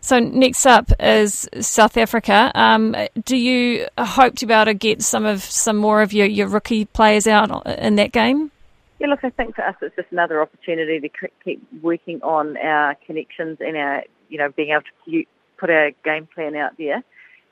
So 0.00 0.18
next 0.18 0.66
up 0.66 0.90
is 1.00 1.48
South 1.60 1.96
Africa. 1.96 2.50
Um, 2.54 2.94
do 3.24 3.36
you 3.36 3.86
hope 3.98 4.36
to 4.36 4.46
be 4.46 4.54
able 4.54 4.66
to 4.66 4.74
get 4.74 5.02
some 5.02 5.24
of 5.24 5.42
some 5.42 5.76
more 5.76 6.02
of 6.02 6.12
your, 6.12 6.26
your 6.26 6.48
rookie 6.48 6.84
players 6.84 7.26
out 7.26 7.66
in 7.66 7.96
that 7.96 8.12
game? 8.12 8.50
Yeah, 8.98 9.08
look, 9.08 9.20
I 9.22 9.30
think 9.30 9.54
for 9.54 9.64
us 9.64 9.76
it's 9.80 9.94
just 9.94 10.08
another 10.10 10.42
opportunity 10.42 11.00
to 11.00 11.28
keep 11.44 11.62
working 11.82 12.20
on 12.22 12.56
our 12.56 12.96
connections 13.06 13.58
and 13.60 13.76
our, 13.76 14.02
you 14.28 14.38
know, 14.38 14.50
being 14.50 14.70
able 14.70 14.82
to 15.04 15.24
put 15.56 15.70
our 15.70 15.90
game 16.04 16.28
plan 16.34 16.56
out 16.56 16.72
there 16.78 17.02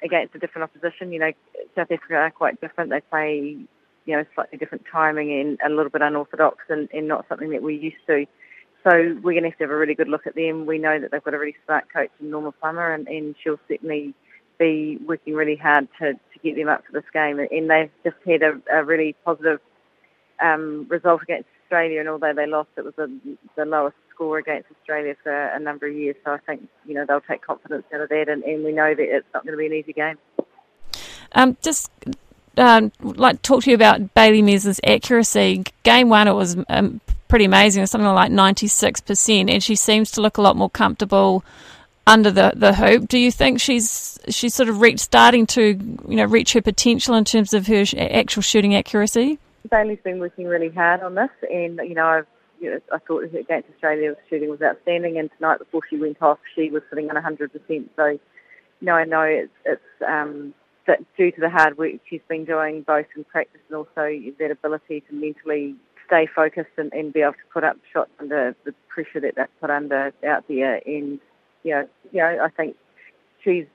against 0.02 0.34
a 0.34 0.38
different 0.38 0.64
opposition. 0.64 1.12
You 1.12 1.20
know, 1.20 1.32
South 1.74 1.90
Africa 1.90 2.14
are 2.14 2.30
quite 2.30 2.60
different. 2.60 2.90
They 2.90 3.00
play, 3.00 3.56
you 4.06 4.16
know, 4.16 4.24
slightly 4.34 4.58
different 4.58 4.84
timing 4.90 5.32
and 5.40 5.58
a 5.64 5.74
little 5.74 5.90
bit 5.90 6.02
unorthodox 6.02 6.58
and, 6.68 6.88
and 6.92 7.06
not 7.06 7.26
something 7.28 7.50
that 7.50 7.62
we're 7.62 7.70
used 7.70 8.04
to. 8.08 8.26
So 8.86 9.18
we're 9.20 9.32
going 9.32 9.42
to 9.42 9.50
have 9.50 9.58
to 9.58 9.64
have 9.64 9.70
a 9.72 9.76
really 9.76 9.96
good 9.96 10.06
look 10.06 10.28
at 10.28 10.36
them. 10.36 10.64
We 10.64 10.78
know 10.78 11.00
that 11.00 11.10
they've 11.10 11.24
got 11.24 11.34
a 11.34 11.38
really 11.38 11.56
smart 11.64 11.92
coach 11.92 12.10
in 12.20 12.30
Norma 12.30 12.52
Plummer, 12.52 12.94
and, 12.94 13.08
and 13.08 13.34
she'll 13.42 13.58
certainly 13.66 14.14
be 14.60 14.96
working 15.04 15.34
really 15.34 15.56
hard 15.56 15.88
to, 15.98 16.12
to 16.12 16.38
get 16.44 16.54
them 16.54 16.68
up 16.68 16.84
for 16.86 16.92
this 16.92 17.10
game. 17.12 17.40
And 17.40 17.68
they've 17.68 17.90
just 18.04 18.16
had 18.24 18.42
a, 18.42 18.60
a 18.72 18.84
really 18.84 19.16
positive 19.24 19.58
um, 20.40 20.86
result 20.88 21.22
against 21.22 21.48
Australia, 21.64 21.98
and 21.98 22.08
although 22.08 22.32
they 22.32 22.46
lost, 22.46 22.68
it 22.76 22.84
was 22.84 22.94
a, 22.96 23.08
the 23.56 23.64
lowest 23.64 23.96
score 24.14 24.38
against 24.38 24.68
Australia 24.70 25.16
for 25.20 25.32
a 25.32 25.58
number 25.58 25.88
of 25.88 25.94
years. 25.94 26.14
So 26.24 26.30
I 26.30 26.38
think 26.38 26.68
you 26.86 26.94
know 26.94 27.04
they'll 27.08 27.20
take 27.20 27.42
confidence 27.42 27.86
out 27.92 28.02
of 28.02 28.08
that, 28.10 28.28
and, 28.28 28.44
and 28.44 28.64
we 28.64 28.70
know 28.70 28.94
that 28.94 29.02
it's 29.02 29.26
not 29.34 29.44
going 29.44 29.54
to 29.54 29.58
be 29.58 29.66
an 29.66 29.72
easy 29.72 29.94
game. 29.94 30.16
Um, 31.32 31.56
just 31.60 31.90
um, 32.56 32.92
like 33.00 33.42
talk 33.42 33.64
to 33.64 33.70
you 33.70 33.74
about 33.74 34.14
Bailey 34.14 34.42
Mes' 34.42 34.78
accuracy. 34.84 35.64
Game 35.82 36.08
one, 36.08 36.28
it 36.28 36.34
was 36.34 36.56
um, 36.68 37.00
pretty 37.28 37.44
amazing. 37.44 37.82
It's 37.82 37.92
something 37.92 38.08
like 38.08 38.30
ninety 38.30 38.68
six 38.68 39.00
percent, 39.00 39.50
and 39.50 39.62
she 39.62 39.76
seems 39.76 40.10
to 40.12 40.20
look 40.20 40.38
a 40.38 40.42
lot 40.42 40.56
more 40.56 40.70
comfortable 40.70 41.44
under 42.06 42.30
the, 42.30 42.52
the 42.54 42.72
hoop. 42.72 43.08
Do 43.08 43.18
you 43.18 43.30
think 43.30 43.60
she's 43.60 44.18
she's 44.28 44.54
sort 44.54 44.68
of 44.68 44.80
reach, 44.80 45.00
starting 45.00 45.46
to 45.48 45.62
you 46.08 46.16
know 46.16 46.24
reach 46.24 46.52
her 46.52 46.62
potential 46.62 47.14
in 47.14 47.24
terms 47.24 47.52
of 47.52 47.66
her 47.66 47.84
actual 47.98 48.42
shooting 48.42 48.74
accuracy? 48.74 49.38
Bailey's 49.70 49.98
been 50.04 50.20
working 50.20 50.46
really 50.46 50.68
hard 50.68 51.02
on 51.02 51.14
this, 51.14 51.30
and 51.50 51.78
you 51.78 51.94
know 51.94 52.06
I've 52.06 52.26
you 52.60 52.70
know, 52.70 52.80
I 52.92 52.98
thought 52.98 53.30
her 53.30 53.38
against 53.38 53.68
Australia 53.74 54.14
the 54.14 54.16
shooting 54.30 54.48
was 54.48 54.62
outstanding, 54.62 55.18
and 55.18 55.30
tonight 55.36 55.58
before 55.58 55.82
she 55.90 55.96
went 55.96 56.22
off, 56.22 56.38
she 56.54 56.70
was 56.70 56.82
sitting 56.88 57.10
on 57.10 57.16
hundred 57.22 57.52
percent. 57.52 57.90
So 57.96 58.06
you 58.06 58.18
know 58.80 58.94
I 58.94 59.04
know 59.04 59.22
it's 59.22 59.52
it's 59.64 59.82
um, 60.06 60.54
that 60.86 61.00
due 61.16 61.32
to 61.32 61.40
the 61.40 61.50
hard 61.50 61.76
work 61.76 61.92
she's 62.08 62.20
been 62.28 62.44
doing 62.44 62.82
both 62.82 63.06
in 63.16 63.24
practice 63.24 63.60
and 63.68 63.76
also 63.76 64.08
that 64.38 64.50
ability 64.50 65.02
to 65.08 65.14
mentally 65.14 65.74
stay 66.06 66.26
focused 66.26 66.70
and, 66.76 66.92
and 66.92 67.12
be 67.12 67.20
able 67.20 67.32
to 67.32 67.38
put 67.52 67.64
up 67.64 67.76
shots 67.92 68.10
under 68.20 68.54
the 68.64 68.72
pressure 68.88 69.20
that 69.20 69.34
that's 69.36 69.52
put 69.60 69.70
under 69.70 70.12
out 70.26 70.44
there. 70.48 70.80
And 70.86 71.20
you 71.62 71.72
know, 71.72 71.88
you 72.12 72.20
know, 72.20 72.38
I 72.42 72.48
think 72.48 72.76
she's 73.42 73.66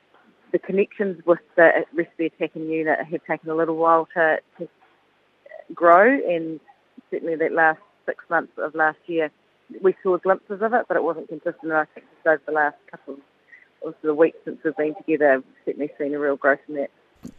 the 0.52 0.60
connections 0.60 1.22
with 1.26 1.40
the 1.56 1.86
rest 1.94 2.12
of 2.12 2.18
the 2.18 2.26
attacking 2.26 2.70
unit 2.70 3.00
have 3.00 3.26
taken 3.26 3.50
a 3.50 3.56
little 3.56 3.78
while 3.78 4.08
to, 4.14 4.38
to 4.58 4.68
grow, 5.74 6.06
and 6.06 6.60
certainly 7.10 7.36
that 7.36 7.54
last 7.54 7.80
six 8.06 8.24
months 8.30 8.54
of 8.58 8.76
last 8.76 8.98
year, 9.06 9.32
we 9.82 9.96
saw 10.04 10.18
glimpses 10.18 10.62
of 10.62 10.74
it, 10.74 10.86
but 10.88 10.98
it 10.98 11.04
wasn't 11.04 11.30
consistent. 11.30 11.64
And 11.64 11.74
I 11.74 11.86
think 11.94 12.06
over 12.26 12.42
the 12.46 12.52
last 12.52 12.76
couple 12.90 13.18
of 13.86 13.96
the 14.02 14.14
weeks 14.14 14.38
since 14.44 14.60
we've 14.64 14.76
been 14.76 14.96
together, 14.96 15.36
we've 15.36 15.56
certainly 15.66 15.92
seen 15.98 16.14
a 16.14 16.20
real 16.20 16.36
growth 16.36 16.60
in 16.68 16.76
that. 16.76 16.92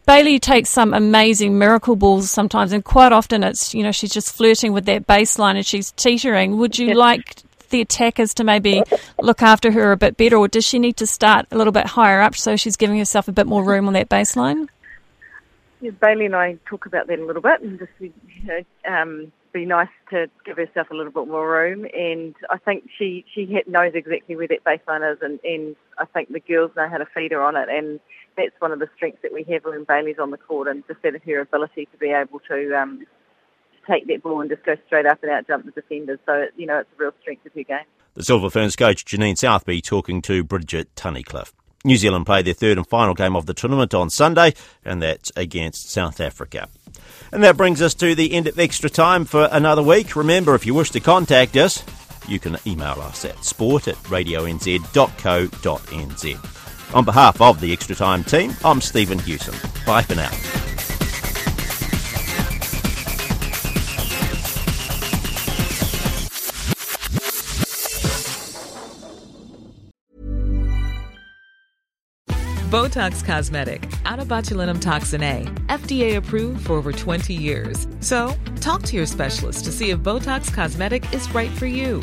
Bailey 0.06 0.38
takes 0.38 0.70
some 0.70 0.94
amazing 0.94 1.58
miracle 1.58 1.96
balls 1.96 2.30
sometimes, 2.30 2.72
and 2.72 2.84
quite 2.84 3.12
often 3.12 3.42
it's 3.42 3.74
you 3.74 3.82
know 3.82 3.92
she's 3.92 4.12
just 4.12 4.34
flirting 4.34 4.72
with 4.72 4.84
that 4.86 5.06
baseline 5.06 5.56
and 5.56 5.66
she's 5.66 5.92
teetering. 5.92 6.56
Would 6.58 6.78
you 6.78 6.94
like 6.94 7.42
the 7.70 7.80
attackers 7.80 8.34
to 8.34 8.44
maybe 8.44 8.82
look 9.20 9.42
after 9.42 9.72
her 9.72 9.92
a 9.92 9.96
bit 9.96 10.16
better, 10.16 10.36
or 10.36 10.48
does 10.48 10.64
she 10.64 10.78
need 10.78 10.96
to 10.98 11.06
start 11.06 11.46
a 11.50 11.56
little 11.56 11.72
bit 11.72 11.86
higher 11.86 12.20
up 12.20 12.36
so 12.36 12.56
she's 12.56 12.76
giving 12.76 12.98
herself 12.98 13.28
a 13.28 13.32
bit 13.32 13.46
more 13.46 13.64
room 13.64 13.86
on 13.86 13.94
that 13.94 14.08
baseline? 14.08 14.68
Yeah, 15.80 15.90
Bailey 15.90 16.26
and 16.26 16.36
I 16.36 16.58
talk 16.66 16.86
about 16.86 17.08
that 17.08 17.18
a 17.18 17.24
little 17.24 17.42
bit, 17.42 17.60
and 17.60 17.78
just 17.78 17.90
you 17.98 18.12
know, 18.44 18.62
um, 18.86 19.32
be 19.52 19.64
nice 19.66 19.88
to 20.10 20.28
give 20.44 20.56
herself 20.56 20.90
a 20.90 20.94
little 20.94 21.12
bit 21.12 21.26
more 21.26 21.50
room. 21.50 21.86
And 21.92 22.34
I 22.50 22.58
think 22.58 22.88
she 22.98 23.24
she 23.34 23.46
knows 23.66 23.92
exactly 23.94 24.36
where 24.36 24.48
that 24.48 24.64
baseline 24.64 25.12
is, 25.12 25.18
and, 25.22 25.40
and 25.42 25.76
I 25.98 26.04
think 26.06 26.30
the 26.30 26.40
girls 26.40 26.70
know 26.76 26.88
how 26.88 26.98
to 26.98 27.06
feed 27.14 27.32
her 27.32 27.42
on 27.42 27.56
it. 27.56 27.68
And 27.68 28.00
that's 28.36 28.58
one 28.60 28.72
of 28.72 28.78
the 28.78 28.88
strengths 28.96 29.22
that 29.22 29.32
we 29.32 29.44
have 29.52 29.64
when 29.64 29.84
Bailey's 29.84 30.18
on 30.18 30.30
the 30.30 30.38
court, 30.38 30.68
and 30.68 30.84
just 30.86 31.02
that 31.02 31.14
her 31.24 31.40
ability 31.40 31.86
to 31.92 31.98
be 31.98 32.10
able 32.10 32.40
to 32.48 32.74
um, 32.76 33.04
take 33.86 34.06
that 34.08 34.22
ball 34.22 34.40
and 34.40 34.50
just 34.50 34.64
go 34.64 34.74
straight 34.86 35.06
up 35.06 35.22
and 35.22 35.32
out 35.32 35.46
jump 35.46 35.64
the 35.64 35.72
defenders. 35.72 36.18
So 36.26 36.46
you 36.56 36.66
know 36.66 36.78
it's 36.80 36.90
a 36.98 37.02
real 37.02 37.12
strength 37.20 37.46
of 37.46 37.52
her 37.52 37.62
game. 37.62 37.86
The 38.14 38.22
Silver 38.22 38.50
Ferns 38.50 38.76
coach 38.76 39.04
Janine 39.04 39.36
Southby 39.36 39.82
talking 39.82 40.22
to 40.22 40.44
Bridget 40.44 40.94
Tunnicliffe. 40.94 41.52
New 41.84 41.96
Zealand 41.96 42.26
play 42.26 42.42
their 42.42 42.54
third 42.54 42.78
and 42.78 42.86
final 42.86 43.14
game 43.14 43.34
of 43.34 43.46
the 43.46 43.54
tournament 43.54 43.92
on 43.92 44.08
Sunday, 44.08 44.54
and 44.84 45.02
that's 45.02 45.32
against 45.34 45.90
South 45.90 46.20
Africa. 46.20 46.68
And 47.32 47.42
that 47.42 47.56
brings 47.56 47.82
us 47.82 47.94
to 47.94 48.14
the 48.14 48.34
end 48.34 48.46
of 48.46 48.58
extra 48.58 48.88
time 48.90 49.24
for 49.24 49.48
another 49.50 49.82
week. 49.82 50.14
Remember, 50.14 50.54
if 50.54 50.64
you 50.64 50.74
wish 50.74 50.90
to 50.90 51.00
contact 51.00 51.56
us, 51.56 51.82
you 52.28 52.38
can 52.38 52.56
email 52.66 53.00
us 53.00 53.24
at 53.24 53.44
sport 53.44 53.88
at 53.88 53.96
radionz.co.nz. 54.04 54.78
On 56.94 57.04
behalf 57.04 57.40
of 57.40 57.60
the 57.60 57.72
Extra 57.72 57.96
Time 57.96 58.22
team, 58.22 58.54
I'm 58.64 58.80
Stephen 58.80 59.18
Hewson. 59.18 59.54
Bye 59.86 60.02
for 60.02 60.14
now. 60.14 60.30
Botox 72.72 73.22
Cosmetic, 73.22 73.90
out 74.06 74.18
of 74.18 74.28
botulinum 74.28 74.80
toxin 74.80 75.22
A, 75.22 75.44
FDA 75.66 76.16
approved 76.16 76.66
for 76.66 76.72
over 76.72 76.90
20 76.90 77.34
years. 77.34 77.86
So, 78.00 78.34
talk 78.60 78.82
to 78.84 78.96
your 78.96 79.04
specialist 79.04 79.66
to 79.66 79.72
see 79.72 79.90
if 79.90 79.98
Botox 79.98 80.52
Cosmetic 80.52 81.12
is 81.12 81.30
right 81.34 81.50
for 81.50 81.66
you. 81.66 82.02